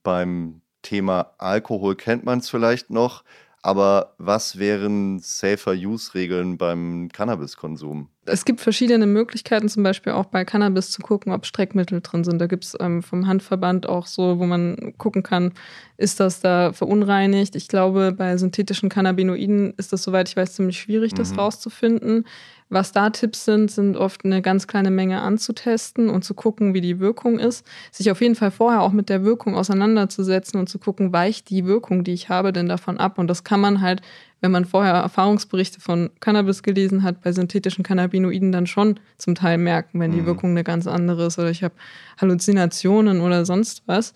Beim 0.03 0.61
Thema 0.83 1.33
Alkohol 1.39 1.97
kennt 1.97 2.25
man 2.25 2.39
es 2.41 2.51
vielleicht 2.51 2.91
noch. 2.91 3.25
Aber 3.65 4.13
was 4.19 4.59
wären 4.59 5.21
Safer-Use-Regeln 5.21 6.59
beim 6.59 7.09
Cannabiskonsum? 7.11 8.09
Es 8.27 8.45
gibt 8.45 8.61
verschiedene 8.61 9.07
Möglichkeiten, 9.07 9.71
zum 9.71 9.83
Beispiel 9.83 10.13
auch 10.13 10.27
bei 10.27 10.45
Cannabis 10.45 10.91
zu 10.91 11.01
gucken, 11.01 11.33
ob 11.33 11.47
Streckmittel 11.47 12.03
drin 12.03 12.25
sind. 12.25 12.39
Da 12.43 12.47
gibt 12.47 12.65
es 12.65 12.77
ähm, 12.79 13.03
vom 13.03 13.27
Handverband 13.27 13.89
auch 13.89 14.07
so, 14.07 14.39
wo 14.39 14.45
man 14.45 14.93
gucken 14.99 15.23
kann, 15.23 15.53
ist 15.97 16.21
das 16.21 16.41
da 16.41 16.75
verunreinigt. 16.75 17.57
Ich 17.57 17.69
glaube, 17.69 18.13
bei 18.13 18.37
synthetischen 18.37 18.91
Cannabinoiden 18.91 19.73
ist 19.79 19.95
das, 19.95 20.03
soweit 20.03 20.29
ich 20.29 20.37
weiß, 20.37 20.57
ziemlich 20.57 20.79
schwierig, 20.79 21.15
das 21.15 21.33
mhm. 21.33 21.39
rauszufinden. 21.39 22.27
Was 22.75 22.91
da 22.91 23.11
Tipps 23.11 23.45
sind, 23.45 23.71
sind 23.71 23.97
oft 23.97 24.25
eine 24.25 24.43
ganz 24.43 24.67
kleine 24.67 24.91
Menge 24.91 25.23
anzutesten 25.23 26.11
und 26.11 26.25
zu 26.25 26.35
gucken, 26.35 26.75
wie 26.75 26.81
die 26.81 26.99
Wirkung 26.99 27.39
ist. 27.39 27.65
Sich 27.93 28.11
auf 28.11 28.21
jeden 28.21 28.35
Fall 28.35 28.51
vorher 28.51 28.83
auch 28.83 28.91
mit 28.91 29.09
der 29.09 29.23
Wirkung 29.23 29.55
auseinanderzusetzen 29.55 30.59
und 30.59 30.69
zu 30.69 30.81
gucken, 30.81 31.13
weicht 31.13 31.51
die 31.51 31.67
Wirkung, 31.67 32.03
die 32.03 32.15
ich 32.15 32.31
habe, 32.31 32.53
denn 32.53 32.69
davon 32.69 32.99
ab. 32.99 33.17
Und 33.19 33.29
das 33.29 33.45
kann 33.45 33.61
man 33.61 33.81
halt, 33.81 34.03
wenn 34.41 34.51
man 34.51 34.65
vorher 34.65 34.95
Erfahrungsberichte 34.95 35.81
von 35.81 36.11
Cannabis 36.19 36.65
gelesen 36.65 37.05
hat, 37.05 37.23
bei 37.23 37.31
synthetischen 37.31 37.85
Cannabinoiden 37.85 38.51
dann 38.51 38.67
schon 38.67 38.99
zum 39.19 39.37
Teil 39.37 39.57
merken, 39.57 40.01
wenn 40.01 40.11
die 40.11 40.23
mhm. 40.23 40.27
Wirkung 40.27 40.51
eine 40.51 40.65
ganz 40.65 40.89
andere 40.89 41.27
ist 41.27 41.39
oder 41.39 41.51
ich 41.51 41.63
habe 41.63 41.75
Halluzinationen 42.21 43.21
oder 43.21 43.45
sonst 43.45 43.85
was. 43.87 44.15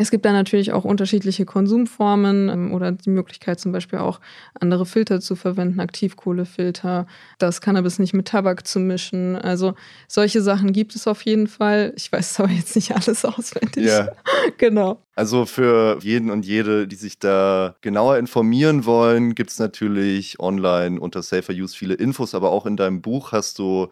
Es 0.00 0.10
gibt 0.10 0.24
da 0.24 0.32
natürlich 0.32 0.72
auch 0.72 0.84
unterschiedliche 0.84 1.44
Konsumformen 1.44 2.48
ähm, 2.48 2.72
oder 2.72 2.90
die 2.90 3.10
Möglichkeit 3.10 3.60
zum 3.60 3.70
Beispiel 3.70 3.98
auch 3.98 4.18
andere 4.58 4.86
Filter 4.86 5.20
zu 5.20 5.36
verwenden, 5.36 5.78
Aktivkohlefilter, 5.78 7.06
das 7.38 7.60
Cannabis 7.60 7.98
nicht 7.98 8.14
mit 8.14 8.28
Tabak 8.28 8.66
zu 8.66 8.80
mischen. 8.80 9.36
Also 9.36 9.74
solche 10.08 10.40
Sachen 10.40 10.72
gibt 10.72 10.96
es 10.96 11.06
auf 11.06 11.20
jeden 11.26 11.48
Fall. 11.48 11.92
Ich 11.96 12.10
weiß 12.10 12.40
aber 12.40 12.50
jetzt 12.50 12.76
nicht 12.76 12.92
alles 12.92 13.24
auswendig. 13.26 13.84
Ja. 13.84 14.08
genau. 14.56 15.02
Also 15.16 15.44
für 15.44 15.98
jeden 16.00 16.30
und 16.30 16.46
jede, 16.46 16.88
die 16.88 16.96
sich 16.96 17.18
da 17.18 17.74
genauer 17.82 18.16
informieren 18.16 18.86
wollen, 18.86 19.34
gibt 19.34 19.50
es 19.50 19.58
natürlich 19.58 20.40
online 20.40 20.98
unter 20.98 21.22
Safer 21.22 21.52
Use 21.52 21.76
viele 21.76 21.92
Infos, 21.92 22.34
aber 22.34 22.52
auch 22.52 22.64
in 22.64 22.78
deinem 22.78 23.02
Buch 23.02 23.32
hast 23.32 23.58
du 23.58 23.88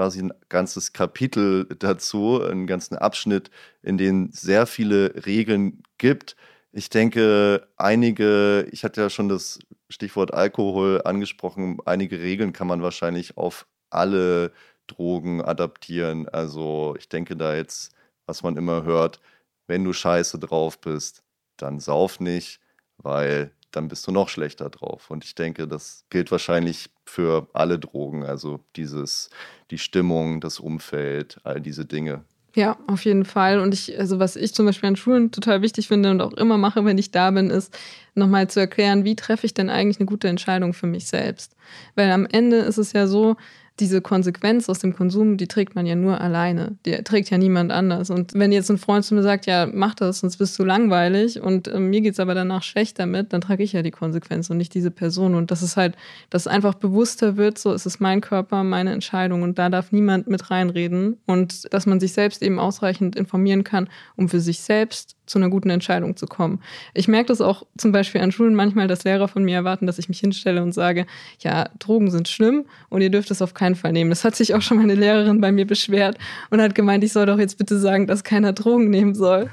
quasi 0.00 0.22
ein 0.22 0.32
ganzes 0.48 0.94
Kapitel 0.94 1.66
dazu, 1.78 2.40
einen 2.42 2.66
ganzen 2.66 2.96
Abschnitt, 2.96 3.50
in 3.82 3.98
dem 3.98 4.30
sehr 4.32 4.64
viele 4.66 5.26
Regeln 5.26 5.82
gibt. 5.98 6.36
Ich 6.72 6.88
denke, 6.88 7.68
einige, 7.76 8.66
ich 8.72 8.82
hatte 8.82 9.02
ja 9.02 9.10
schon 9.10 9.28
das 9.28 9.58
Stichwort 9.90 10.32
Alkohol 10.32 11.02
angesprochen, 11.04 11.80
einige 11.84 12.18
Regeln 12.18 12.54
kann 12.54 12.66
man 12.66 12.80
wahrscheinlich 12.80 13.36
auf 13.36 13.66
alle 13.90 14.52
Drogen 14.86 15.42
adaptieren. 15.42 16.26
Also 16.30 16.94
ich 16.98 17.10
denke 17.10 17.36
da 17.36 17.54
jetzt, 17.54 17.92
was 18.24 18.42
man 18.42 18.56
immer 18.56 18.84
hört, 18.84 19.20
wenn 19.66 19.84
du 19.84 19.92
scheiße 19.92 20.38
drauf 20.38 20.80
bist, 20.80 21.22
dann 21.58 21.78
sauf 21.78 22.20
nicht, 22.20 22.58
weil 22.96 23.50
dann 23.70 23.88
bist 23.88 24.06
du 24.06 24.12
noch 24.12 24.30
schlechter 24.30 24.70
drauf. 24.70 25.10
Und 25.10 25.24
ich 25.24 25.34
denke, 25.34 25.68
das 25.68 26.06
gilt 26.08 26.30
wahrscheinlich 26.30 26.88
für 27.10 27.48
alle 27.52 27.78
Drogen. 27.78 28.24
Also 28.24 28.60
dieses, 28.76 29.30
die 29.70 29.78
Stimmung, 29.78 30.40
das 30.40 30.60
Umfeld, 30.60 31.40
all 31.44 31.60
diese 31.60 31.84
Dinge. 31.84 32.24
Ja, 32.54 32.78
auf 32.88 33.04
jeden 33.04 33.24
Fall. 33.24 33.60
Und 33.60 33.74
ich, 33.74 33.96
also 33.98 34.18
was 34.18 34.34
ich 34.34 34.54
zum 34.54 34.66
Beispiel 34.66 34.88
an 34.88 34.96
Schulen 34.96 35.30
total 35.30 35.62
wichtig 35.62 35.86
finde 35.86 36.10
und 36.10 36.20
auch 36.20 36.32
immer 36.32 36.58
mache, 36.58 36.84
wenn 36.84 36.98
ich 36.98 37.12
da 37.12 37.30
bin, 37.30 37.48
ist 37.48 37.76
nochmal 38.14 38.48
zu 38.50 38.58
erklären, 38.58 39.04
wie 39.04 39.14
treffe 39.14 39.46
ich 39.46 39.54
denn 39.54 39.70
eigentlich 39.70 40.00
eine 40.00 40.06
gute 40.06 40.28
Entscheidung 40.28 40.72
für 40.72 40.88
mich 40.88 41.06
selbst. 41.06 41.54
Weil 41.94 42.10
am 42.10 42.26
Ende 42.26 42.56
ist 42.56 42.78
es 42.78 42.92
ja 42.92 43.06
so, 43.06 43.36
diese 43.80 44.00
Konsequenz 44.00 44.68
aus 44.68 44.78
dem 44.78 44.94
Konsum, 44.94 45.36
die 45.36 45.48
trägt 45.48 45.74
man 45.74 45.86
ja 45.86 45.94
nur 45.94 46.20
alleine. 46.20 46.76
Die 46.84 46.92
trägt 47.02 47.30
ja 47.30 47.38
niemand 47.38 47.72
anders. 47.72 48.10
Und 48.10 48.34
wenn 48.34 48.52
jetzt 48.52 48.70
ein 48.70 48.78
Freund 48.78 49.04
zu 49.04 49.14
mir 49.14 49.22
sagt, 49.22 49.46
ja, 49.46 49.66
mach 49.72 49.94
das, 49.94 50.20
sonst 50.20 50.36
bist 50.36 50.58
du 50.58 50.64
langweilig 50.64 51.40
und 51.40 51.68
äh, 51.68 51.78
mir 51.78 52.04
es 52.04 52.20
aber 52.20 52.34
danach 52.34 52.62
schlecht 52.62 52.98
damit, 52.98 53.32
dann 53.32 53.40
trage 53.40 53.62
ich 53.62 53.72
ja 53.72 53.82
die 53.82 53.90
Konsequenz 53.90 54.50
und 54.50 54.58
nicht 54.58 54.74
diese 54.74 54.90
Person. 54.90 55.34
Und 55.34 55.50
das 55.50 55.62
ist 55.62 55.76
halt, 55.76 55.96
dass 56.28 56.46
einfach 56.46 56.74
bewusster 56.74 57.36
wird, 57.36 57.58
so 57.58 57.72
ist 57.72 57.86
es 57.86 58.00
mein 58.00 58.20
Körper, 58.20 58.64
meine 58.64 58.92
Entscheidung 58.92 59.42
und 59.42 59.58
da 59.58 59.68
darf 59.68 59.92
niemand 59.92 60.28
mit 60.28 60.50
reinreden. 60.50 61.18
Und 61.26 61.72
dass 61.72 61.86
man 61.86 62.00
sich 62.00 62.12
selbst 62.12 62.42
eben 62.42 62.58
ausreichend 62.58 63.16
informieren 63.16 63.64
kann, 63.64 63.88
um 64.16 64.28
für 64.28 64.40
sich 64.40 64.60
selbst 64.60 65.16
zu 65.30 65.38
einer 65.38 65.48
guten 65.48 65.70
Entscheidung 65.70 66.16
zu 66.16 66.26
kommen. 66.26 66.60
Ich 66.92 67.06
merke 67.06 67.28
das 67.28 67.40
auch 67.40 67.64
zum 67.78 67.92
Beispiel 67.92 68.20
an 68.20 68.32
Schulen 68.32 68.56
manchmal, 68.56 68.88
dass 68.88 69.04
Lehrer 69.04 69.28
von 69.28 69.44
mir 69.44 69.54
erwarten, 69.54 69.86
dass 69.86 70.00
ich 70.00 70.08
mich 70.08 70.18
hinstelle 70.18 70.60
und 70.60 70.72
sage, 70.72 71.06
ja, 71.38 71.68
Drogen 71.78 72.10
sind 72.10 72.28
schlimm 72.28 72.64
und 72.88 73.00
ihr 73.00 73.10
dürft 73.10 73.30
es 73.30 73.40
auf 73.40 73.54
keinen 73.54 73.76
Fall 73.76 73.92
nehmen. 73.92 74.10
Das 74.10 74.24
hat 74.24 74.34
sich 74.34 74.54
auch 74.54 74.62
schon 74.62 74.78
meine 74.78 74.96
Lehrerin 74.96 75.40
bei 75.40 75.52
mir 75.52 75.68
beschwert 75.68 76.18
und 76.50 76.60
hat 76.60 76.74
gemeint, 76.74 77.04
ich 77.04 77.12
soll 77.12 77.26
doch 77.26 77.38
jetzt 77.38 77.58
bitte 77.58 77.78
sagen, 77.78 78.08
dass 78.08 78.24
keiner 78.24 78.52
Drogen 78.52 78.90
nehmen 78.90 79.14
soll. 79.14 79.48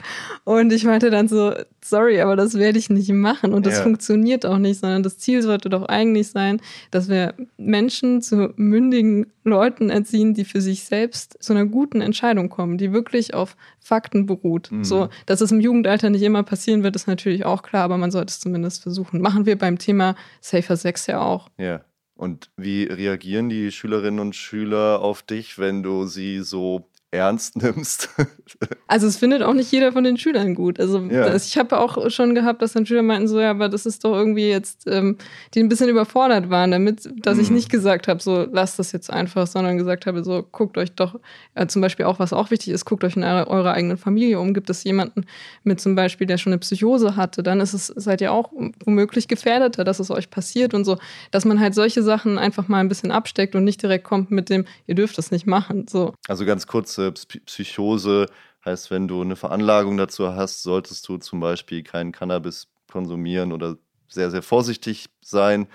Und 0.45 0.73
ich 0.73 0.83
meinte 0.83 1.11
dann 1.11 1.27
so, 1.27 1.53
sorry, 1.85 2.21
aber 2.21 2.35
das 2.35 2.55
werde 2.55 2.79
ich 2.79 2.89
nicht 2.89 3.11
machen 3.11 3.53
und 3.53 3.67
das 3.67 3.75
ja. 3.75 3.83
funktioniert 3.83 4.47
auch 4.47 4.57
nicht, 4.57 4.79
sondern 4.79 5.03
das 5.03 5.19
Ziel 5.19 5.43
sollte 5.43 5.69
doch 5.69 5.83
eigentlich 5.83 6.29
sein, 6.29 6.59
dass 6.89 7.07
wir 7.07 7.35
Menschen 7.57 8.23
zu 8.23 8.51
mündigen 8.55 9.27
Leuten 9.43 9.89
erziehen, 9.91 10.33
die 10.33 10.43
für 10.43 10.59
sich 10.59 10.83
selbst 10.83 11.37
zu 11.39 11.53
einer 11.53 11.65
guten 11.65 12.01
Entscheidung 12.01 12.49
kommen, 12.49 12.77
die 12.77 12.91
wirklich 12.91 13.35
auf 13.35 13.55
Fakten 13.87 14.25
beruht. 14.25 14.71
Mhm. 14.71 14.83
So, 14.83 15.09
dass 15.25 15.41
es 15.41 15.51
im 15.51 15.61
Jugendalter 15.61 16.09
nicht 16.09 16.21
immer 16.21 16.43
passieren 16.43 16.83
wird, 16.83 16.95
ist 16.95 17.07
natürlich 17.07 17.45
auch 17.45 17.63
klar, 17.63 17.83
aber 17.83 17.97
man 17.97 18.11
sollte 18.11 18.31
es 18.31 18.39
zumindest 18.39 18.83
versuchen. 18.83 19.21
Machen 19.21 19.45
wir 19.45 19.57
beim 19.57 19.77
Thema 19.77 20.15
Safer 20.41 20.75
Sex 20.75 21.07
ja 21.07 21.21
auch. 21.21 21.49
Ja. 21.57 21.81
Und 22.15 22.49
wie 22.57 22.83
reagieren 22.83 23.47
die 23.47 23.71
Schülerinnen 23.71 24.19
und 24.19 24.35
Schüler 24.35 25.01
auf 25.01 25.21
dich, 25.21 25.59
wenn 25.59 25.83
du 25.83 26.05
sie 26.05 26.39
so 26.41 26.89
ernst 27.11 27.55
nimmst. 27.55 28.09
also 28.87 29.07
es 29.07 29.17
findet 29.17 29.41
auch 29.41 29.53
nicht 29.53 29.71
jeder 29.71 29.93
von 29.93 30.03
den 30.03 30.17
Schülern 30.17 30.55
gut. 30.55 30.77
Also 30.79 30.99
ja. 30.99 31.29
das, 31.29 31.47
ich 31.47 31.57
habe 31.57 31.79
auch 31.79 32.09
schon 32.09 32.35
gehabt, 32.35 32.61
dass 32.61 32.73
dann 32.73 32.85
Schüler 32.85 33.01
meinten 33.01 33.29
so, 33.29 33.39
ja, 33.39 33.51
aber 33.51 33.69
das 33.69 33.85
ist 33.85 34.03
doch 34.03 34.13
irgendwie 34.13 34.49
jetzt, 34.49 34.87
ähm, 34.87 35.17
die 35.53 35.61
ein 35.61 35.69
bisschen 35.69 35.87
überfordert 35.89 36.49
waren 36.49 36.71
damit, 36.71 37.09
dass 37.23 37.37
mhm. 37.37 37.43
ich 37.43 37.49
nicht 37.49 37.69
gesagt 37.69 38.09
habe, 38.09 38.21
so 38.21 38.45
lasst 38.51 38.77
das 38.77 38.91
jetzt 38.91 39.09
einfach, 39.09 39.47
sondern 39.47 39.77
gesagt 39.77 40.05
habe, 40.05 40.23
so 40.23 40.43
guckt 40.51 40.77
euch 40.77 40.91
doch, 40.91 41.17
äh, 41.55 41.67
zum 41.67 41.81
Beispiel 41.81 42.05
auch, 42.05 42.19
was 42.19 42.33
auch 42.33 42.51
wichtig 42.51 42.73
ist, 42.73 42.83
guckt 42.83 43.05
euch 43.05 43.15
in 43.15 43.23
eure, 43.23 43.47
eurer 43.47 43.71
eigenen 43.71 43.97
Familie 43.97 44.39
um. 44.39 44.53
Gibt 44.53 44.69
es 44.69 44.83
jemanden 44.83 45.25
mit 45.63 45.79
zum 45.79 45.95
Beispiel, 45.95 46.27
der 46.27 46.37
schon 46.37 46.51
eine 46.51 46.59
Psychose 46.59 47.15
hatte, 47.15 47.41
dann 47.41 47.61
ist 47.61 47.73
es, 47.73 47.87
seid 47.87 48.19
ihr 48.19 48.33
auch 48.33 48.51
womöglich 48.83 49.29
gefährdeter, 49.29 49.85
dass 49.85 49.99
es 49.99 50.11
euch 50.11 50.29
passiert 50.29 50.73
und 50.73 50.83
so, 50.83 50.97
dass 51.31 51.45
man 51.45 51.61
halt 51.61 51.73
solche 51.73 52.03
Sachen 52.03 52.37
einfach 52.37 52.67
mal 52.67 52.79
ein 52.79 52.89
bisschen 52.89 53.11
absteckt 53.11 53.55
und 53.55 53.63
nicht 53.63 53.81
direkt 53.81 54.03
kommt 54.03 54.29
mit 54.29 54.49
dem, 54.49 54.65
ihr 54.87 54.95
dürft 54.95 55.17
das 55.17 55.31
nicht 55.31 55.47
machen. 55.47 55.85
So. 55.89 56.13
Also 56.27 56.45
ganz 56.45 56.67
kurz, 56.67 56.96
äh, 56.97 57.11
Psychose 57.11 58.27
heißt, 58.65 58.91
wenn 58.91 59.07
du 59.07 59.21
eine 59.21 59.35
Veranlagung 59.35 59.97
dazu 59.97 60.33
hast, 60.33 60.63
solltest 60.63 61.07
du 61.07 61.17
zum 61.17 61.39
Beispiel 61.39 61.83
keinen 61.83 62.11
Cannabis 62.11 62.67
konsumieren 62.91 63.51
oder 63.51 63.77
sehr, 64.07 64.31
sehr 64.31 64.41
vorsichtig 64.41 65.09
sein, 65.21 65.67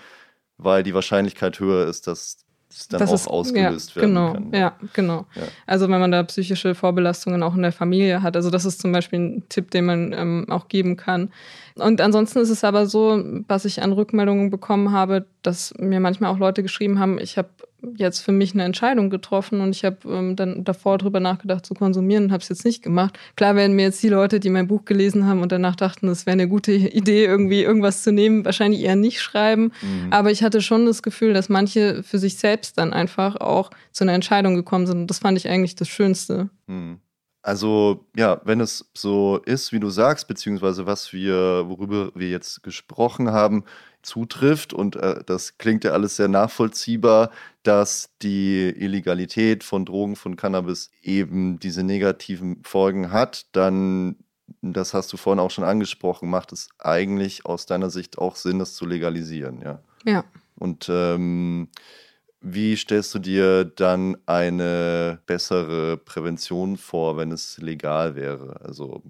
weil 0.58 0.82
die 0.82 0.94
Wahrscheinlichkeit 0.94 1.58
höher 1.60 1.86
ist, 1.86 2.06
dass 2.06 2.44
es 2.70 2.88
dann 2.88 3.00
das 3.00 3.10
auch 3.10 3.14
ist, 3.14 3.28
ausgelöst 3.28 3.90
ja, 3.90 3.96
werden 3.96 4.14
genau, 4.14 4.32
kann. 4.32 4.52
Ja, 4.52 4.76
genau. 4.92 5.26
Ja. 5.34 5.42
Also 5.66 5.88
wenn 5.88 6.00
man 6.00 6.10
da 6.10 6.22
psychische 6.22 6.74
Vorbelastungen 6.74 7.42
auch 7.42 7.54
in 7.54 7.62
der 7.62 7.72
Familie 7.72 8.22
hat. 8.22 8.36
Also 8.36 8.50
das 8.50 8.64
ist 8.64 8.80
zum 8.80 8.92
Beispiel 8.92 9.18
ein 9.18 9.48
Tipp, 9.48 9.70
den 9.70 9.84
man 9.84 10.12
ähm, 10.12 10.46
auch 10.48 10.68
geben 10.68 10.96
kann. 10.96 11.30
Und 11.74 12.00
ansonsten 12.00 12.38
ist 12.38 12.50
es 12.50 12.64
aber 12.64 12.86
so, 12.86 13.22
was 13.48 13.64
ich 13.64 13.82
an 13.82 13.92
Rückmeldungen 13.92 14.50
bekommen 14.50 14.92
habe, 14.92 15.26
dass 15.42 15.74
mir 15.78 16.00
manchmal 16.00 16.30
auch 16.30 16.38
Leute 16.38 16.62
geschrieben 16.62 16.98
haben, 16.98 17.18
ich 17.18 17.36
habe 17.36 17.50
jetzt 17.96 18.20
für 18.20 18.32
mich 18.32 18.54
eine 18.54 18.64
Entscheidung 18.64 19.10
getroffen 19.10 19.60
und 19.60 19.70
ich 19.74 19.84
habe 19.84 19.96
ähm, 20.06 20.36
dann 20.36 20.64
davor 20.64 20.98
drüber 20.98 21.20
nachgedacht 21.20 21.66
zu 21.66 21.74
konsumieren 21.74 22.24
und 22.24 22.32
habe 22.32 22.42
es 22.42 22.48
jetzt 22.48 22.64
nicht 22.64 22.82
gemacht. 22.82 23.18
Klar 23.36 23.56
werden 23.56 23.74
mir 23.74 23.82
jetzt 23.82 24.02
die 24.02 24.08
Leute, 24.08 24.40
die 24.40 24.50
mein 24.50 24.68
Buch 24.68 24.84
gelesen 24.84 25.26
haben 25.26 25.42
und 25.42 25.52
danach 25.52 25.76
dachten, 25.76 26.08
es 26.08 26.26
wäre 26.26 26.34
eine 26.34 26.48
gute 26.48 26.72
Idee, 26.72 27.24
irgendwie 27.24 27.62
irgendwas 27.62 28.02
zu 28.02 28.12
nehmen, 28.12 28.44
wahrscheinlich 28.44 28.82
eher 28.82 28.96
nicht 28.96 29.20
schreiben. 29.20 29.72
Mhm. 29.82 30.12
Aber 30.12 30.30
ich 30.30 30.42
hatte 30.42 30.60
schon 30.60 30.86
das 30.86 31.02
Gefühl, 31.02 31.32
dass 31.34 31.48
manche 31.48 32.02
für 32.02 32.18
sich 32.18 32.36
selbst 32.36 32.78
dann 32.78 32.92
einfach 32.92 33.36
auch 33.36 33.70
zu 33.90 34.04
einer 34.04 34.14
Entscheidung 34.14 34.54
gekommen 34.54 34.86
sind. 34.86 34.98
Und 34.98 35.06
das 35.08 35.18
fand 35.18 35.36
ich 35.38 35.48
eigentlich 35.48 35.74
das 35.74 35.88
Schönste. 35.88 36.50
Mhm. 36.66 37.00
Also 37.42 38.06
ja, 38.16 38.40
wenn 38.44 38.60
es 38.60 38.88
so 38.94 39.40
ist, 39.44 39.72
wie 39.72 39.80
du 39.80 39.90
sagst, 39.90 40.28
beziehungsweise 40.28 40.86
was 40.86 41.12
wir, 41.12 41.64
worüber 41.66 42.12
wir 42.14 42.30
jetzt 42.30 42.62
gesprochen 42.62 43.32
haben, 43.32 43.64
zutrifft 44.02 44.72
und 44.72 44.96
äh, 44.96 45.22
das 45.24 45.58
klingt 45.58 45.84
ja 45.84 45.92
alles 45.92 46.16
sehr 46.16 46.28
nachvollziehbar, 46.28 47.30
dass 47.62 48.10
die 48.22 48.68
Illegalität 48.68 49.64
von 49.64 49.84
Drogen, 49.84 50.16
von 50.16 50.36
Cannabis 50.36 50.90
eben 51.02 51.58
diese 51.58 51.82
negativen 51.82 52.62
Folgen 52.64 53.12
hat, 53.12 53.46
dann, 53.52 54.16
das 54.60 54.94
hast 54.94 55.12
du 55.12 55.16
vorhin 55.16 55.40
auch 55.40 55.50
schon 55.50 55.64
angesprochen, 55.64 56.28
macht 56.28 56.52
es 56.52 56.68
eigentlich 56.78 57.46
aus 57.46 57.66
deiner 57.66 57.90
Sicht 57.90 58.18
auch 58.18 58.36
Sinn, 58.36 58.58
das 58.58 58.74
zu 58.74 58.86
legalisieren, 58.86 59.60
ja. 59.62 59.80
Ja. 60.04 60.24
Und 60.56 60.88
ähm, 60.88 61.68
wie 62.40 62.76
stellst 62.76 63.14
du 63.14 63.20
dir 63.20 63.64
dann 63.64 64.16
eine 64.26 65.20
bessere 65.26 65.96
Prävention 65.96 66.76
vor, 66.76 67.16
wenn 67.16 67.30
es 67.30 67.58
legal 67.58 68.16
wäre? 68.16 68.60
Also 68.64 69.02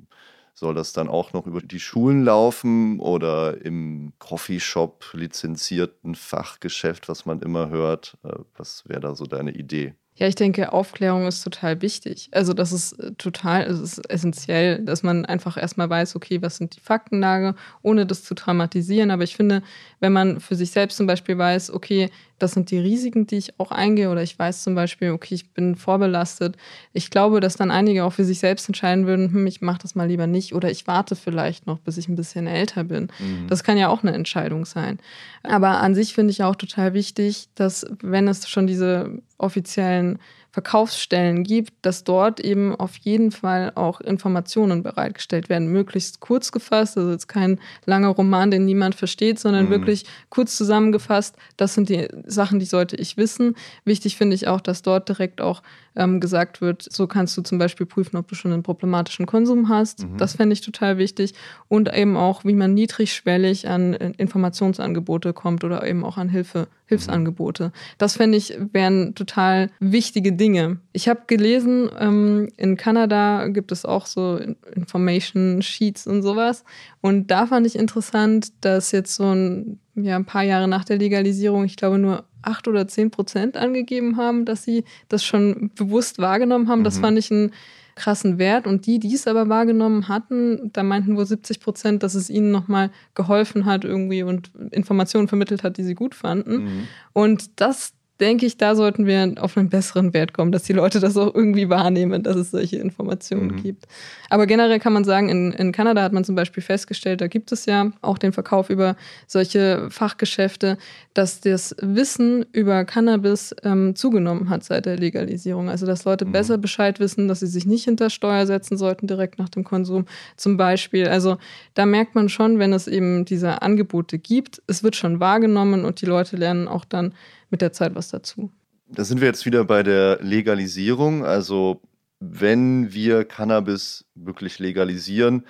soll 0.55 0.75
das 0.75 0.93
dann 0.93 1.09
auch 1.09 1.33
noch 1.33 1.47
über 1.47 1.61
die 1.61 1.81
Schulen 1.81 2.25
laufen 2.25 3.01
oder 3.01 3.65
im 3.65 4.13
Coffeeshop 4.19 5.13
lizenzierten 5.15 6.15
Fachgeschäft, 6.15 7.09
was 7.09 7.27
man 7.27 7.41
immer 7.41 7.71
hört? 7.71 8.17
Äh, 8.25 8.35
was 8.57 8.85
wäre 8.87 9.01
da 9.01 9.15
so 9.15 9.27
deine 9.27 9.53
Idee? 9.53 9.95
Ja, 10.15 10.29
ich 10.29 10.35
denke, 10.35 10.75
Aufklärung 10.75 11.27
ist 11.27 11.43
total 11.43 11.81
wichtig. 11.81 12.29
Also 12.33 12.53
das 12.53 12.71
ist 12.71 12.93
äh, 13.01 13.13
total, 13.15 13.63
es 13.63 13.81
ist 13.81 14.11
essentiell, 14.11 14.85
dass 14.85 15.03
man 15.03 15.25
einfach 15.25 15.57
erstmal 15.57 15.89
weiß, 15.89 16.17
okay, 16.17 16.43
was 16.43 16.59
sind 16.59 16.77
die 16.77 16.81
Faktenlage, 16.81 17.55
ohne 17.81 18.05
das 18.05 18.23
zu 18.23 18.35
traumatisieren. 18.35 19.11
Aber 19.11 19.25
ich 19.25 19.37
finde, 19.37 19.63
wenn 20.01 20.13
man 20.13 20.41
für 20.41 20.55
sich 20.55 20.71
selbst 20.71 20.99
zum 20.99 21.07
Beispiel 21.07 21.39
weiß, 21.39 21.73
okay, 21.73 22.11
das 22.43 22.53
sind 22.53 22.71
die 22.71 22.79
Risiken, 22.79 23.27
die 23.27 23.37
ich 23.37 23.59
auch 23.61 23.71
eingehe, 23.71 24.11
oder 24.11 24.23
ich 24.23 24.37
weiß 24.37 24.65
zum 24.65 24.75
Beispiel, 24.75 25.11
okay, 25.11 25.35
ich 25.35 25.51
bin 25.51 25.77
vorbelastet. 25.77 26.57
Ich 26.93 27.11
glaube, 27.11 27.41
dass 27.41 27.57
dann 27.57 27.71
einige 27.71 28.05
auch 28.05 28.13
für 28.13 28.25
sich 28.25 28.41
selbst 28.41 28.69
entscheiden 28.69 29.07
würden, 29.07 29.33
hm, 29.33 29.47
ich 29.47 29.63
mache 29.63 29.79
das 29.83 29.95
mal 29.95 30.09
lieber 30.09 30.27
nicht 30.27 30.55
oder 30.55 30.71
ich 30.71 30.87
warte 30.87 31.15
vielleicht 31.15 31.67
noch, 31.67 31.79
bis 31.79 31.99
ich 31.99 32.09
ein 32.09 32.17
bisschen 32.17 32.49
älter 32.49 32.85
bin. 32.85 33.09
Mhm. 33.21 33.47
Das 33.49 33.63
kann 33.63 33.79
ja 33.79 33.89
auch 33.89 34.03
eine 34.03 34.13
Entscheidung 34.13 34.65
sein. 34.65 34.99
Aber 35.45 35.81
an 35.81 35.95
sich 35.95 36.15
finde 36.15 36.33
ich 36.33 36.43
auch 36.43 36.57
total 36.57 36.95
wichtig, 36.95 37.49
dass 37.55 37.87
wenn 38.03 38.27
es 38.27 38.49
schon 38.49 38.67
diese 38.67 39.23
offiziellen 39.39 40.19
Verkaufsstellen 40.53 41.45
gibt, 41.45 41.73
dass 41.81 42.05
dort 42.05 42.39
eben 42.39 42.77
auf 42.77 42.97
jeden 42.99 43.31
Fall 43.31 43.73
auch 43.75 44.03
Informationen 44.03 44.83
bereitgestellt 44.83 45.49
werden, 45.49 45.69
möglichst 45.69 46.21
kurz 46.21 46.53
gefasst, 46.53 46.99
also 46.99 47.11
jetzt 47.11 47.27
kein 47.27 47.59
langer 47.87 48.09
Roman, 48.09 48.51
den 48.51 48.67
niemand 48.67 48.95
versteht, 48.95 49.39
sondern 49.39 49.67
mhm. 49.67 49.71
wirklich 49.71 50.05
kurz 50.29 50.55
zusammengefasst, 50.59 51.37
das 51.57 51.73
sind 51.73 51.89
die 51.89 52.07
Sachen, 52.27 52.59
die 52.59 52.67
sollte 52.67 52.97
ich 52.97 53.17
wissen. 53.17 53.57
Wichtig 53.87 54.19
finde 54.19 54.35
ich 54.35 54.47
auch, 54.47 54.61
dass 54.61 54.83
dort 54.83 55.09
direkt 55.09 55.41
auch 55.41 55.63
ähm, 55.97 56.21
gesagt 56.21 56.61
wird, 56.61 56.83
so 56.83 57.07
kannst 57.07 57.37
du 57.37 57.43
zum 57.43 57.59
Beispiel 57.59 57.87
prüfen, 57.87 58.17
ob 58.17 58.29
du 58.29 58.35
schon 58.35 58.53
einen 58.53 58.63
problematischen 58.63 59.27
Konsum 59.27 59.69
hast. 59.69 60.07
Mhm. 60.07 60.17
Das 60.17 60.37
fände 60.37 60.53
ich 60.55 60.61
total 60.61 60.99
wichtig. 60.99 61.35
Und 61.69 61.95
eben 61.95 62.17
auch, 62.17 62.45
wie 62.45 62.55
man 62.55 62.75
niedrigschwellig 62.75 63.69
an 63.69 63.95
äh, 63.95 64.13
Informationsangebote 64.17 65.33
kommt 65.33 65.65
oder 65.65 65.87
eben 65.87 66.05
auch 66.05 66.17
an 66.17 66.29
Hilfe, 66.29 66.69
Hilfsangebote. 66.87 67.73
Das 67.99 68.17
fände 68.17 68.39
ich 68.39 68.57
wären 68.73 69.15
total 69.15 69.71
wichtige 69.81 70.33
Dinge. 70.33 70.79
Ich 70.93 71.09
habe 71.09 71.23
gelesen, 71.27 71.91
ähm, 71.99 72.49
in 72.57 72.77
Kanada 72.77 73.49
gibt 73.49 73.73
es 73.73 73.85
auch 73.85 74.07
so 74.07 74.39
Information 74.75 75.63
Sheets 75.63 76.07
und 76.07 76.23
sowas. 76.23 76.65
Und 77.01 77.31
da 77.31 77.47
fand 77.47 77.67
ich 77.67 77.77
interessant, 77.77 78.53
dass 78.61 78.93
jetzt 78.93 79.15
so 79.15 79.25
ein, 79.25 79.79
ja, 79.95 80.17
ein 80.17 80.25
paar 80.25 80.43
Jahre 80.43 80.69
nach 80.69 80.85
der 80.85 80.99
Legalisierung, 80.99 81.65
ich 81.65 81.77
glaube 81.77 81.99
nur 81.99 82.25
acht 82.43 82.67
oder 82.67 82.89
zehn 82.89 83.11
Prozent 83.11 83.57
angegeben 83.57 84.17
haben, 84.17 84.45
dass 84.45 84.65
sie 84.65 84.85
das 85.09 85.25
schon 85.25 85.71
bewusst 85.75 86.19
wahrgenommen 86.19 86.69
haben. 86.69 86.81
Mhm. 86.81 86.85
Das 86.85 86.99
fand 86.99 87.19
ich 87.19 87.31
einen 87.31 87.53
krassen 87.95 88.39
Wert. 88.39 88.67
Und 88.67 88.87
die, 88.87 88.99
die 88.99 89.15
es 89.15 89.27
aber 89.27 89.49
wahrgenommen 89.49 90.09
hatten, 90.09 90.71
da 90.73 90.83
meinten 90.83 91.17
wohl 91.17 91.27
70 91.27 91.61
Prozent, 91.61 92.03
dass 92.03 92.15
es 92.15 92.31
ihnen 92.31 92.51
nochmal 92.51 92.91
geholfen 93.15 93.65
hat 93.65 93.85
irgendwie 93.85 94.23
und 94.23 94.51
Informationen 94.71 95.29
vermittelt 95.29 95.63
hat, 95.63 95.77
die 95.77 95.85
sie 95.85 95.95
gut 95.95 96.15
fanden. 96.15 96.65
Mhm. 96.65 96.89
Und 97.13 97.61
das 97.61 97.93
denke 98.23 98.47
ich, 98.47 98.57
da 98.57 98.77
sollten 98.77 99.05
wir 99.05 99.35
auf 99.41 99.57
einen 99.57 99.69
besseren 99.69 100.15
Wert 100.15 100.33
kommen, 100.33 100.53
dass 100.53 100.63
die 100.63 100.73
Leute 100.73 101.01
das 101.01 101.17
auch 101.17 101.35
irgendwie 101.35 101.69
wahrnehmen, 101.69 102.23
dass 102.23 102.37
es 102.37 102.53
solche 102.53 102.77
Informationen 102.77 103.49
mhm. 103.49 103.63
gibt. 103.63 103.87
Aber 104.31 104.47
generell 104.47 104.79
kann 104.79 104.93
man 104.93 105.03
sagen, 105.03 105.29
in, 105.29 105.51
in 105.53 105.73
Kanada 105.73 106.03
hat 106.03 106.13
man 106.13 106.23
zum 106.23 106.37
Beispiel 106.37 106.63
festgestellt, 106.63 107.21
da 107.21 107.27
gibt 107.27 107.51
es 107.51 107.67
ja 107.67 107.91
auch 108.01 108.19
den 108.19 108.33
Verkauf 108.33 108.71
über 108.71 108.97
solche 109.27 109.89
Fachgeschäfte, 109.91 110.79
dass 111.15 111.41
das 111.41 111.75
Wissen 111.81 112.47
über 112.53 112.85
Cannabis 112.85 113.55
ähm, 113.65 113.97
zugenommen 113.97 114.49
hat 114.49 114.63
seit 114.63 114.87
der 114.87 114.97
Legalisierung. 114.97 115.69
Also 115.69 115.85
dass 115.85 116.05
Leute 116.05 116.25
mhm. 116.25 116.33
besser 116.33 116.59
Bescheid 116.59 117.01
wissen, 117.01 117.27
dass 117.27 117.41
sie 117.41 117.49
sich 117.49 117.67
nicht 117.67 117.85
hinter 117.85 118.09
Steuer 118.09 118.47
setzen 118.47 118.77
sollten 118.77 119.09
direkt 119.09 119.41
nach 119.41 119.49
dem 119.49 119.65
Konsum 119.65 120.07
zum 120.37 120.57
Beispiel. 120.57 121.09
Also 121.09 121.39
da 121.75 121.87
merkt 121.87 122.15
man 122.15 122.29
schon, 122.29 122.61
wenn 122.61 122.73
es 122.73 122.87
eben 122.87 123.25
diese 123.25 123.63
Angebote 123.63 124.19
gibt, 124.19 124.63
es 124.69 124.85
wird 124.85 124.95
schon 124.95 125.19
wahrgenommen 125.19 125.85
und 125.85 126.01
die 126.01 126.07
Leute 126.07 126.37
lernen 126.37 126.69
auch 126.69 126.85
dann 126.85 127.13
mit 127.53 127.63
der 127.63 127.73
Zeit 127.73 127.95
was 127.95 128.09
dazu. 128.09 128.51
Da 128.89 129.05
sind 129.05 129.21
wir 129.21 129.29
jetzt 129.29 129.47
wieder 129.47 129.65
bei 129.65 129.83
der 129.83 130.19
Legalisierung. 130.21 131.25
Also 131.25 131.81
wenn 132.19 132.93
wir 132.93 133.25
Cannabis 133.25 134.05
wirklich 134.15 134.59
legalisieren, 134.59 135.45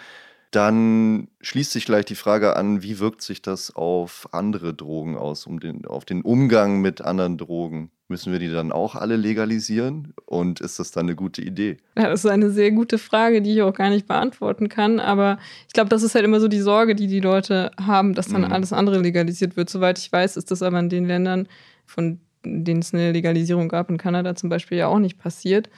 dann 0.52 1.28
schließt 1.40 1.72
sich 1.72 1.86
gleich 1.86 2.04
die 2.04 2.14
Frage 2.14 2.56
an, 2.56 2.82
wie 2.82 2.98
wirkt 2.98 3.22
sich 3.22 3.40
das 3.40 3.74
auf 3.74 4.28
andere 4.32 4.74
Drogen 4.74 5.16
aus, 5.16 5.46
um 5.46 5.60
den, 5.60 5.86
auf 5.86 6.04
den 6.04 6.20
Umgang 6.20 6.82
mit 6.82 7.00
anderen 7.00 7.38
Drogen? 7.38 7.90
Müssen 8.08 8.32
wir 8.32 8.38
die 8.38 8.50
dann 8.50 8.70
auch 8.70 8.94
alle 8.94 9.16
legalisieren? 9.16 10.12
Und 10.26 10.60
ist 10.60 10.78
das 10.78 10.90
dann 10.90 11.06
eine 11.06 11.16
gute 11.16 11.40
Idee? 11.40 11.78
Ja, 11.96 12.10
das 12.10 12.26
ist 12.26 12.30
eine 12.30 12.50
sehr 12.50 12.70
gute 12.70 12.98
Frage, 12.98 13.40
die 13.40 13.54
ich 13.54 13.62
auch 13.62 13.72
gar 13.72 13.88
nicht 13.88 14.06
beantworten 14.06 14.68
kann. 14.68 15.00
Aber 15.00 15.38
ich 15.66 15.72
glaube, 15.72 15.88
das 15.88 16.02
ist 16.02 16.14
halt 16.14 16.26
immer 16.26 16.38
so 16.38 16.48
die 16.48 16.60
Sorge, 16.60 16.94
die 16.94 17.06
die 17.06 17.20
Leute 17.20 17.70
haben, 17.80 18.12
dass 18.14 18.28
dann 18.28 18.42
mhm. 18.42 18.52
alles 18.52 18.74
andere 18.74 18.98
legalisiert 19.00 19.56
wird. 19.56 19.70
Soweit 19.70 19.98
ich 19.98 20.12
weiß, 20.12 20.36
ist 20.36 20.50
das 20.50 20.60
aber 20.60 20.78
in 20.78 20.90
den 20.90 21.06
Ländern, 21.06 21.48
von 21.86 22.20
denen 22.44 22.80
es 22.80 22.92
eine 22.92 23.12
Legalisierung 23.12 23.68
gab, 23.68 23.90
in 23.90 23.98
Kanada 23.98 24.34
zum 24.34 24.48
Beispiel 24.48 24.78
ja 24.78 24.88
auch 24.88 24.98
nicht 24.98 25.18
passiert. 25.18 25.68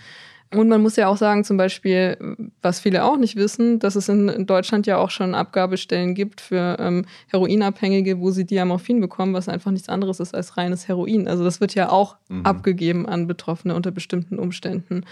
Und 0.52 0.68
man 0.68 0.82
muss 0.82 0.96
ja 0.96 1.08
auch 1.08 1.16
sagen, 1.16 1.42
zum 1.42 1.56
Beispiel, 1.56 2.16
was 2.62 2.80
viele 2.80 3.04
auch 3.04 3.16
nicht 3.16 3.36
wissen, 3.36 3.78
dass 3.80 3.96
es 3.96 4.08
in 4.08 4.46
Deutschland 4.46 4.86
ja 4.86 4.98
auch 4.98 5.10
schon 5.10 5.34
Abgabestellen 5.34 6.14
gibt 6.14 6.40
für 6.40 6.76
ähm, 6.78 7.06
Heroinabhängige, 7.28 8.20
wo 8.20 8.30
sie 8.30 8.44
Diamorphin 8.44 9.00
bekommen, 9.00 9.34
was 9.34 9.48
einfach 9.48 9.72
nichts 9.72 9.88
anderes 9.88 10.20
ist 10.20 10.34
als 10.34 10.56
reines 10.56 10.86
Heroin. 10.86 11.26
Also 11.26 11.44
das 11.44 11.60
wird 11.60 11.74
ja 11.74 11.90
auch 11.90 12.16
mhm. 12.28 12.46
abgegeben 12.46 13.06
an 13.06 13.26
Betroffene 13.26 13.74
unter 13.74 13.90
bestimmten 13.90 14.38
Umständen. 14.38 15.04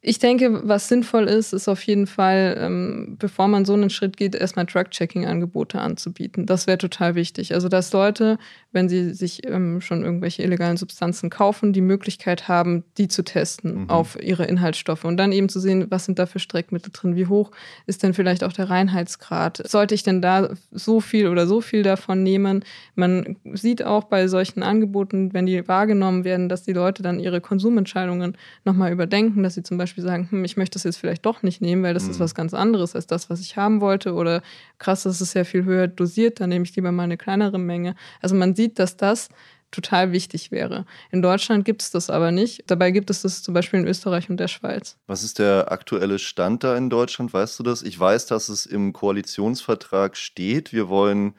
Ich 0.00 0.20
denke, 0.20 0.60
was 0.68 0.86
sinnvoll 0.86 1.24
ist, 1.24 1.52
ist 1.52 1.66
auf 1.66 1.82
jeden 1.82 2.06
Fall, 2.06 2.56
ähm, 2.60 3.16
bevor 3.18 3.48
man 3.48 3.64
so 3.64 3.72
einen 3.72 3.90
Schritt 3.90 4.16
geht, 4.16 4.36
erstmal 4.36 4.64
Drug-Checking-Angebote 4.64 5.80
anzubieten. 5.80 6.46
Das 6.46 6.68
wäre 6.68 6.78
total 6.78 7.16
wichtig. 7.16 7.52
Also, 7.52 7.68
dass 7.68 7.92
Leute, 7.92 8.38
wenn 8.70 8.88
sie 8.88 9.14
sich 9.14 9.46
ähm, 9.46 9.80
schon 9.80 10.04
irgendwelche 10.04 10.42
illegalen 10.42 10.76
Substanzen 10.76 11.30
kaufen, 11.30 11.72
die 11.72 11.80
Möglichkeit 11.80 12.48
haben, 12.48 12.84
die 12.98 13.08
zu 13.08 13.24
testen 13.24 13.82
mhm. 13.82 13.90
auf 13.90 14.20
ihre 14.20 14.44
Inhaltsstoffe 14.44 15.04
und 15.04 15.16
dann 15.16 15.32
eben 15.32 15.48
zu 15.48 15.58
sehen, 15.58 15.86
was 15.88 16.04
sind 16.04 16.18
da 16.18 16.26
für 16.26 16.38
Streckmittel 16.38 16.92
drin, 16.92 17.16
wie 17.16 17.26
hoch 17.26 17.50
ist 17.86 18.02
denn 18.02 18.12
vielleicht 18.12 18.44
auch 18.44 18.52
der 18.52 18.68
Reinheitsgrad. 18.68 19.62
Sollte 19.66 19.94
ich 19.94 20.02
denn 20.02 20.20
da 20.20 20.50
so 20.70 21.00
viel 21.00 21.28
oder 21.28 21.46
so 21.46 21.62
viel 21.62 21.82
davon 21.82 22.22
nehmen? 22.22 22.62
Man 22.94 23.36
sieht 23.54 23.82
auch 23.82 24.04
bei 24.04 24.28
solchen 24.28 24.62
Angeboten, 24.62 25.32
wenn 25.32 25.46
die 25.46 25.66
wahrgenommen 25.66 26.24
werden, 26.24 26.50
dass 26.50 26.62
die 26.62 26.74
Leute 26.74 27.02
dann 27.02 27.20
ihre 27.20 27.40
Konsumentscheidungen 27.40 28.36
nochmal 28.66 28.92
überdenken, 28.92 29.42
dass 29.42 29.54
sie 29.54 29.62
zum 29.62 29.78
Beispiel 29.78 30.04
sagen, 30.04 30.28
hm, 30.30 30.44
ich 30.44 30.58
möchte 30.58 30.74
das 30.74 30.84
jetzt 30.84 30.98
vielleicht 30.98 31.24
doch 31.24 31.42
nicht 31.42 31.62
nehmen, 31.62 31.82
weil 31.82 31.94
das 31.94 32.04
mhm. 32.04 32.10
ist 32.10 32.20
was 32.20 32.34
ganz 32.34 32.52
anderes 32.52 32.94
als 32.94 33.06
das, 33.06 33.30
was 33.30 33.40
ich 33.40 33.56
haben 33.56 33.80
wollte. 33.80 34.12
Oder 34.12 34.42
krass, 34.76 35.04
das 35.04 35.22
ist 35.22 35.32
ja 35.32 35.44
viel 35.44 35.64
höher 35.64 35.88
dosiert, 35.88 36.40
dann 36.40 36.50
nehme 36.50 36.64
ich 36.66 36.76
lieber 36.76 36.92
mal 36.92 37.04
eine 37.04 37.16
kleinere 37.16 37.58
Menge. 37.58 37.94
Also 38.20 38.34
man 38.34 38.54
sieht, 38.58 38.67
dass 38.74 38.96
das 38.96 39.28
total 39.70 40.12
wichtig 40.12 40.50
wäre. 40.50 40.86
In 41.10 41.20
Deutschland 41.22 41.64
gibt 41.64 41.82
es 41.82 41.90
das 41.90 42.08
aber 42.08 42.30
nicht. 42.30 42.64
Dabei 42.66 42.90
gibt 42.90 43.10
es 43.10 43.22
das 43.22 43.42
zum 43.42 43.54
Beispiel 43.54 43.80
in 43.80 43.86
Österreich 43.86 44.30
und 44.30 44.38
der 44.38 44.48
Schweiz. 44.48 44.96
Was 45.06 45.22
ist 45.22 45.38
der 45.38 45.70
aktuelle 45.70 46.18
Stand 46.18 46.64
da 46.64 46.76
in 46.76 46.88
Deutschland? 46.88 47.32
Weißt 47.32 47.58
du 47.58 47.62
das? 47.62 47.82
Ich 47.82 47.98
weiß, 47.98 48.26
dass 48.26 48.48
es 48.48 48.64
im 48.66 48.92
Koalitionsvertrag 48.92 50.16
steht. 50.16 50.72
Wir 50.72 50.88
wollen 50.88 51.34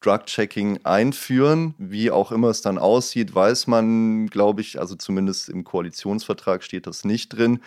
Drug-Checking 0.00 0.80
einführen. 0.84 1.74
Wie 1.78 2.10
auch 2.10 2.32
immer 2.32 2.48
es 2.48 2.62
dann 2.62 2.78
aussieht, 2.78 3.34
weiß 3.34 3.66
man, 3.66 4.28
glaube 4.28 4.62
ich, 4.62 4.80
also 4.80 4.94
zumindest 4.94 5.48
im 5.48 5.64
Koalitionsvertrag 5.64 6.62
steht 6.62 6.86
das 6.86 7.04
nicht 7.04 7.30
drin 7.30 7.60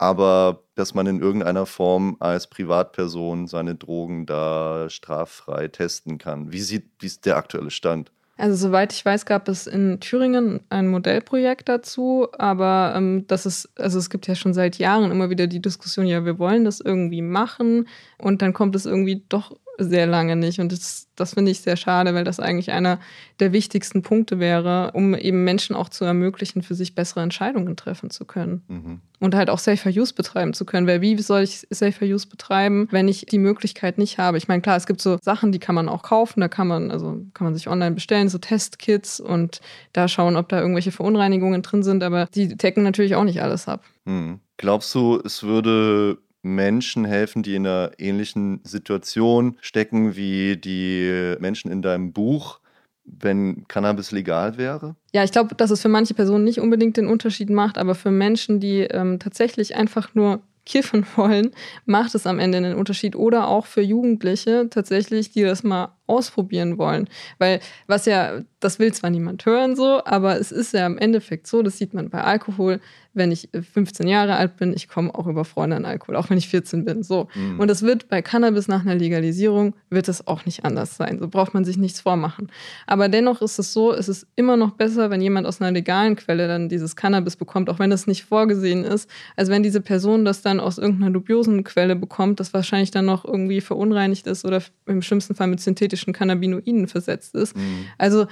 aber 0.00 0.62
dass 0.76 0.94
man 0.94 1.06
in 1.06 1.20
irgendeiner 1.20 1.66
Form 1.66 2.16
als 2.20 2.46
Privatperson 2.46 3.46
seine 3.46 3.74
Drogen 3.74 4.24
da 4.24 4.88
straffrei 4.88 5.68
testen 5.68 6.16
kann. 6.16 6.52
Wie 6.52 6.62
sieht 6.62 6.88
wie 7.00 7.06
ist 7.06 7.26
der 7.26 7.36
aktuelle 7.36 7.70
Stand? 7.70 8.10
Also 8.40 8.56
soweit 8.56 8.94
ich 8.94 9.04
weiß, 9.04 9.26
gab 9.26 9.48
es 9.48 9.66
in 9.66 10.00
Thüringen 10.00 10.60
ein 10.70 10.88
Modellprojekt 10.88 11.68
dazu, 11.68 12.26
aber 12.38 12.94
ähm, 12.96 13.26
das 13.26 13.44
ist, 13.44 13.68
also 13.78 13.98
es 13.98 14.08
gibt 14.08 14.26
ja 14.28 14.34
schon 14.34 14.54
seit 14.54 14.78
Jahren 14.78 15.10
immer 15.10 15.28
wieder 15.28 15.46
die 15.46 15.60
Diskussion, 15.60 16.06
ja, 16.06 16.24
wir 16.24 16.38
wollen 16.38 16.64
das 16.64 16.80
irgendwie 16.80 17.20
machen 17.20 17.86
und 18.16 18.40
dann 18.40 18.54
kommt 18.54 18.74
es 18.76 18.86
irgendwie 18.86 19.22
doch 19.28 19.54
sehr 19.80 20.06
lange 20.06 20.36
nicht. 20.36 20.60
Und 20.60 20.72
das, 20.72 21.08
das 21.16 21.34
finde 21.34 21.50
ich 21.50 21.60
sehr 21.60 21.76
schade, 21.76 22.14
weil 22.14 22.24
das 22.24 22.40
eigentlich 22.40 22.70
einer 22.70 23.00
der 23.40 23.52
wichtigsten 23.52 24.02
Punkte 24.02 24.38
wäre, 24.38 24.92
um 24.92 25.14
eben 25.14 25.44
Menschen 25.44 25.74
auch 25.74 25.88
zu 25.88 26.04
ermöglichen, 26.04 26.62
für 26.62 26.74
sich 26.74 26.94
bessere 26.94 27.22
Entscheidungen 27.22 27.76
treffen 27.76 28.10
zu 28.10 28.24
können. 28.24 28.62
Mhm. 28.68 29.00
Und 29.18 29.34
halt 29.34 29.50
auch 29.50 29.58
Safer 29.58 29.90
Use 29.90 30.14
betreiben 30.14 30.54
zu 30.54 30.64
können. 30.64 30.86
Weil 30.86 31.00
wie 31.00 31.16
soll 31.18 31.42
ich 31.42 31.66
Safer 31.70 32.06
Use 32.06 32.26
betreiben, 32.28 32.88
wenn 32.90 33.08
ich 33.08 33.26
die 33.26 33.38
Möglichkeit 33.38 33.98
nicht 33.98 34.18
habe? 34.18 34.38
Ich 34.38 34.48
meine, 34.48 34.62
klar, 34.62 34.76
es 34.76 34.86
gibt 34.86 35.00
so 35.02 35.18
Sachen, 35.20 35.52
die 35.52 35.58
kann 35.58 35.74
man 35.74 35.88
auch 35.88 36.02
kaufen, 36.02 36.40
da 36.40 36.48
kann 36.48 36.68
man, 36.68 36.90
also 36.90 37.20
kann 37.34 37.44
man 37.44 37.54
sich 37.54 37.68
online 37.68 37.94
bestellen, 37.94 38.28
so 38.28 38.38
Testkits 38.38 39.20
und 39.20 39.60
da 39.92 40.08
schauen, 40.08 40.36
ob 40.36 40.48
da 40.48 40.60
irgendwelche 40.60 40.92
Verunreinigungen 40.92 41.62
drin 41.62 41.82
sind, 41.82 42.02
aber 42.02 42.26
die 42.34 42.56
decken 42.56 42.82
natürlich 42.82 43.14
auch 43.14 43.24
nicht 43.24 43.42
alles 43.42 43.68
ab. 43.68 43.84
Mhm. 44.04 44.40
Glaubst 44.56 44.94
du, 44.94 45.20
es 45.24 45.42
würde 45.42 46.18
Menschen 46.42 47.04
helfen, 47.04 47.42
die 47.42 47.54
in 47.54 47.66
einer 47.66 47.92
ähnlichen 47.98 48.60
Situation 48.64 49.58
stecken 49.60 50.16
wie 50.16 50.56
die 50.56 51.36
Menschen 51.38 51.70
in 51.70 51.82
deinem 51.82 52.12
Buch, 52.12 52.60
wenn 53.04 53.66
Cannabis 53.68 54.12
legal 54.12 54.56
wäre? 54.56 54.96
Ja, 55.12 55.24
ich 55.24 55.32
glaube, 55.32 55.54
dass 55.54 55.70
es 55.70 55.82
für 55.82 55.88
manche 55.88 56.14
Personen 56.14 56.44
nicht 56.44 56.60
unbedingt 56.60 56.96
den 56.96 57.06
Unterschied 57.06 57.50
macht, 57.50 57.78
aber 57.78 57.94
für 57.94 58.10
Menschen, 58.10 58.60
die 58.60 58.80
ähm, 58.82 59.18
tatsächlich 59.18 59.74
einfach 59.74 60.14
nur 60.14 60.42
kiffen 60.66 61.04
wollen, 61.16 61.50
macht 61.84 62.14
es 62.14 62.26
am 62.26 62.38
Ende 62.38 62.58
einen 62.58 62.76
Unterschied. 62.76 63.16
Oder 63.16 63.48
auch 63.48 63.66
für 63.66 63.82
Jugendliche 63.82 64.68
tatsächlich, 64.70 65.30
die 65.32 65.42
das 65.42 65.62
mal 65.62 65.96
ausprobieren 66.10 66.78
wollen. 66.78 67.08
Weil 67.38 67.60
was 67.86 68.06
ja, 68.06 68.40
das 68.60 68.78
will 68.78 68.92
zwar 68.92 69.10
niemand 69.10 69.46
hören 69.46 69.76
so, 69.76 70.02
aber 70.04 70.38
es 70.38 70.52
ist 70.52 70.74
ja 70.74 70.86
im 70.86 70.98
Endeffekt 70.98 71.46
so, 71.46 71.62
das 71.62 71.78
sieht 71.78 71.94
man 71.94 72.10
bei 72.10 72.22
Alkohol, 72.22 72.80
wenn 73.12 73.32
ich 73.32 73.48
15 73.52 74.06
Jahre 74.06 74.36
alt 74.36 74.56
bin, 74.56 74.72
ich 74.72 74.88
komme 74.88 75.12
auch 75.14 75.26
über 75.26 75.44
Freunde 75.44 75.76
an 75.76 75.84
Alkohol, 75.84 76.16
auch 76.16 76.30
wenn 76.30 76.38
ich 76.38 76.48
14 76.48 76.84
bin. 76.84 77.02
So. 77.02 77.28
Mhm. 77.34 77.58
Und 77.58 77.68
das 77.68 77.82
wird 77.82 78.08
bei 78.08 78.22
Cannabis 78.22 78.68
nach 78.68 78.82
einer 78.82 78.94
Legalisierung, 78.94 79.74
wird 79.88 80.08
es 80.08 80.26
auch 80.28 80.46
nicht 80.46 80.64
anders 80.64 80.96
sein. 80.96 81.18
So 81.18 81.26
braucht 81.26 81.52
man 81.52 81.64
sich 81.64 81.76
nichts 81.76 82.00
vormachen. 82.00 82.52
Aber 82.86 83.08
dennoch 83.08 83.42
ist 83.42 83.58
es 83.58 83.72
so, 83.72 83.92
es 83.92 84.08
ist 84.08 84.26
immer 84.36 84.56
noch 84.56 84.72
besser, 84.72 85.10
wenn 85.10 85.20
jemand 85.20 85.46
aus 85.46 85.60
einer 85.60 85.72
legalen 85.72 86.14
Quelle 86.14 86.46
dann 86.46 86.68
dieses 86.68 86.94
Cannabis 86.94 87.36
bekommt, 87.36 87.68
auch 87.68 87.80
wenn 87.80 87.90
das 87.90 88.06
nicht 88.06 88.24
vorgesehen 88.24 88.84
ist, 88.84 89.10
als 89.36 89.48
wenn 89.48 89.64
diese 89.64 89.80
Person 89.80 90.24
das 90.24 90.42
dann 90.42 90.60
aus 90.60 90.78
irgendeiner 90.78 91.10
dubiosen 91.10 91.64
Quelle 91.64 91.96
bekommt, 91.96 92.38
das 92.38 92.54
wahrscheinlich 92.54 92.92
dann 92.92 93.06
noch 93.06 93.24
irgendwie 93.24 93.60
verunreinigt 93.60 94.26
ist 94.28 94.44
oder 94.44 94.62
im 94.86 95.02
schlimmsten 95.02 95.34
Fall 95.34 95.48
mit 95.48 95.60
synthetischen 95.60 95.99
synthetischen 96.00 96.12
Cannabinoiden 96.12 96.88
versetzt 96.88 97.34
ist. 97.34 97.56
Mhm. 97.56 97.86
Also 97.98 98.26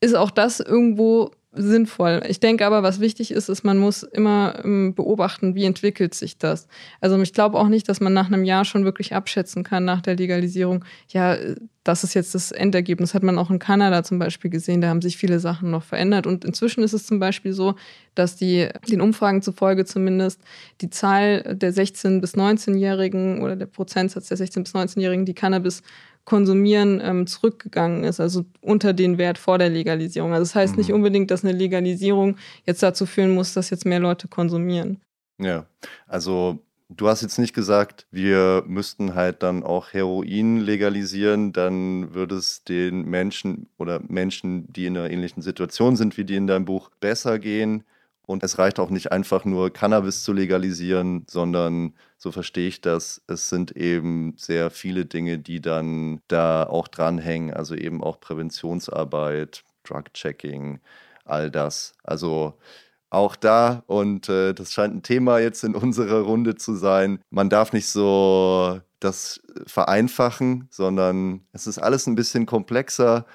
ist 0.00 0.14
auch 0.14 0.30
das 0.30 0.60
irgendwo 0.60 1.30
sinnvoll. 1.58 2.22
Ich 2.28 2.38
denke 2.38 2.66
aber, 2.66 2.82
was 2.82 3.00
wichtig 3.00 3.30
ist, 3.30 3.48
ist, 3.48 3.64
man 3.64 3.78
muss 3.78 4.02
immer 4.02 4.60
ähm, 4.62 4.94
beobachten, 4.94 5.54
wie 5.54 5.64
entwickelt 5.64 6.14
sich 6.14 6.36
das. 6.36 6.68
Also 7.00 7.18
ich 7.22 7.32
glaube 7.32 7.58
auch 7.58 7.68
nicht, 7.68 7.88
dass 7.88 7.98
man 8.00 8.12
nach 8.12 8.26
einem 8.26 8.44
Jahr 8.44 8.66
schon 8.66 8.84
wirklich 8.84 9.14
abschätzen 9.14 9.64
kann 9.64 9.86
nach 9.86 10.02
der 10.02 10.16
Legalisierung, 10.16 10.84
ja, 11.08 11.38
das 11.82 12.04
ist 12.04 12.12
jetzt 12.12 12.34
das 12.34 12.52
Endergebnis. 12.52 13.14
Hat 13.14 13.22
man 13.22 13.38
auch 13.38 13.50
in 13.50 13.58
Kanada 13.58 14.02
zum 14.02 14.18
Beispiel 14.18 14.50
gesehen, 14.50 14.82
da 14.82 14.88
haben 14.88 15.00
sich 15.00 15.16
viele 15.16 15.40
Sachen 15.40 15.70
noch 15.70 15.84
verändert. 15.84 16.26
Und 16.26 16.44
inzwischen 16.44 16.82
ist 16.82 16.92
es 16.92 17.06
zum 17.06 17.20
Beispiel 17.20 17.54
so, 17.54 17.74
dass 18.14 18.36
die, 18.36 18.68
den 18.88 19.00
Umfragen 19.00 19.40
zufolge 19.40 19.86
zumindest, 19.86 20.40
die 20.82 20.90
Zahl 20.90 21.56
der 21.56 21.72
16- 21.72 22.20
bis 22.20 22.34
19-Jährigen 22.34 23.40
oder 23.40 23.56
der 23.56 23.66
Prozentsatz 23.66 24.28
der 24.28 24.36
16- 24.36 24.64
bis 24.64 24.74
19-Jährigen, 24.74 25.24
die 25.24 25.34
Cannabis 25.34 25.82
Konsumieren 26.26 27.00
ähm, 27.02 27.26
zurückgegangen 27.26 28.04
ist, 28.04 28.20
also 28.20 28.44
unter 28.60 28.92
den 28.92 29.16
Wert 29.16 29.38
vor 29.38 29.58
der 29.58 29.70
Legalisierung. 29.70 30.32
Also 30.32 30.42
das 30.42 30.54
heißt 30.56 30.72
mhm. 30.74 30.78
nicht 30.78 30.92
unbedingt, 30.92 31.30
dass 31.30 31.44
eine 31.44 31.56
Legalisierung 31.56 32.36
jetzt 32.64 32.82
dazu 32.82 33.06
führen 33.06 33.30
muss, 33.30 33.54
dass 33.54 33.70
jetzt 33.70 33.86
mehr 33.86 34.00
Leute 34.00 34.28
konsumieren. 34.28 35.00
Ja, 35.38 35.66
also 36.08 36.58
du 36.88 37.08
hast 37.08 37.22
jetzt 37.22 37.38
nicht 37.38 37.54
gesagt, 37.54 38.08
wir 38.10 38.64
müssten 38.66 39.14
halt 39.14 39.44
dann 39.44 39.62
auch 39.62 39.92
Heroin 39.92 40.58
legalisieren, 40.58 41.52
dann 41.52 42.12
würde 42.12 42.34
es 42.34 42.64
den 42.64 43.04
Menschen 43.04 43.68
oder 43.78 44.00
Menschen, 44.08 44.72
die 44.72 44.86
in 44.86 44.96
einer 44.96 45.10
ähnlichen 45.10 45.42
Situation 45.42 45.94
sind 45.94 46.16
wie 46.18 46.24
die 46.24 46.36
in 46.36 46.48
deinem 46.48 46.64
Buch, 46.64 46.90
besser 47.00 47.38
gehen. 47.38 47.84
Und 48.26 48.42
es 48.42 48.58
reicht 48.58 48.80
auch 48.80 48.90
nicht 48.90 49.12
einfach 49.12 49.44
nur 49.44 49.72
Cannabis 49.72 50.24
zu 50.24 50.32
legalisieren, 50.32 51.24
sondern 51.30 51.94
so 52.18 52.32
verstehe 52.32 52.68
ich 52.68 52.80
das, 52.80 53.22
es 53.26 53.48
sind 53.48 53.72
eben 53.76 54.34
sehr 54.36 54.70
viele 54.70 55.04
Dinge, 55.06 55.38
die 55.38 55.60
dann 55.60 56.20
da 56.28 56.64
auch 56.64 56.88
dranhängen. 56.88 57.52
Also 57.52 57.74
eben 57.74 58.02
auch 58.02 58.20
Präventionsarbeit, 58.20 59.64
Drug-Checking, 59.84 60.80
all 61.24 61.50
das. 61.50 61.94
Also 62.02 62.58
auch 63.10 63.36
da, 63.36 63.82
und 63.86 64.28
äh, 64.28 64.52
das 64.52 64.72
scheint 64.72 64.94
ein 64.94 65.02
Thema 65.02 65.38
jetzt 65.38 65.62
in 65.64 65.74
unserer 65.74 66.20
Runde 66.22 66.56
zu 66.56 66.74
sein, 66.74 67.20
man 67.30 67.48
darf 67.50 67.72
nicht 67.72 67.88
so 67.88 68.80
das 69.00 69.40
vereinfachen, 69.66 70.68
sondern 70.70 71.46
es 71.52 71.66
ist 71.66 71.78
alles 71.78 72.06
ein 72.06 72.14
bisschen 72.14 72.46
komplexer, 72.46 73.26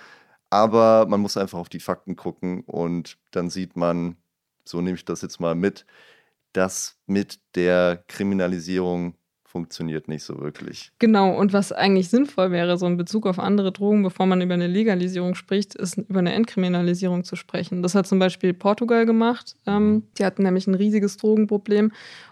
aber 0.49 1.05
man 1.07 1.21
muss 1.21 1.37
einfach 1.37 1.59
auf 1.59 1.69
die 1.69 1.79
Fakten 1.79 2.15
gucken 2.15 2.61
und 2.65 3.17
dann 3.31 3.49
sieht 3.49 3.75
man, 3.77 4.17
so 4.65 4.81
nehme 4.81 4.95
ich 4.97 5.05
das 5.05 5.21
jetzt 5.21 5.39
mal 5.39 5.55
mit, 5.55 5.85
dass 6.53 6.97
mit 7.05 7.39
der 7.55 8.03
Kriminalisierung 8.07 9.15
funktioniert 9.51 10.07
nicht 10.07 10.23
so 10.23 10.39
wirklich. 10.39 10.91
Genau, 10.99 11.37
und 11.37 11.51
was 11.51 11.73
eigentlich 11.73 12.09
sinnvoll 12.09 12.51
wäre, 12.51 12.77
so 12.77 12.87
in 12.87 12.95
Bezug 12.95 13.27
auf 13.27 13.37
andere 13.37 13.73
Drogen, 13.73 14.01
bevor 14.01 14.25
man 14.25 14.41
über 14.41 14.53
eine 14.53 14.67
Legalisierung 14.67 15.35
spricht, 15.35 15.75
ist 15.75 15.97
über 15.97 16.19
eine 16.19 16.33
Entkriminalisierung 16.33 17.25
zu 17.25 17.35
sprechen. 17.35 17.83
Das 17.83 17.93
hat 17.93 18.07
zum 18.07 18.17
Beispiel 18.17 18.53
Portugal 18.53 19.05
gemacht. 19.05 19.57
Ähm, 19.67 20.03
die 20.17 20.23
hatten 20.23 20.43
nämlich 20.43 20.67
ein 20.67 20.73
riesiges 20.73 21.17
Drogenproblem 21.17 21.91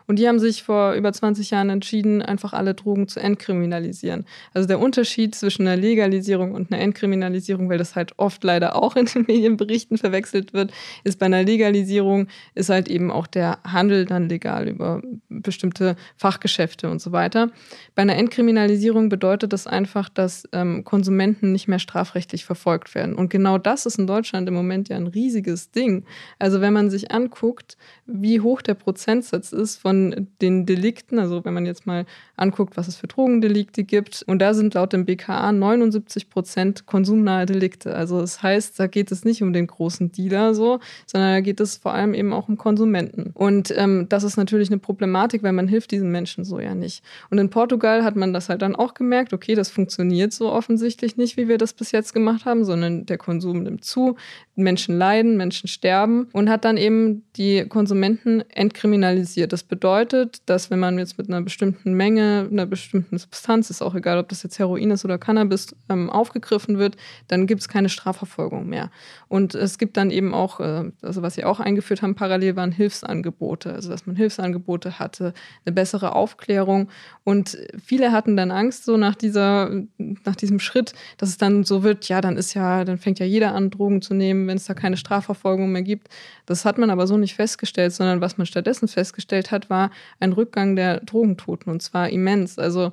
und 0.09 0.17
die 0.17 0.27
haben 0.27 0.39
sich 0.39 0.63
vor 0.63 0.93
über 0.93 1.13
20 1.13 1.51
Jahren 1.51 1.69
entschieden, 1.69 2.23
einfach 2.23 2.53
alle 2.53 2.73
Drogen 2.73 3.07
zu 3.07 3.19
entkriminalisieren. 3.19 4.25
Also 4.55 4.67
der 4.67 4.79
Unterschied 4.79 5.35
zwischen 5.35 5.67
einer 5.67 5.79
Legalisierung 5.79 6.55
und 6.55 6.71
einer 6.71 6.81
Entkriminalisierung, 6.81 7.69
weil 7.69 7.77
das 7.77 7.95
halt 7.95 8.13
oft 8.17 8.43
leider 8.43 8.75
auch 8.75 8.95
in 8.95 9.05
den 9.05 9.25
Medienberichten 9.27 9.99
verwechselt 9.99 10.51
wird, 10.51 10.71
ist 11.03 11.19
bei 11.19 11.27
einer 11.27 11.43
Legalisierung 11.43 12.25
ist 12.55 12.71
halt 12.71 12.87
eben 12.87 13.11
auch 13.11 13.27
der 13.27 13.59
Handel 13.63 14.07
dann 14.07 14.29
legal 14.29 14.67
über 14.67 15.03
bestimmte 15.29 15.95
Fachgeschäfte 16.17 16.89
und 16.89 17.03
so 17.03 17.11
weiter. 17.11 17.51
Bei 17.93 18.01
einer 18.01 18.15
Entkriminalisierung 18.15 19.09
bedeutet 19.09 19.53
das 19.53 19.67
einfach, 19.67 20.09
dass 20.09 20.43
ähm, 20.53 20.85
Konsumenten 20.85 21.51
nicht 21.51 21.67
mehr 21.67 21.77
strafrechtlich 21.77 22.45
verfolgt 22.45 22.95
werden. 22.95 23.13
Und 23.13 23.29
genau 23.29 23.59
das 23.59 23.85
ist 23.85 23.99
in 23.99 24.07
Deutschland 24.07 24.47
im 24.47 24.55
Moment 24.55 24.89
ja 24.89 24.97
ein 24.97 25.05
riesiges 25.05 25.69
Ding. 25.69 26.03
Also 26.39 26.61
wenn 26.61 26.73
man 26.73 26.89
sich 26.89 27.11
anguckt, 27.11 27.77
wie 28.07 28.41
hoch 28.41 28.63
der 28.63 28.73
Prozentsatz 28.73 29.51
ist 29.51 29.77
von 29.77 29.98
den 30.41 30.65
Delikten, 30.65 31.19
also 31.19 31.43
wenn 31.45 31.53
man 31.53 31.65
jetzt 31.65 31.85
mal 31.85 32.05
anguckt, 32.39 32.77
was 32.77 32.87
es 32.87 32.95
für 32.95 33.07
Drogendelikte 33.07 33.83
gibt. 33.83 34.23
Und 34.27 34.39
da 34.39 34.53
sind 34.53 34.73
laut 34.73 34.93
dem 34.93 35.05
BKA 35.05 35.51
79 35.51 36.29
Prozent 36.29 36.85
konsumnahe 36.85 37.45
Delikte. 37.45 37.95
Also 37.95 38.21
das 38.21 38.41
heißt, 38.41 38.79
da 38.79 38.87
geht 38.87 39.11
es 39.11 39.25
nicht 39.25 39.43
um 39.43 39.53
den 39.53 39.67
großen 39.67 40.11
Dealer 40.11 40.53
so, 40.53 40.79
sondern 41.05 41.33
da 41.33 41.41
geht 41.41 41.59
es 41.59 41.77
vor 41.77 41.93
allem 41.93 42.13
eben 42.13 42.33
auch 42.33 42.47
um 42.47 42.57
Konsumenten. 42.57 43.31
Und 43.33 43.73
ähm, 43.75 44.07
das 44.09 44.23
ist 44.23 44.37
natürlich 44.37 44.69
eine 44.69 44.79
Problematik, 44.79 45.43
weil 45.43 45.53
man 45.53 45.67
hilft 45.67 45.91
diesen 45.91 46.11
Menschen 46.11 46.43
so 46.43 46.59
ja 46.59 46.75
nicht. 46.75 47.03
Und 47.29 47.37
in 47.37 47.49
Portugal 47.49 48.03
hat 48.03 48.15
man 48.15 48.33
das 48.33 48.49
halt 48.49 48.61
dann 48.61 48.75
auch 48.75 48.93
gemerkt, 48.93 49.33
okay, 49.33 49.55
das 49.55 49.69
funktioniert 49.69 50.33
so 50.33 50.51
offensichtlich 50.51 51.17
nicht, 51.17 51.37
wie 51.37 51.47
wir 51.47 51.57
das 51.57 51.73
bis 51.73 51.91
jetzt 51.91 52.13
gemacht 52.13 52.45
haben, 52.45 52.65
sondern 52.65 53.05
der 53.05 53.17
Konsum 53.17 53.63
nimmt 53.63 53.83
zu, 53.83 54.15
Menschen 54.55 54.97
leiden, 54.97 55.37
Menschen 55.37 55.67
sterben 55.67 56.27
und 56.33 56.49
hat 56.49 56.65
dann 56.65 56.77
eben 56.77 57.23
die 57.35 57.65
Konsumenten 57.67 58.43
entkriminalisiert. 58.49 59.53
Das 59.53 59.63
bedeutet, 59.63 60.41
dass 60.45 60.69
wenn 60.69 60.79
man 60.79 60.99
jetzt 60.99 61.17
mit 61.17 61.29
einer 61.29 61.41
bestimmten 61.41 61.93
Menge, 61.93 62.28
einer 62.29 62.65
bestimmten 62.65 63.17
Substanz, 63.17 63.69
ist 63.69 63.81
auch 63.81 63.95
egal, 63.95 64.17
ob 64.17 64.29
das 64.29 64.43
jetzt 64.43 64.59
Heroin 64.59 64.91
ist 64.91 65.05
oder 65.05 65.17
Cannabis, 65.17 65.75
ähm, 65.89 66.09
aufgegriffen 66.09 66.77
wird, 66.77 66.97
dann 67.27 67.47
gibt 67.47 67.61
es 67.61 67.67
keine 67.67 67.89
Strafverfolgung 67.89 68.67
mehr. 68.67 68.89
Und 69.27 69.55
es 69.55 69.77
gibt 69.77 69.97
dann 69.97 70.11
eben 70.11 70.33
auch, 70.33 70.59
äh, 70.59 70.91
also 71.01 71.21
was 71.21 71.35
sie 71.35 71.43
auch 71.43 71.59
eingeführt 71.59 72.01
haben, 72.01 72.15
parallel 72.15 72.55
waren 72.55 72.71
Hilfsangebote, 72.71 73.73
also 73.73 73.89
dass 73.89 74.05
man 74.05 74.15
Hilfsangebote 74.15 74.99
hatte, 74.99 75.33
eine 75.65 75.73
bessere 75.73 76.15
Aufklärung. 76.15 76.89
Und 77.23 77.57
viele 77.83 78.11
hatten 78.11 78.35
dann 78.35 78.51
Angst, 78.51 78.85
so 78.85 78.97
nach 78.97 79.15
dieser, 79.15 79.71
nach 79.97 80.35
diesem 80.35 80.59
Schritt, 80.59 80.93
dass 81.17 81.29
es 81.29 81.37
dann 81.37 81.63
so 81.63 81.83
wird, 81.83 82.07
ja, 82.09 82.21
dann 82.21 82.37
ist 82.37 82.53
ja, 82.53 82.85
dann 82.85 82.97
fängt 82.97 83.19
ja 83.19 83.25
jeder 83.25 83.53
an, 83.53 83.69
Drogen 83.69 84.01
zu 84.01 84.13
nehmen, 84.13 84.47
wenn 84.47 84.57
es 84.57 84.65
da 84.65 84.73
keine 84.73 84.97
Strafverfolgung 84.97 85.71
mehr 85.71 85.83
gibt. 85.83 86.09
Das 86.45 86.65
hat 86.65 86.77
man 86.77 86.89
aber 86.89 87.07
so 87.07 87.17
nicht 87.17 87.35
festgestellt, 87.35 87.93
sondern 87.93 88.21
was 88.21 88.37
man 88.37 88.47
stattdessen 88.47 88.87
festgestellt 88.87 89.51
hat, 89.51 89.69
war 89.69 89.91
ein 90.19 90.33
Rückgang 90.33 90.75
der 90.75 90.99
Drogentoten 91.01 91.71
und 91.71 91.81
zwar 91.81 92.09
immens. 92.19 92.59
Also 92.59 92.91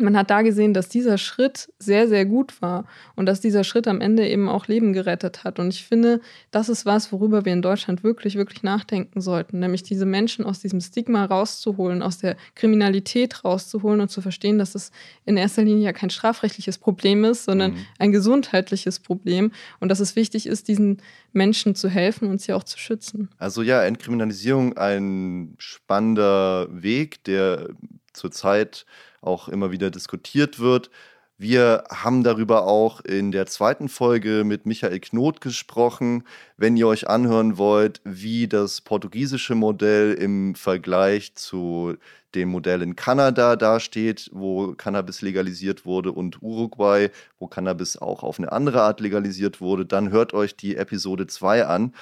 man 0.00 0.16
hat 0.16 0.30
da 0.30 0.42
gesehen, 0.42 0.74
dass 0.74 0.88
dieser 0.88 1.18
Schritt 1.18 1.72
sehr, 1.78 2.08
sehr 2.08 2.24
gut 2.24 2.60
war 2.60 2.84
und 3.14 3.26
dass 3.26 3.40
dieser 3.40 3.62
Schritt 3.62 3.86
am 3.86 4.00
Ende 4.00 4.28
eben 4.28 4.48
auch 4.48 4.66
Leben 4.66 4.92
gerettet 4.92 5.44
hat. 5.44 5.58
Und 5.58 5.68
ich 5.68 5.84
finde, 5.84 6.20
das 6.50 6.68
ist 6.68 6.84
was, 6.84 7.12
worüber 7.12 7.44
wir 7.44 7.52
in 7.52 7.62
Deutschland 7.62 8.02
wirklich, 8.02 8.34
wirklich 8.36 8.62
nachdenken 8.62 9.20
sollten, 9.20 9.60
nämlich 9.60 9.82
diese 9.82 10.06
Menschen 10.06 10.44
aus 10.44 10.60
diesem 10.60 10.80
Stigma 10.80 11.24
rauszuholen, 11.24 12.02
aus 12.02 12.18
der 12.18 12.36
Kriminalität 12.54 13.44
rauszuholen 13.44 14.00
und 14.00 14.10
zu 14.10 14.20
verstehen, 14.20 14.58
dass 14.58 14.74
es 14.74 14.90
in 15.26 15.36
erster 15.36 15.62
Linie 15.62 15.84
ja 15.84 15.92
kein 15.92 16.10
strafrechtliches 16.10 16.78
Problem 16.78 17.24
ist, 17.24 17.44
sondern 17.44 17.72
mhm. 17.72 17.86
ein 17.98 18.12
gesundheitliches 18.12 18.98
Problem 18.98 19.52
und 19.78 19.90
dass 19.90 20.00
es 20.00 20.16
wichtig 20.16 20.46
ist, 20.46 20.66
diesen 20.66 21.02
Menschen 21.32 21.74
zu 21.74 21.88
helfen 21.88 22.28
und 22.28 22.40
sie 22.40 22.52
auch 22.52 22.64
zu 22.64 22.78
schützen. 22.78 23.28
Also 23.38 23.62
ja, 23.62 23.82
Entkriminalisierung 23.84 24.76
ein 24.76 25.54
spannender 25.58 26.68
Weg, 26.70 27.22
der 27.24 27.68
zurzeit 28.14 28.86
auch 29.20 29.48
immer 29.48 29.70
wieder 29.70 29.90
diskutiert 29.90 30.58
wird. 30.58 30.90
Wir 31.36 31.82
haben 31.90 32.22
darüber 32.22 32.64
auch 32.66 33.00
in 33.00 33.32
der 33.32 33.46
zweiten 33.46 33.88
Folge 33.88 34.44
mit 34.44 34.66
Michael 34.66 35.00
Knot 35.00 35.40
gesprochen. 35.40 36.22
Wenn 36.56 36.76
ihr 36.76 36.86
euch 36.86 37.08
anhören 37.08 37.58
wollt, 37.58 38.00
wie 38.04 38.46
das 38.46 38.80
portugiesische 38.80 39.56
Modell 39.56 40.14
im 40.14 40.54
Vergleich 40.54 41.34
zu 41.34 41.96
dem 42.36 42.50
Modell 42.50 42.82
in 42.82 42.94
Kanada 42.94 43.56
dasteht, 43.56 44.30
wo 44.32 44.74
Cannabis 44.74 45.22
legalisiert 45.22 45.84
wurde, 45.84 46.12
und 46.12 46.40
Uruguay, 46.40 47.10
wo 47.40 47.48
Cannabis 47.48 47.96
auch 47.96 48.22
auf 48.22 48.38
eine 48.38 48.52
andere 48.52 48.82
Art 48.82 49.00
legalisiert 49.00 49.60
wurde, 49.60 49.86
dann 49.86 50.10
hört 50.10 50.34
euch 50.34 50.56
die 50.56 50.76
Episode 50.76 51.26
2 51.26 51.66
an. 51.66 51.94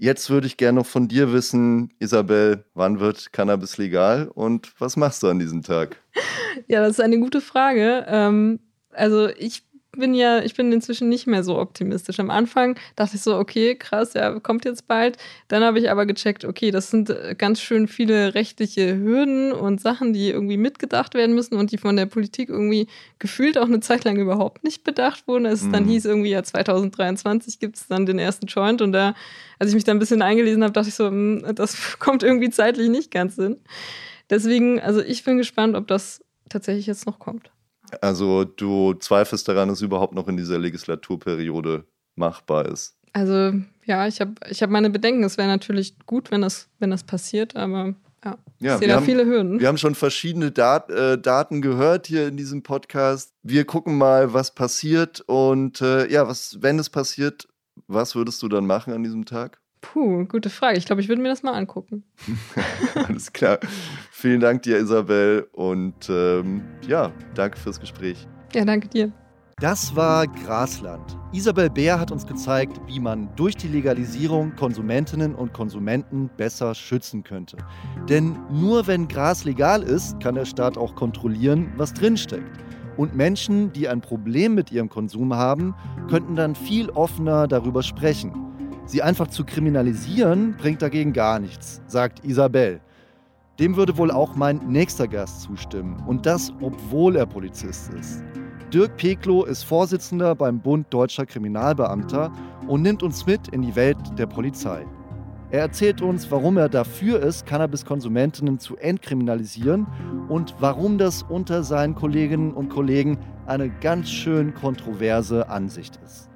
Jetzt 0.00 0.30
würde 0.30 0.46
ich 0.46 0.56
gerne 0.56 0.78
noch 0.78 0.86
von 0.86 1.08
dir 1.08 1.32
wissen, 1.32 1.92
Isabel, 1.98 2.64
wann 2.74 3.00
wird 3.00 3.32
Cannabis 3.32 3.78
legal 3.78 4.28
und 4.32 4.72
was 4.80 4.96
machst 4.96 5.24
du 5.24 5.28
an 5.28 5.40
diesem 5.40 5.62
Tag? 5.62 6.00
Ja, 6.68 6.80
das 6.80 6.92
ist 6.92 7.00
eine 7.00 7.18
gute 7.18 7.40
Frage. 7.40 8.04
Ähm, 8.08 8.60
also 8.92 9.28
ich 9.28 9.67
bin 9.98 10.14
ja, 10.14 10.40
ich 10.40 10.54
bin 10.54 10.72
inzwischen 10.72 11.08
nicht 11.08 11.26
mehr 11.26 11.44
so 11.44 11.58
optimistisch. 11.58 12.18
Am 12.20 12.30
Anfang 12.30 12.78
dachte 12.96 13.16
ich 13.16 13.22
so, 13.22 13.36
okay, 13.36 13.74
krass, 13.74 14.14
ja, 14.14 14.38
kommt 14.40 14.64
jetzt 14.64 14.86
bald. 14.88 15.18
Dann 15.48 15.62
habe 15.62 15.78
ich 15.78 15.90
aber 15.90 16.06
gecheckt, 16.06 16.44
okay, 16.44 16.70
das 16.70 16.90
sind 16.90 17.10
äh, 17.10 17.34
ganz 17.36 17.60
schön 17.60 17.88
viele 17.88 18.34
rechtliche 18.34 18.96
Hürden 18.96 19.52
und 19.52 19.80
Sachen, 19.80 20.12
die 20.12 20.30
irgendwie 20.30 20.56
mitgedacht 20.56 21.14
werden 21.14 21.34
müssen 21.34 21.56
und 21.56 21.72
die 21.72 21.78
von 21.78 21.96
der 21.96 22.06
Politik 22.06 22.48
irgendwie 22.48 22.86
gefühlt 23.18 23.58
auch 23.58 23.66
eine 23.66 23.80
Zeit 23.80 24.04
lang 24.04 24.16
überhaupt 24.16 24.64
nicht 24.64 24.84
bedacht 24.84 25.28
wurden. 25.28 25.46
Es 25.46 25.62
mhm. 25.62 25.72
dann 25.72 25.84
hieß 25.84 26.04
irgendwie, 26.04 26.30
ja, 26.30 26.42
2023 26.42 27.58
gibt 27.58 27.76
es 27.76 27.86
dann 27.88 28.06
den 28.06 28.18
ersten 28.18 28.46
Joint 28.46 28.80
und 28.80 28.92
da, 28.92 29.14
als 29.58 29.70
ich 29.70 29.74
mich 29.74 29.84
da 29.84 29.92
ein 29.92 29.98
bisschen 29.98 30.22
eingelesen 30.22 30.62
habe, 30.62 30.72
dachte 30.72 30.88
ich 30.88 30.94
so, 30.94 31.06
hm, 31.06 31.44
das 31.54 31.76
kommt 31.98 32.22
irgendwie 32.22 32.50
zeitlich 32.50 32.88
nicht 32.88 33.10
ganz 33.10 33.34
hin. 33.34 33.58
Deswegen, 34.30 34.80
also 34.80 35.00
ich 35.00 35.24
bin 35.24 35.38
gespannt, 35.38 35.74
ob 35.74 35.86
das 35.86 36.22
tatsächlich 36.48 36.86
jetzt 36.86 37.06
noch 37.06 37.18
kommt. 37.18 37.50
Also 38.00 38.44
du 38.44 38.94
zweifelst 38.94 39.48
daran, 39.48 39.68
dass 39.68 39.78
es 39.78 39.82
überhaupt 39.82 40.14
noch 40.14 40.28
in 40.28 40.36
dieser 40.36 40.58
Legislaturperiode 40.58 41.84
machbar 42.16 42.66
ist. 42.66 42.96
Also 43.12 43.52
ja, 43.84 44.06
ich 44.06 44.20
habe 44.20 44.34
ich 44.50 44.62
hab 44.62 44.70
meine 44.70 44.90
Bedenken. 44.90 45.24
Es 45.24 45.38
wäre 45.38 45.48
natürlich 45.48 45.94
gut, 46.06 46.30
wenn 46.30 46.42
das, 46.42 46.68
wenn 46.78 46.90
das 46.90 47.04
passiert, 47.04 47.56
aber 47.56 47.94
ja, 48.24 48.38
ja 48.58 48.74
ich 48.74 48.78
sehe 48.80 48.88
da 48.88 48.96
haben, 48.96 49.04
viele 49.04 49.24
Hürden. 49.24 49.60
Wir 49.60 49.68
haben 49.68 49.78
schon 49.78 49.94
verschiedene 49.94 50.50
Dat 50.50 50.90
äh, 50.90 51.18
Daten 51.18 51.62
gehört 51.62 52.06
hier 52.06 52.28
in 52.28 52.36
diesem 52.36 52.62
Podcast. 52.62 53.32
Wir 53.42 53.64
gucken 53.64 53.96
mal, 53.96 54.32
was 54.32 54.54
passiert 54.54 55.20
und 55.22 55.80
äh, 55.80 56.10
ja, 56.10 56.28
was, 56.28 56.58
wenn 56.60 56.78
es 56.78 56.90
passiert, 56.90 57.48
was 57.86 58.14
würdest 58.14 58.42
du 58.42 58.48
dann 58.48 58.66
machen 58.66 58.92
an 58.92 59.02
diesem 59.02 59.24
Tag? 59.24 59.60
Puh, 59.80 60.24
gute 60.26 60.50
Frage. 60.50 60.78
Ich 60.78 60.86
glaube, 60.86 61.00
ich 61.00 61.08
würde 61.08 61.22
mir 61.22 61.28
das 61.28 61.42
mal 61.42 61.52
angucken. 61.54 62.04
Alles 62.94 63.32
klar. 63.32 63.58
Vielen 64.10 64.40
Dank 64.40 64.62
dir, 64.62 64.78
Isabel. 64.78 65.48
Und 65.52 66.08
ähm, 66.10 66.62
ja, 66.86 67.12
danke 67.34 67.58
fürs 67.58 67.78
Gespräch. 67.78 68.26
Ja, 68.54 68.64
danke 68.64 68.88
dir. 68.88 69.12
Das 69.60 69.96
war 69.96 70.28
Grasland. 70.28 71.18
Isabel 71.32 71.68
Bär 71.68 71.98
hat 71.98 72.12
uns 72.12 72.24
gezeigt, 72.24 72.80
wie 72.86 73.00
man 73.00 73.28
durch 73.34 73.56
die 73.56 73.66
Legalisierung 73.66 74.54
Konsumentinnen 74.54 75.34
und 75.34 75.52
Konsumenten 75.52 76.30
besser 76.36 76.76
schützen 76.76 77.24
könnte. 77.24 77.56
Denn 78.08 78.38
nur 78.52 78.86
wenn 78.86 79.08
Gras 79.08 79.44
legal 79.44 79.82
ist, 79.82 80.20
kann 80.20 80.36
der 80.36 80.44
Staat 80.44 80.78
auch 80.78 80.94
kontrollieren, 80.94 81.72
was 81.76 81.92
drinsteckt. 81.92 82.56
Und 82.96 83.16
Menschen, 83.16 83.72
die 83.72 83.88
ein 83.88 84.00
Problem 84.00 84.54
mit 84.54 84.70
ihrem 84.70 84.88
Konsum 84.88 85.34
haben, 85.34 85.74
könnten 86.08 86.36
dann 86.36 86.54
viel 86.54 86.90
offener 86.90 87.48
darüber 87.48 87.82
sprechen. 87.82 88.47
Sie 88.88 89.02
einfach 89.02 89.26
zu 89.26 89.44
kriminalisieren, 89.44 90.56
bringt 90.56 90.80
dagegen 90.80 91.12
gar 91.12 91.38
nichts, 91.38 91.82
sagt 91.86 92.24
Isabel. 92.24 92.80
Dem 93.58 93.76
würde 93.76 93.98
wohl 93.98 94.10
auch 94.10 94.34
mein 94.34 94.66
nächster 94.66 95.06
Gast 95.06 95.42
zustimmen. 95.42 96.02
Und 96.06 96.24
das, 96.24 96.50
obwohl 96.62 97.16
er 97.16 97.26
Polizist 97.26 97.92
ist. 97.92 98.24
Dirk 98.72 98.96
Peklo 98.96 99.44
ist 99.44 99.64
Vorsitzender 99.64 100.34
beim 100.34 100.58
Bund 100.60 100.86
Deutscher 100.88 101.26
Kriminalbeamter 101.26 102.32
und 102.66 102.80
nimmt 102.80 103.02
uns 103.02 103.26
mit 103.26 103.48
in 103.48 103.60
die 103.60 103.76
Welt 103.76 103.98
der 104.16 104.26
Polizei. 104.26 104.86
Er 105.50 105.60
erzählt 105.60 106.00
uns, 106.00 106.30
warum 106.30 106.56
er 106.56 106.70
dafür 106.70 107.20
ist, 107.20 107.44
Cannabiskonsumentinnen 107.44 108.58
zu 108.58 108.78
entkriminalisieren 108.78 109.86
und 110.30 110.54
warum 110.60 110.96
das 110.96 111.22
unter 111.22 111.62
seinen 111.62 111.94
Kolleginnen 111.94 112.54
und 112.54 112.70
Kollegen 112.70 113.18
eine 113.44 113.68
ganz 113.68 114.08
schön 114.08 114.54
kontroverse 114.54 115.50
Ansicht 115.50 115.98
ist. 116.06 116.30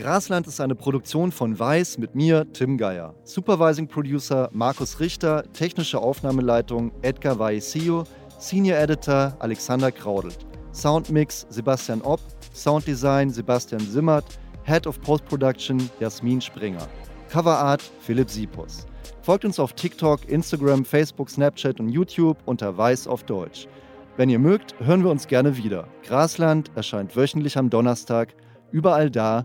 Grasland 0.00 0.46
ist 0.46 0.62
eine 0.62 0.74
Produktion 0.74 1.30
von 1.30 1.58
Weiß 1.58 1.98
mit 1.98 2.14
mir, 2.14 2.50
Tim 2.54 2.78
Geier. 2.78 3.14
Supervising 3.24 3.86
Producer 3.86 4.48
Markus 4.50 4.98
Richter, 4.98 5.44
technische 5.52 5.98
Aufnahmeleitung 5.98 6.90
Edgar 7.02 7.38
Vaisio, 7.38 8.04
Senior 8.38 8.78
Editor 8.78 9.36
Alexander 9.40 9.92
Kraudelt. 9.92 10.38
Soundmix 10.72 11.46
Sebastian 11.50 12.00
Opp, 12.00 12.20
Sounddesign 12.54 13.28
Sebastian 13.28 13.80
Simmert, 13.80 14.24
Head 14.62 14.86
of 14.86 14.98
Post-Production 15.02 15.90
Jasmin 16.00 16.40
Springer. 16.40 16.88
Coverart 17.28 17.82
Philipp 18.00 18.30
Siepus. 18.30 18.86
Folgt 19.20 19.44
uns 19.44 19.60
auf 19.60 19.74
TikTok, 19.74 20.26
Instagram, 20.30 20.82
Facebook, 20.82 21.28
Snapchat 21.28 21.78
und 21.78 21.90
YouTube 21.90 22.38
unter 22.46 22.74
Weiß 22.74 23.06
auf 23.06 23.24
Deutsch. 23.24 23.68
Wenn 24.16 24.30
ihr 24.30 24.38
mögt, 24.38 24.74
hören 24.80 25.04
wir 25.04 25.10
uns 25.10 25.26
gerne 25.26 25.58
wieder. 25.58 25.86
Grasland 26.06 26.70
erscheint 26.74 27.14
wöchentlich 27.16 27.58
am 27.58 27.68
Donnerstag, 27.68 28.34
überall 28.72 29.10
da, 29.10 29.44